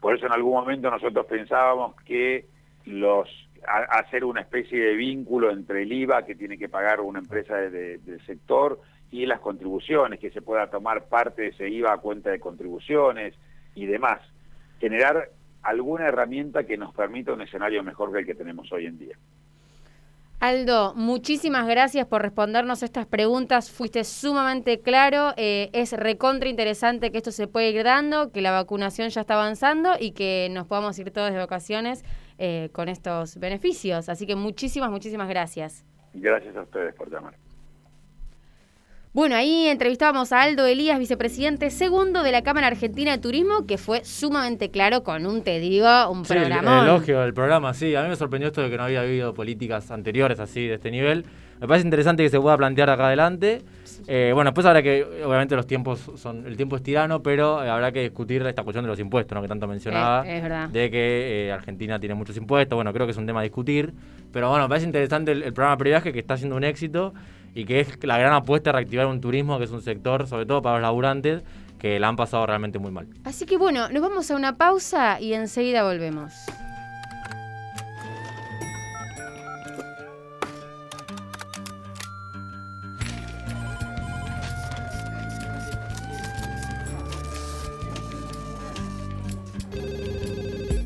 Por 0.00 0.14
eso 0.16 0.26
en 0.26 0.32
algún 0.32 0.52
momento 0.54 0.90
nosotros 0.90 1.26
pensábamos 1.26 1.94
que 2.02 2.46
los 2.84 3.28
hacer 3.90 4.24
una 4.24 4.40
especie 4.40 4.78
de 4.78 4.94
vínculo 4.94 5.50
entre 5.50 5.82
el 5.82 5.92
IVA 5.92 6.24
que 6.26 6.34
tiene 6.34 6.58
que 6.58 6.68
pagar 6.68 7.00
una 7.00 7.20
empresa 7.20 7.56
de- 7.56 7.98
del 7.98 8.20
sector 8.26 8.80
y 9.12 9.24
las 9.26 9.38
contribuciones, 9.40 10.18
que 10.18 10.30
se 10.30 10.42
pueda 10.42 10.68
tomar 10.68 11.04
parte 11.04 11.42
de 11.42 11.48
ese 11.48 11.68
IVA 11.68 11.92
a 11.92 11.98
cuenta 11.98 12.30
de 12.30 12.40
contribuciones 12.40 13.34
y 13.76 13.86
demás. 13.86 14.20
Generar 14.80 15.28
alguna 15.62 16.08
herramienta 16.08 16.64
que 16.64 16.76
nos 16.76 16.92
permita 16.92 17.32
un 17.32 17.42
escenario 17.42 17.84
mejor 17.84 18.12
que 18.12 18.18
el 18.20 18.26
que 18.26 18.34
tenemos 18.34 18.72
hoy 18.72 18.86
en 18.86 18.98
día. 18.98 19.16
Aldo, 20.42 20.92
muchísimas 20.96 21.68
gracias 21.68 22.04
por 22.08 22.20
respondernos 22.20 22.82
estas 22.82 23.06
preguntas. 23.06 23.70
Fuiste 23.70 24.02
sumamente 24.02 24.80
claro. 24.80 25.34
eh, 25.36 25.70
es 25.72 25.92
recontra 25.92 26.48
interesante 26.48 27.12
que 27.12 27.18
esto 27.18 27.30
se 27.30 27.46
puede 27.46 27.70
ir 27.70 27.84
dando, 27.84 28.32
que 28.32 28.40
la 28.40 28.50
vacunación 28.50 29.08
ya 29.10 29.20
está 29.20 29.34
avanzando 29.34 29.92
y 30.00 30.10
que 30.10 30.48
nos 30.50 30.66
podamos 30.66 30.98
ir 30.98 31.12
todos 31.12 31.30
de 31.30 31.38
vacaciones 31.38 32.04
eh, 32.38 32.70
con 32.72 32.88
estos 32.88 33.36
beneficios. 33.38 34.08
Así 34.08 34.26
que 34.26 34.34
muchísimas, 34.34 34.90
muchísimas 34.90 35.28
gracias. 35.28 35.84
Gracias 36.12 36.56
a 36.56 36.62
ustedes 36.62 36.92
por 36.96 37.08
llamar. 37.08 37.36
Bueno, 39.14 39.34
ahí 39.36 39.66
entrevistábamos 39.66 40.32
a 40.32 40.40
Aldo 40.40 40.64
Elías, 40.64 40.98
vicepresidente 40.98 41.68
segundo 41.68 42.22
de 42.22 42.32
la 42.32 42.40
Cámara 42.40 42.68
Argentina 42.68 43.12
de 43.12 43.18
Turismo, 43.18 43.66
que 43.66 43.76
fue 43.76 44.02
sumamente 44.06 44.70
claro 44.70 45.02
con 45.04 45.26
un, 45.26 45.42
te 45.42 45.60
digo, 45.60 45.86
un 46.10 46.24
Sí, 46.24 46.32
el 46.32 46.50
elogio 46.50 47.20
del 47.20 47.34
programa, 47.34 47.74
sí. 47.74 47.94
A 47.94 48.04
mí 48.04 48.08
me 48.08 48.16
sorprendió 48.16 48.48
esto 48.48 48.62
de 48.62 48.70
que 48.70 48.78
no 48.78 48.84
había 48.84 49.02
habido 49.02 49.34
políticas 49.34 49.90
anteriores 49.90 50.40
así 50.40 50.66
de 50.66 50.76
este 50.76 50.90
nivel. 50.90 51.26
Me 51.60 51.68
parece 51.68 51.86
interesante 51.86 52.22
que 52.22 52.30
se 52.30 52.40
pueda 52.40 52.56
plantear 52.56 52.88
acá 52.88 53.08
adelante. 53.08 53.60
Eh, 54.06 54.30
bueno, 54.32 54.48
después 54.48 54.66
habrá 54.66 54.82
que, 54.82 55.04
obviamente 55.26 55.56
los 55.56 55.66
tiempos 55.66 56.10
son, 56.16 56.46
el 56.46 56.56
tiempo 56.56 56.76
es 56.76 56.82
tirano, 56.82 57.22
pero 57.22 57.62
eh, 57.62 57.68
habrá 57.68 57.92
que 57.92 58.00
discutir 58.00 58.40
esta 58.46 58.62
cuestión 58.62 58.82
de 58.86 58.88
los 58.88 58.98
impuestos, 58.98 59.36
¿no? 59.36 59.42
Que 59.42 59.48
tanto 59.48 59.66
mencionaba. 59.66 60.26
Eh, 60.26 60.38
es 60.38 60.42
verdad. 60.42 60.70
De 60.70 60.90
que 60.90 61.48
eh, 61.48 61.52
Argentina 61.52 62.00
tiene 62.00 62.14
muchos 62.14 62.38
impuestos. 62.38 62.74
Bueno, 62.74 62.90
creo 62.94 63.06
que 63.06 63.12
es 63.12 63.18
un 63.18 63.26
tema 63.26 63.40
a 63.40 63.42
discutir. 63.42 63.92
Pero 64.32 64.48
bueno, 64.48 64.64
me 64.64 64.70
parece 64.70 64.86
interesante 64.86 65.32
el, 65.32 65.42
el 65.42 65.52
programa 65.52 65.76
Previaje 65.76 66.14
que 66.14 66.18
está 66.18 66.38
siendo 66.38 66.56
un 66.56 66.64
éxito 66.64 67.12
y 67.54 67.64
que 67.64 67.80
es 67.80 68.04
la 68.04 68.18
gran 68.18 68.32
apuesta 68.32 68.70
a 68.70 68.72
reactivar 68.74 69.06
un 69.06 69.20
turismo 69.20 69.58
que 69.58 69.64
es 69.64 69.70
un 69.70 69.82
sector, 69.82 70.26
sobre 70.26 70.46
todo 70.46 70.62
para 70.62 70.76
los 70.76 70.82
laburantes, 70.82 71.42
que 71.78 71.98
la 71.98 72.08
han 72.08 72.16
pasado 72.16 72.46
realmente 72.46 72.78
muy 72.78 72.92
mal. 72.92 73.08
Así 73.24 73.44
que 73.44 73.56
bueno, 73.56 73.88
nos 73.88 74.02
vamos 74.02 74.30
a 74.30 74.36
una 74.36 74.56
pausa 74.56 75.20
y 75.20 75.34
enseguida 75.34 75.82
volvemos. 75.82 76.32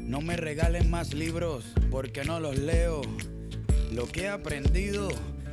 No 0.07 0.23
me 0.23 0.37
regalen 0.37 0.91
más 0.91 1.13
libros 1.13 1.65
porque 1.91 2.25
no 2.25 2.41
los 2.41 2.59
leo. 2.59 3.03
Lo 3.93 4.07
que 4.07 4.23
he 4.23 4.29
aprendido 4.29 5.09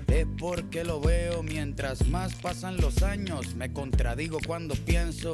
es 0.08 0.28
porque 0.38 0.84
lo 0.84 1.00
veo. 1.00 1.44
Mientras 1.44 2.08
más 2.08 2.36
pasan 2.36 2.78
los 2.78 3.04
años, 3.04 3.56
me 3.56 3.72
contradigo 3.72 4.40
cuando 4.46 4.76
pienso. 4.76 5.34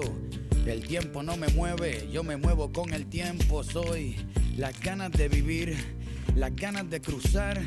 El 0.65 0.85
tiempo 0.85 1.23
no 1.23 1.37
me 1.37 1.47
mueve, 1.49 2.09
yo 2.11 2.23
me 2.23 2.37
muevo 2.37 2.71
con 2.71 2.93
el 2.93 3.07
tiempo. 3.07 3.63
Soy 3.63 4.15
las 4.57 4.79
ganas 4.81 5.11
de 5.11 5.29
vivir, 5.29 5.75
las 6.35 6.55
ganas 6.55 6.89
de 6.89 7.01
cruzar. 7.01 7.61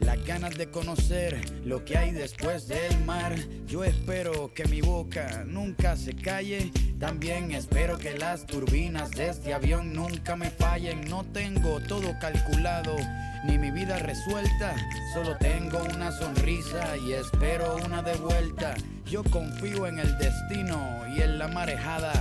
Las 0.00 0.24
ganas 0.24 0.56
de 0.56 0.70
conocer 0.70 1.38
lo 1.62 1.84
que 1.84 1.98
hay 1.98 2.12
después 2.12 2.66
del 2.68 3.04
mar. 3.04 3.36
Yo 3.66 3.84
espero 3.84 4.50
que 4.54 4.64
mi 4.64 4.80
boca 4.80 5.44
nunca 5.46 5.94
se 5.94 6.14
calle. 6.14 6.72
También 6.98 7.52
espero 7.52 7.98
que 7.98 8.16
las 8.16 8.46
turbinas 8.46 9.10
de 9.10 9.28
este 9.28 9.52
avión 9.52 9.92
nunca 9.92 10.36
me 10.36 10.48
fallen. 10.50 11.06
No 11.10 11.24
tengo 11.24 11.80
todo 11.80 12.18
calculado 12.18 12.96
ni 13.44 13.58
mi 13.58 13.70
vida 13.70 13.98
resuelta. 13.98 14.74
Solo 15.14 15.36
tengo 15.36 15.82
una 15.94 16.12
sonrisa 16.12 16.96
y 16.96 17.12
espero 17.12 17.76
una 17.84 18.02
de 18.02 18.14
vuelta. 18.16 18.74
Yo 19.06 19.22
confío 19.24 19.86
en 19.86 19.98
el 19.98 20.16
destino 20.18 20.78
y 21.08 21.22
en 21.22 21.38
la 21.38 21.48
marejada. 21.48 22.12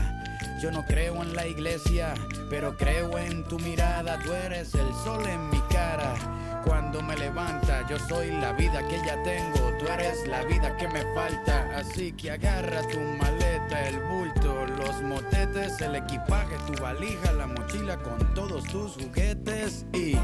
Yo 0.61 0.71
no 0.71 0.85
creo 0.85 1.21
en 1.21 1.35
la 1.35 1.45
iglesia, 1.47 2.13
pero 2.49 2.75
creo 2.75 3.17
en 3.17 3.43
tu 3.45 3.59
mirada. 3.59 4.19
Tú 4.19 4.33
eres 4.33 4.73
el 4.75 4.91
sol 5.03 5.25
en 5.27 5.49
mi 5.49 5.61
cara. 5.69 6.13
Cuando 6.65 7.01
me 7.01 7.15
levanta, 7.15 7.68
yo 7.89 7.97
soy 8.07 8.31
la 8.31 8.53
vida 8.53 8.87
que 8.87 9.01
ya 9.03 9.21
tengo. 9.23 9.75
Tú 9.79 9.87
eres 9.87 10.27
la 10.27 10.43
vida 10.43 10.75
que 10.77 10.87
me 10.87 11.01
falta. 11.15 11.67
Así 11.75 12.11
que 12.11 12.31
agarra 12.31 12.81
tu 12.83 12.99
maleta, 12.99 13.87
el 13.87 13.99
bulto, 14.01 14.65
los 14.65 15.01
motetes, 15.01 15.81
el 15.81 15.95
equipaje, 15.95 16.55
tu 16.67 16.81
valija, 16.81 17.31
la 17.33 17.47
mochila 17.47 17.97
con 17.97 18.33
todos 18.35 18.63
tus 18.65 18.93
juguetes 18.93 19.85
y. 19.93 20.15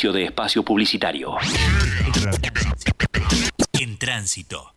De 0.00 0.24
espacio 0.24 0.62
publicitario. 0.62 1.36
En 3.78 3.98
tránsito. 3.98 4.72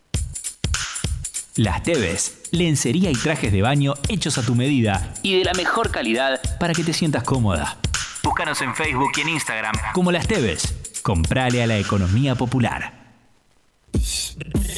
Las 1.55 1.81
Teves, 1.81 2.49
lencería 2.51 3.09
y 3.09 3.13
trajes 3.13 3.53
de 3.53 3.61
baño 3.61 3.93
hechos 4.09 4.37
a 4.37 4.45
tu 4.45 4.53
medida 4.53 5.13
y 5.23 5.37
de 5.37 5.45
la 5.45 5.53
mejor 5.53 5.91
calidad 5.91 6.41
para 6.59 6.73
que 6.73 6.83
te 6.83 6.91
sientas 6.91 7.23
cómoda. 7.23 7.77
Búscanos 8.21 8.61
en 8.61 8.75
Facebook 8.75 9.11
y 9.15 9.21
en 9.21 9.29
Instagram 9.29 9.73
como 9.93 10.11
Las 10.11 10.27
Teves. 10.27 10.75
Comprale 11.01 11.63
a 11.63 11.67
la 11.67 11.77
economía 11.77 12.35
popular. 12.35 12.93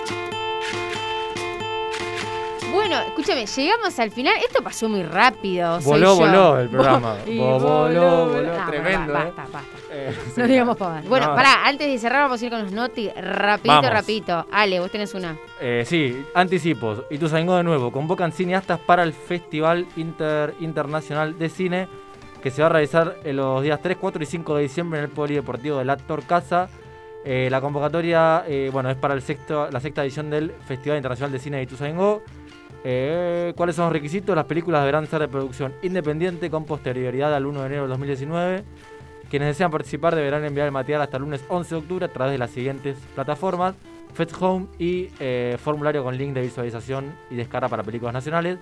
Escúchame, 3.22 3.46
llegamos 3.46 3.98
al 4.00 4.10
final. 4.10 4.34
Esto 4.46 4.62
pasó 4.62 4.88
muy 4.88 5.02
rápido. 5.04 5.80
soy 5.80 5.92
Voló, 6.00 6.14
yo. 6.14 6.16
voló 6.26 6.58
el 6.60 6.68
programa. 6.68 7.16
Y 7.26 7.38
Vo- 7.38 7.60
voló, 7.60 8.26
voló. 8.26 8.52
Ah, 8.58 8.66
Tremendo, 8.66 9.12
basta, 9.12 9.28
¿eh? 9.28 9.32
basta, 9.36 9.52
basta. 9.52 9.68
Eh, 9.94 10.14
No 10.38 10.46
digamos 10.48 10.76
pavadas. 10.76 11.06
Bueno, 11.06 11.26
No. 11.28 11.34
pará, 11.34 11.66
antes 11.66 11.86
de 11.86 11.98
cerrar 11.98 12.22
vamos 12.22 12.40
a 12.42 12.44
ir 12.46 12.50
con 12.50 12.62
los 12.62 12.72
noti. 12.72 13.10
Rapidito, 13.10 13.68
Vamos. 13.74 13.90
rapidito. 13.90 14.46
Ale, 14.50 14.80
vos 14.80 14.90
tenés 14.90 15.14
una. 15.14 15.36
Eh, 15.60 15.84
sí, 15.86 16.24
anticipos. 16.34 17.02
Ituzaingó 17.10 17.56
de 17.56 17.62
nuevo. 17.62 17.92
Convocan 17.92 18.32
cineastas 18.32 18.80
para 18.80 19.02
el 19.02 19.12
Festival 19.12 19.86
Inter- 19.96 20.54
Internacional 20.60 21.38
de 21.38 21.48
Cine 21.48 21.88
que 22.42 22.50
se 22.50 22.60
va 22.62 22.66
a 22.66 22.70
realizar 22.70 23.18
en 23.22 23.36
los 23.36 23.62
días 23.62 23.78
3, 23.80 23.98
4 24.00 24.20
y 24.22 24.26
5 24.26 24.56
de 24.56 24.62
diciembre 24.62 24.98
en 24.98 25.04
el 25.04 25.10
Polideportivo 25.12 25.78
de 25.78 25.84
la 25.84 25.96
Torcasa. 25.96 26.68
Eh, 27.24 27.46
la 27.52 27.60
convocatoria 27.60 28.42
eh, 28.48 28.68
bueno, 28.72 28.90
es 28.90 28.96
para 28.96 29.14
el 29.14 29.22
sexto, 29.22 29.68
la 29.70 29.78
sexta 29.78 30.02
edición 30.02 30.28
del 30.28 30.50
Festival 30.66 30.96
Internacional 30.98 31.30
de 31.30 31.38
Cine 31.38 31.58
de 31.58 31.62
Ituzaingó. 31.64 32.22
Eh, 32.84 33.52
¿Cuáles 33.56 33.76
son 33.76 33.84
los 33.86 33.92
requisitos? 33.92 34.34
Las 34.34 34.44
películas 34.46 34.82
deberán 34.82 35.06
ser 35.06 35.20
de 35.20 35.28
producción 35.28 35.72
independiente 35.82 36.50
con 36.50 36.64
posterioridad 36.64 37.34
al 37.34 37.46
1 37.46 37.60
de 37.60 37.66
enero 37.66 37.82
del 37.82 37.90
2019. 37.90 38.64
Quienes 39.30 39.48
desean 39.48 39.70
participar 39.70 40.14
deberán 40.14 40.44
enviar 40.44 40.66
el 40.66 40.72
material 40.72 41.02
hasta 41.02 41.16
el 41.16 41.22
lunes 41.22 41.44
11 41.48 41.74
de 41.74 41.80
octubre 41.80 42.04
a 42.04 42.08
través 42.12 42.32
de 42.32 42.38
las 42.38 42.50
siguientes 42.50 42.96
plataformas: 43.14 43.74
Fetch 44.14 44.32
Home 44.40 44.66
y 44.78 45.08
eh, 45.20 45.56
formulario 45.62 46.02
con 46.02 46.16
link 46.16 46.34
de 46.34 46.42
visualización 46.42 47.14
y 47.30 47.36
descarga 47.36 47.68
para 47.68 47.82
películas 47.82 48.12
nacionales. 48.12 48.58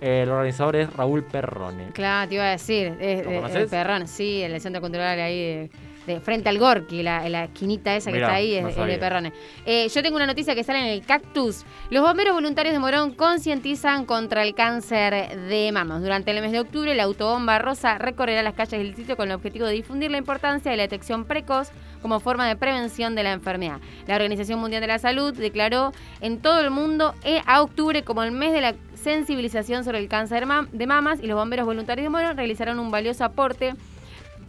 Eh, 0.00 0.20
el 0.24 0.28
organizador 0.30 0.76
es 0.76 0.92
Raúl 0.92 1.24
Perrone. 1.24 1.88
Claro, 1.94 2.28
te 2.28 2.34
iba 2.34 2.44
a 2.44 2.50
decir. 2.50 2.94
Es, 3.00 3.24
¿Lo 3.24 3.30
de- 3.48 3.62
el 3.62 3.68
Perrón, 3.68 4.06
sí, 4.06 4.42
el 4.42 4.60
Centro 4.60 4.80
Cultural 4.82 5.18
ahí 5.18 5.38
de, 5.38 5.70
de- 6.06 6.20
frente 6.20 6.48
al 6.48 6.58
Gorki, 6.58 7.02
la, 7.02 7.28
la 7.28 7.44
esquinita 7.44 7.94
esa 7.96 8.10
que 8.12 8.18
está 8.20 8.34
ahí, 8.34 8.60
no 8.60 8.68
es, 8.68 8.74
es 8.74 8.76
de 8.76 8.80
sabía. 8.82 9.00
Perrone. 9.00 9.32
Eh, 9.64 9.88
yo 9.88 10.02
tengo 10.02 10.16
una 10.16 10.26
noticia 10.26 10.54
que 10.54 10.64
sale 10.64 10.78
en 10.80 10.86
el 10.86 11.04
Cactus. 11.04 11.64
Los 11.90 12.02
bomberos 12.02 12.34
voluntarios 12.34 12.72
de 12.72 12.78
Morón 12.78 13.12
concientizan 13.14 14.04
contra 14.06 14.42
el 14.42 14.54
cáncer 14.54 15.38
de 15.48 15.70
mamas. 15.72 16.02
Durante 16.02 16.30
el 16.30 16.40
mes 16.40 16.52
de 16.52 16.60
octubre, 16.60 16.94
la 16.94 17.02
autobomba 17.04 17.58
rosa 17.58 17.98
recorrerá 17.98 18.42
las 18.42 18.54
calles 18.54 18.72
del 18.78 18.86
distrito 18.88 19.16
con 19.16 19.28
el 19.28 19.34
objetivo 19.34 19.66
de 19.66 19.72
difundir 19.72 20.10
la 20.10 20.18
importancia 20.18 20.70
de 20.70 20.76
la 20.76 20.82
detección 20.84 21.24
precoz 21.24 21.70
como 22.02 22.20
forma 22.20 22.46
de 22.46 22.56
prevención 22.56 23.14
de 23.14 23.22
la 23.24 23.32
enfermedad. 23.32 23.78
La 24.06 24.14
Organización 24.14 24.60
Mundial 24.60 24.80
de 24.80 24.86
la 24.86 24.98
Salud 24.98 25.34
declaró 25.34 25.92
en 26.20 26.38
todo 26.40 26.60
el 26.60 26.70
mundo 26.70 27.14
eh, 27.24 27.40
a 27.46 27.62
octubre 27.62 28.04
como 28.04 28.22
el 28.22 28.30
mes 28.30 28.52
de 28.52 28.60
la 28.60 28.74
sensibilización 28.94 29.84
sobre 29.84 29.98
el 29.98 30.08
cáncer 30.08 30.46
de 30.72 30.86
mamas 30.86 31.20
y 31.22 31.26
los 31.26 31.36
bomberos 31.36 31.66
voluntarios 31.66 32.04
de 32.04 32.10
Morón 32.10 32.36
realizaron 32.36 32.78
un 32.78 32.90
valioso 32.90 33.24
aporte 33.24 33.74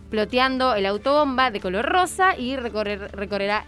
ploteando 0.09 0.73
el 0.75 0.85
autobomba 0.85 1.51
de 1.51 1.59
color 1.59 1.85
rosa 1.85 2.37
y 2.37 2.55
recorrer- 2.55 3.09
recorrerá, 3.11 3.65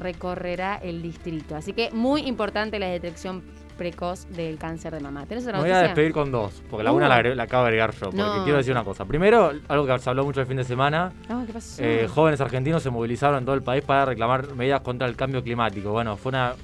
recorrerá 0.00 0.76
el 0.82 1.02
distrito. 1.02 1.56
Así 1.56 1.72
que 1.72 1.90
muy 1.92 2.22
importante 2.22 2.78
la 2.78 2.86
detección 2.86 3.42
precoz 3.78 4.26
del 4.30 4.58
cáncer 4.58 4.92
de 4.92 5.00
mama. 5.00 5.24
¿Tenés 5.26 5.44
Me 5.44 5.50
otra 5.50 5.60
voy 5.62 5.70
a 5.70 5.82
despedir 5.82 6.10
con 6.12 6.32
dos, 6.32 6.62
porque 6.68 6.82
la 6.82 6.90
Uh. 6.92 6.96
una 6.96 7.08
la, 7.08 7.16
agre- 7.22 7.34
la 7.36 7.44
acabo 7.44 7.62
de 7.62 7.68
agregar 7.68 7.92
yo. 7.94 8.06
Porque 8.06 8.16
No. 8.16 8.42
quiero 8.42 8.58
decir 8.58 8.72
una 8.72 8.82
cosa. 8.82 9.04
Primero, 9.04 9.52
algo 9.68 9.86
que 9.86 9.98
se 10.00 10.10
habló 10.10 10.24
mucho 10.24 10.40
el 10.40 10.46
fin 10.48 10.56
de 10.56 10.64
semana. 10.64 11.12
Ah, 11.28 11.44
¿qué 11.46 11.52
pasó? 11.52 11.80
Eh, 11.82 12.08
jóvenes 12.12 12.40
argentinos 12.40 12.82
se 12.82 12.90
movilizaron 12.90 13.38
en 13.38 13.44
todo 13.44 13.54
el 13.54 13.62
país 13.62 13.84
para 13.84 14.04
reclamar 14.06 14.52
medidas 14.56 14.80
contra 14.80 15.06
el 15.06 15.14
cambio 15.14 15.44
climático. 15.44 15.92
Bueno, 15.92 16.16
fue 16.16 16.30
una, 16.30 16.54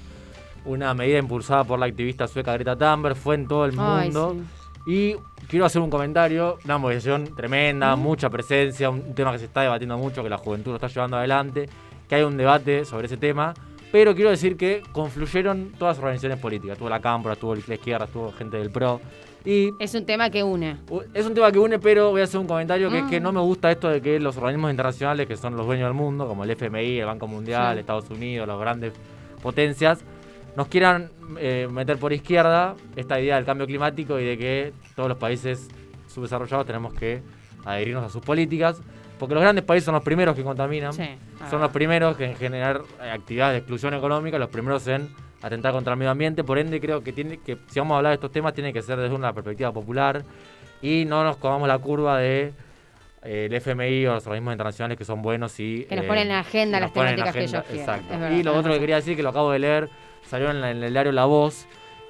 una 0.65 0.93
medida 0.93 1.19
impulsada 1.19 1.63
por 1.63 1.79
la 1.79 1.87
activista 1.87 2.27
sueca 2.27 2.53
Greta 2.55 2.75
Thunberg, 2.77 3.15
fue 3.17 3.37
en 3.37 3.47
todo 3.47 3.65
el 3.67 3.79
Ay, 3.79 4.07
mundo. 4.11 4.37
Y 4.87 5.15
quiero 5.49 5.65
hacer 5.65 5.81
un 5.81 5.89
comentario, 5.91 6.59
una 6.65 6.77
movilización 6.79 7.35
tremenda, 7.35 7.97
mucha 7.97 8.29
presencia, 8.29 8.91
un 8.91 9.15
tema 9.15 9.33
que 9.33 9.39
se 9.39 9.47
está 9.47 9.63
debatiendo 9.63 9.97
mucho, 9.97 10.23
que 10.23 10.29
la 10.29 10.39
juventud 10.39 10.71
lo 10.73 10.77
está 10.77 10.89
llevando 10.89 11.17
adelante, 11.17 11.69
que 12.09 12.15
hay 12.17 12.23
un 12.23 12.37
debate 12.37 12.85
sobre 12.85 13.07
ese 13.07 13.17
tema. 13.17 13.55
Pero 13.91 14.15
quiero 14.15 14.31
decir 14.31 14.57
que 14.57 14.83
confluyeron 14.93 15.73
todas 15.79 15.97
las 15.97 16.03
organizaciones 16.03 16.39
políticas. 16.39 16.73
Estuvo 16.75 16.89
la 16.91 17.01
Cámpora, 17.01 17.35
estuvo 17.35 17.55
la 17.55 17.61
izquierda, 17.75 18.07
estuvo 18.07 18.33
gente 18.33 18.57
del 18.59 18.71
PRO. 18.71 19.01
Y 19.47 19.73
Es 19.79 19.95
un 19.95 20.05
tema 20.05 20.31
que 20.31 20.43
une. 20.43 20.79
es 21.13 21.25
un 21.27 21.35
tema 21.35 21.53
que 21.53 21.59
une, 21.59 21.79
pero 21.79 22.11
voy 22.11 22.23
a 22.23 22.25
hacer 22.25 22.41
un 22.41 22.47
comentario 22.47 22.91
que 22.91 22.99
es 23.01 23.05
que 23.05 23.21
Mm. 23.21 23.23
no 23.23 23.33
me 23.33 23.41
gusta 23.41 23.71
esto 23.71 23.89
de 23.89 24.01
que 24.03 24.19
los 24.19 24.37
organismos 24.37 24.71
internacionales, 24.71 25.27
que 25.29 25.37
son 25.37 25.55
los 25.57 25.65
dueños 25.67 25.87
del 25.87 25.95
mundo, 25.95 26.27
como 26.27 26.45
el 26.45 26.51
FMI, 26.51 26.99
el 26.99 27.07
Banco 27.07 27.27
Mundial, 27.29 27.75
Sí. 27.75 27.81
Estados 27.81 28.11
Unidos, 28.11 28.49
las 28.49 28.59
grandes 28.59 28.95
potencias, 29.43 30.03
nos 30.57 30.69
quieran 30.69 31.11
eh, 31.39 31.69
meter 31.71 31.99
por 31.99 32.13
izquierda 32.13 32.75
esta 32.97 33.21
idea 33.21 33.37
del 33.37 33.45
cambio 33.45 33.67
climático 33.67 34.19
y 34.19 34.25
de 34.25 34.39
que 34.39 34.73
todos 34.95 35.09
los 35.09 35.19
países 35.19 35.69
subdesarrollados 36.09 36.67
tenemos 36.67 36.95
que 36.95 37.23
adherirnos 37.65 38.05
a 38.05 38.09
sus 38.09 38.23
políticas, 38.23 38.81
porque 39.19 39.35
los 39.35 39.43
grandes 39.43 39.65
países 39.65 39.85
son 39.85 39.95
los 39.95 40.05
primeros 40.05 40.37
que 40.37 40.43
contaminan, 40.43 40.93
Sí, 40.93 41.09
son 41.51 41.61
los 41.61 41.71
primeros 41.71 42.17
que 42.17 42.27
en 42.27 42.37
generar 42.37 42.83
eh, 43.03 43.11
actividades 43.11 43.55
de 43.55 43.59
exclusión 43.59 43.95
económica, 43.95 44.39
los 44.39 44.51
primeros 44.51 44.87
en 44.87 45.09
atentar 45.43 45.73
contra 45.73 45.93
el 45.93 45.99
medio 45.99 46.11
ambiente, 46.11 46.45
por 46.45 46.59
ende 46.59 46.81
creo 46.81 47.03
que 47.03 47.13
tiene 47.13 47.39
que 47.39 47.59
si 47.69 47.79
vamos 47.79 47.95
a 47.95 47.99
hablar 47.99 48.11
de 48.11 48.15
estos 48.15 48.33
temas 48.33 48.55
tiene 48.55 48.73
que 48.73 48.83
ser 48.83 48.99
desde 48.99 49.15
una 49.15 49.33
perspectiva 49.33 49.73
popular 49.73 50.23
y 50.81 51.05
no 51.07 51.25
nos 51.25 51.37
comamos 51.37 51.69
la 51.69 51.79
curva 51.79 52.19
de 52.19 52.53
eh, 53.23 53.47
el 53.51 53.55
FMI 53.55 54.07
o 54.07 54.15
los 54.15 54.27
organismos 54.27 54.53
internacionales 54.53 54.99
que 54.99 55.05
son 55.05 55.23
buenos 55.23 55.59
y 55.59 55.85
Que 55.85 55.97
nos 55.97 56.05
eh, 56.05 56.09
ponen 56.09 56.27
en 56.29 56.33
agenda 56.33 56.81
las 56.81 56.93
temáticas 56.93 57.33
que 57.33 57.45
ellos 57.45 57.63
quieren. 57.65 57.81
Exacto. 57.81 58.09
Verdad, 58.11 58.31
y 58.31 58.43
lo 58.43 58.55
otro 58.55 58.73
que 58.73 58.81
quería 58.81 58.97
decir 58.97 59.17
que 59.17 59.23
lo 59.23 59.31
acabo 59.31 59.51
de 59.51 59.59
leer 59.59 59.89
salió 60.27 60.51
en, 60.51 60.61
la- 60.61 60.71
en 60.71 60.83
el 60.83 60.93
diario 60.93 61.13
La 61.13 61.25
Voz 61.25 61.67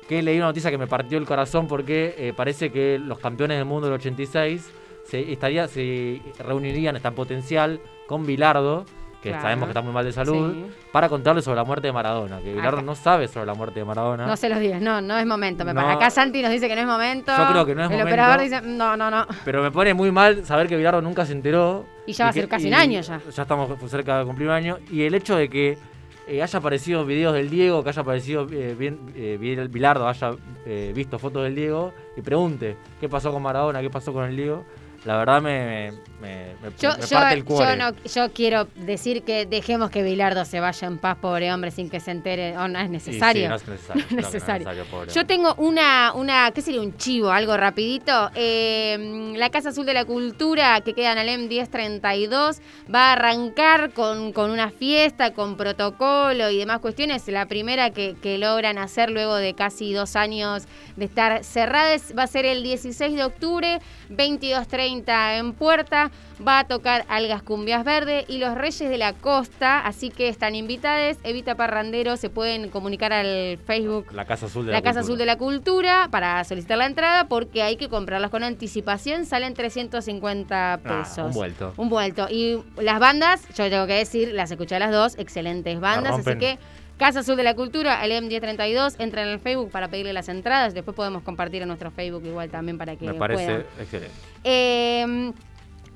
que 0.09 0.23
leí 0.23 0.37
una 0.37 0.47
noticia 0.47 0.71
que 0.71 0.77
me 0.79 0.87
partió 0.87 1.17
el 1.19 1.25
corazón 1.25 1.67
porque 1.67 2.15
eh, 2.19 2.33
parece 2.37 2.71
que 2.71 2.99
los 2.99 3.19
campeones 3.19 3.57
del 3.57 3.65
mundo 3.65 3.87
del 3.87 3.95
86 3.95 4.71
se, 5.05 5.33
estaría, 5.33 5.67
se 5.69 6.21
reunirían, 6.39 6.97
está 6.97 7.09
en 7.09 7.15
potencial, 7.15 7.81
con 8.07 8.27
Bilardo, 8.27 8.85
que 9.23 9.31
Claro. 9.31 9.43
sabemos 9.43 9.65
que 9.67 9.71
está 9.71 9.81
muy 9.81 9.93
mal 9.95 10.05
de 10.05 10.13
salud, 10.13 10.53
Sí. 10.53 10.67
para 10.93 11.09
contarle 11.09 11.41
sobre 11.41 11.57
la 11.57 11.65
muerte 11.65 11.87
de 11.87 11.93
Maradona. 11.95 12.41
Que 12.41 12.53
Bilardo 12.53 12.83
no 12.83 12.95
sabe 12.95 13.29
sobre 13.29 13.47
la 13.47 13.55
muerte 13.55 13.81
de 13.81 13.87
Maradona. 13.87 14.27
No 14.27 14.37
se 14.37 14.51
los 14.51 14.59
digas, 14.59 14.83
no, 14.83 15.01
no 15.01 15.17
es 15.17 15.25
momento. 15.25 15.65
Me 15.65 15.73
No. 15.73 15.81
Acá 15.89 16.11
Santi 16.11 16.43
nos 16.43 16.51
dice 16.51 16.69
que 16.69 16.75
no 16.75 16.83
es 16.83 16.87
momento. 16.87 17.33
Yo 17.35 17.49
creo 17.49 17.65
que 17.65 17.75
no 17.75 17.81
es 17.85 17.91
El 17.91 17.97
momento. 17.97 18.09
operador 18.11 18.41
dice, 18.43 18.61
no, 18.61 18.99
no, 18.99 19.11
no. 19.11 19.27
Pero 19.47 19.63
me 19.63 19.71
pone 19.71 19.95
muy 19.95 20.13
mal 20.13 20.45
saber 20.45 20.69
que 20.69 20.77
Bilardo 20.77 21.01
nunca 21.01 21.25
se 21.25 21.33
enteró. 21.33 21.87
Y 22.07 22.13
ya 22.13 22.25
va 22.25 22.31
a 22.31 22.33
ser 22.35 22.47
casi 22.49 22.69
un 22.69 22.75
año 22.75 23.01
ya. 23.01 23.21
Ya 23.35 23.43
estamos 23.43 23.71
cerca 23.91 24.19
de 24.19 24.27
cumplir 24.27 24.49
un 24.49 24.55
año. 24.55 24.79
Y 24.91 25.05
el 25.05 25.15
hecho 25.15 25.37
de 25.37 25.49
que 25.49 25.79
eh, 26.27 26.43
haya 26.43 26.59
aparecido 26.59 27.05
videos 27.05 27.35
del 27.35 27.51
Diego, 27.51 27.83
que 27.83 27.91
haya 27.91 28.03
aparecido 28.03 28.47
eh, 28.51 28.75
bien, 28.75 28.99
eh, 29.15 29.39
Bilardo, 29.71 30.09
haya 30.09 30.33
eh, 30.65 30.93
visto 30.95 31.19
fotos 31.19 31.45
del 31.45 31.55
Diego 31.55 31.93
y 32.17 32.23
pregunte 32.23 32.77
qué 33.01 33.09
pasó 33.09 33.33
con 33.33 33.43
Maradona, 33.43 33.81
qué 33.81 33.91
pasó 33.91 34.13
con 34.13 34.25
el 34.25 34.37
Diego, 34.37 34.65
la 35.05 35.19
verdad 35.19 35.43
me, 35.43 35.93
me, 36.21 36.55
me- 36.63 36.71
Yo, 36.81 36.91
me 36.97 37.07
yo, 37.07 37.19
parte 37.19 37.35
el 37.35 37.41
yo, 37.41 37.47
cuore. 37.47 37.77
no, 37.77 37.93
yo 38.05 38.33
quiero 38.33 38.67
decir 38.77 39.23
que 39.23 39.45
dejemos 39.47 39.91
que 39.91 40.03
Bilardo 40.03 40.45
se 40.45 40.61
vaya 40.61 40.87
en 40.89 40.99
paz, 40.99 41.19
pobre 41.21 41.53
hombre, 41.53 41.71
sin 41.71 41.91
que 41.91 42.01
se 42.01 42.11
entere. 42.11 42.57
Oh, 42.57 42.67
no 42.69 42.79
es 42.79 42.85
Y 42.87 43.01
sí, 43.01 43.11
necesario. 43.11 43.49
no 43.51 43.55
es 43.57 43.69
necesario. 43.69 44.03
No 44.03 44.07
es 44.07 44.09
que 44.09 44.15
no 44.15 44.21
es 44.21 44.27
necesario. 44.35 44.69
necesario, 44.69 45.13
Yo 45.15 45.27
tengo 45.27 45.55
una, 45.57 46.13
una, 46.15 46.51
¿qué 46.53 46.63
sería? 46.63 46.81
Un 46.81 46.97
chivo, 46.97 47.31
algo 47.31 47.57
rapidito. 47.57 48.31
Eh, 48.35 49.35
la 49.37 49.51
Casa 49.51 49.69
Azul 49.71 49.85
de 49.87 49.95
la 49.95 50.05
Cultura, 50.07 50.81
que 50.81 50.95
queda 50.95 51.13
en 51.13 51.19
Alem 51.19 51.49
1032, 51.49 52.61
va 52.93 53.11
a 53.11 53.13
arrancar 53.13 53.91
con, 53.93 54.33
con 54.33 54.51
una 54.51 54.71
fiesta, 54.71 55.33
con 55.35 55.57
protocolo 55.57 56.49
y 56.51 56.59
demás 56.59 56.79
cuestiones. 56.81 57.27
La 57.29 57.47
primera 57.47 57.91
que, 57.91 58.17
que 58.23 58.39
logran 58.39 58.79
hacer 58.79 59.11
luego 59.11 59.37
de 59.37 59.55
casi 59.55 59.93
dos 59.93 60.17
años 60.17 60.65
de 60.97 61.05
estar 61.05 61.45
cerradas 61.45 62.15
va 62.17 62.23
a 62.23 62.27
ser 62.27 62.47
el 62.47 62.63
16 62.63 63.15
de 63.17 63.25
octubre, 63.25 63.81
22.30 64.17 65.39
en 65.39 65.53
Puerta. 65.53 66.11
Va 66.47 66.59
a 66.61 66.65
tocar 66.65 67.05
Algas 67.09 67.43
Cumbias 67.45 67.85
Verde 67.85 68.25
y 68.27 68.39
los 68.39 68.55
Reyes 68.57 68.91
de 68.91 68.99
la 68.99 69.13
Costa, 69.13 69.79
así 69.79 70.11
que 70.11 70.29
están 70.29 70.55
invitados. 70.57 71.17
Evita 71.23 71.55
Parrandero, 71.55 72.17
se 72.17 72.29
pueden 72.29 72.71
comunicar 72.71 73.13
al 73.13 73.57
Facebook 73.65 74.07
La 74.13 74.25
Casa 74.25 74.47
Azul 74.47 74.67
de 74.67 74.73
la 74.73 74.79
la, 74.79 74.83
Casa 74.83 75.01
Cultura. 75.01 75.05
Azul 75.05 75.19
de 75.19 75.27
la 75.27 75.39
Cultura 75.39 76.09
para 76.11 76.43
solicitar 76.43 76.77
la 76.79 76.87
entrada 76.87 77.29
porque 77.29 77.63
hay 77.63 77.77
que 77.77 77.89
comprarlas 77.89 78.31
con 78.31 78.43
anticipación, 78.43 79.27
salen 79.27 79.55
350 79.55 80.73
Ah, 80.75 80.79
pesos. 80.83 81.27
un 81.27 81.33
vuelto. 81.33 81.73
Un 81.77 81.89
vuelto. 81.89 82.27
Y 82.29 82.59
las 82.83 82.99
bandas, 82.99 83.43
yo 83.57 83.71
tengo 83.71 83.87
que 83.87 83.95
decir, 83.95 84.33
las 84.33 84.51
escuché 84.51 84.75
a 84.75 84.81
las 84.81 84.91
dos, 84.91 85.15
excelentes 85.19 85.79
bandas, 85.79 86.19
así 86.19 86.37
que 86.39 86.59
Casa 86.97 87.21
Azul 87.21 87.37
de 87.37 87.43
la 87.43 87.55
Cultura, 87.55 88.05
el 88.05 88.13
M1032, 88.13 88.97
entran 89.01 89.27
en 89.27 89.33
el 89.35 89.41
Facebook 89.41 89.71
para 89.71 89.89
pedirle 89.89 90.13
las 90.13 90.29
entradas, 90.29 90.75
después 90.75 90.95
podemos 90.97 91.23
compartir 91.23 91.63
en 91.63 91.69
nuestro 91.69 91.91
Facebook 91.91 92.25
igual 92.25 92.51
también 92.51 92.79
para 92.79 92.95
que 92.97 93.07
Me 93.07 93.15
parece 93.15 93.45
puedan. 93.47 93.65
excelente. 93.81 94.15
Eh, 94.45 95.33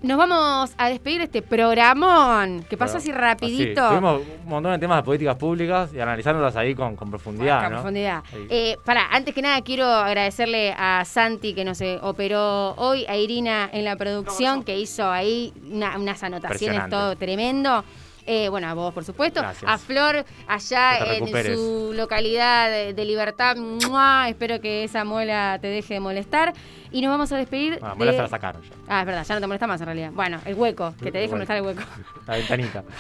nos 0.00 0.16
vamos 0.16 0.72
a 0.78 0.88
despedir 0.90 1.18
de 1.18 1.24
este 1.24 1.42
programón, 1.42 2.64
que 2.70 2.76
pasó 2.76 2.98
así 2.98 3.10
rapidito. 3.10 3.80
Así, 3.82 3.90
tuvimos 3.96 4.22
un 4.44 4.48
montón 4.48 4.70
de 4.72 4.78
temas 4.78 4.98
de 4.98 5.02
políticas 5.02 5.34
públicas 5.36 5.90
y 5.92 5.98
analizándolas 6.00 6.54
ahí 6.56 6.74
con, 6.74 6.94
con 6.94 7.10
profundidad, 7.10 7.62
Con 7.62 7.70
¿no? 7.72 7.76
profundidad. 7.78 8.22
Eh, 8.48 8.76
para, 8.84 9.06
antes 9.12 9.34
que 9.34 9.42
nada 9.42 9.60
quiero 9.62 9.84
agradecerle 9.86 10.72
a 10.78 11.04
Santi 11.04 11.52
que 11.52 11.64
nos 11.64 11.80
eh, 11.80 11.98
operó 12.02 12.74
hoy, 12.76 13.06
a 13.06 13.16
Irina 13.16 13.68
en 13.72 13.84
la 13.84 13.96
producción 13.96 14.62
que 14.62 14.78
hizo 14.78 15.10
ahí 15.10 15.52
una- 15.68 15.96
unas 15.98 16.22
anotaciones, 16.22 16.88
todo 16.90 17.16
tremendo. 17.16 17.84
Eh, 18.30 18.50
bueno, 18.50 18.68
a 18.68 18.74
vos, 18.74 18.92
por 18.92 19.04
supuesto. 19.06 19.40
Gracias. 19.40 19.70
A 19.70 19.78
Flor, 19.78 20.22
allá 20.46 20.98
en 20.98 21.20
recuperes. 21.20 21.56
su 21.58 21.92
localidad 21.94 22.68
de, 22.68 22.92
de 22.92 23.04
Libertad. 23.06 23.56
¡Mua! 23.56 24.28
Espero 24.28 24.60
que 24.60 24.84
esa 24.84 25.02
muela 25.04 25.58
te 25.62 25.68
deje 25.68 25.94
de 25.94 26.00
molestar. 26.00 26.52
Y 26.92 27.00
nos 27.00 27.10
vamos 27.10 27.32
a 27.32 27.38
despedir. 27.38 27.78
Ah, 27.80 27.90
de... 27.90 27.94
muela 27.96 28.12
se 28.12 28.18
la 28.18 28.28
sacaron 28.28 28.62
ya. 28.62 28.68
Ah, 28.86 29.00
es 29.00 29.06
verdad, 29.06 29.24
ya 29.26 29.34
no 29.34 29.40
te 29.40 29.46
molesta 29.46 29.66
más 29.66 29.80
en 29.80 29.86
realidad. 29.86 30.10
Bueno, 30.12 30.40
el 30.44 30.54
hueco, 30.56 30.94
que 31.02 31.10
te 31.10 31.16
deje 31.18 31.28
Bueno. 31.30 31.36
molestar 31.46 31.56
el 31.56 31.62
hueco. 31.62 31.82
La 32.26 32.34
ventanita. 32.36 32.84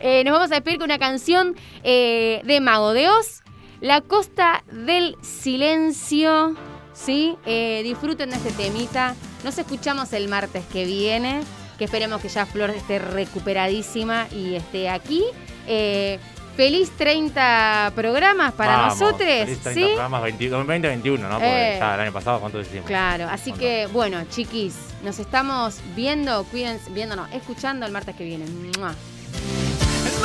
Eh, 0.00 0.22
nos 0.24 0.32
vamos 0.32 0.52
a 0.52 0.54
despedir 0.56 0.78
con 0.78 0.84
una 0.84 0.98
canción 0.98 1.56
eh, 1.82 2.40
de 2.44 2.60
Mago 2.60 2.92
de 2.92 3.08
Oz. 3.08 3.42
La 3.80 4.00
Costa 4.00 4.62
del 4.70 5.16
Silencio. 5.22 6.54
¿Sí? 6.92 7.36
Eh, 7.46 7.80
disfruten 7.82 8.30
de 8.30 8.36
este 8.36 8.52
temita. 8.52 9.14
Nos 9.44 9.56
escuchamos 9.58 10.12
el 10.12 10.28
martes 10.28 10.64
que 10.72 10.84
viene. 10.84 11.40
Que 11.78 11.84
esperemos 11.84 12.20
que 12.20 12.28
ya 12.28 12.44
Flor 12.44 12.70
esté 12.70 12.98
recuperadísima 12.98 14.26
y 14.32 14.56
esté 14.56 14.90
aquí. 14.90 15.22
Eh, 15.66 16.18
feliz 16.56 16.90
30 16.98 17.92
programas 17.94 18.52
para 18.52 18.76
Vamos, 18.78 18.98
nosotros. 18.98 19.20
feliz 19.28 19.58
30 19.60 19.74
¿sí? 19.74 19.84
programas 19.86 20.22
20 20.22 20.48
2021, 20.48 21.28
¿no? 21.28 21.34
Porque 21.36 21.46
Eh. 21.74 21.76
ya 21.78 21.94
el 21.94 22.00
año 22.00 22.12
pasado, 22.12 22.40
¿cuánto 22.40 22.58
decimos? 22.58 22.84
Claro, 22.86 23.28
así 23.30 23.52
que 23.52 23.86
bueno, 23.92 24.18
chiquis, 24.28 24.74
nos 25.04 25.20
estamos 25.20 25.76
viendo, 25.94 26.42
cuídense, 26.44 26.90
viéndonos, 26.90 27.30
escuchando 27.32 27.86
el 27.86 27.92
martes 27.92 28.16
que 28.16 28.24
viene. 28.24 28.44
¡Mua! 28.76 28.92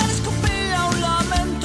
Escupía 0.10 0.86
un 0.90 1.02
lamento 1.02 1.63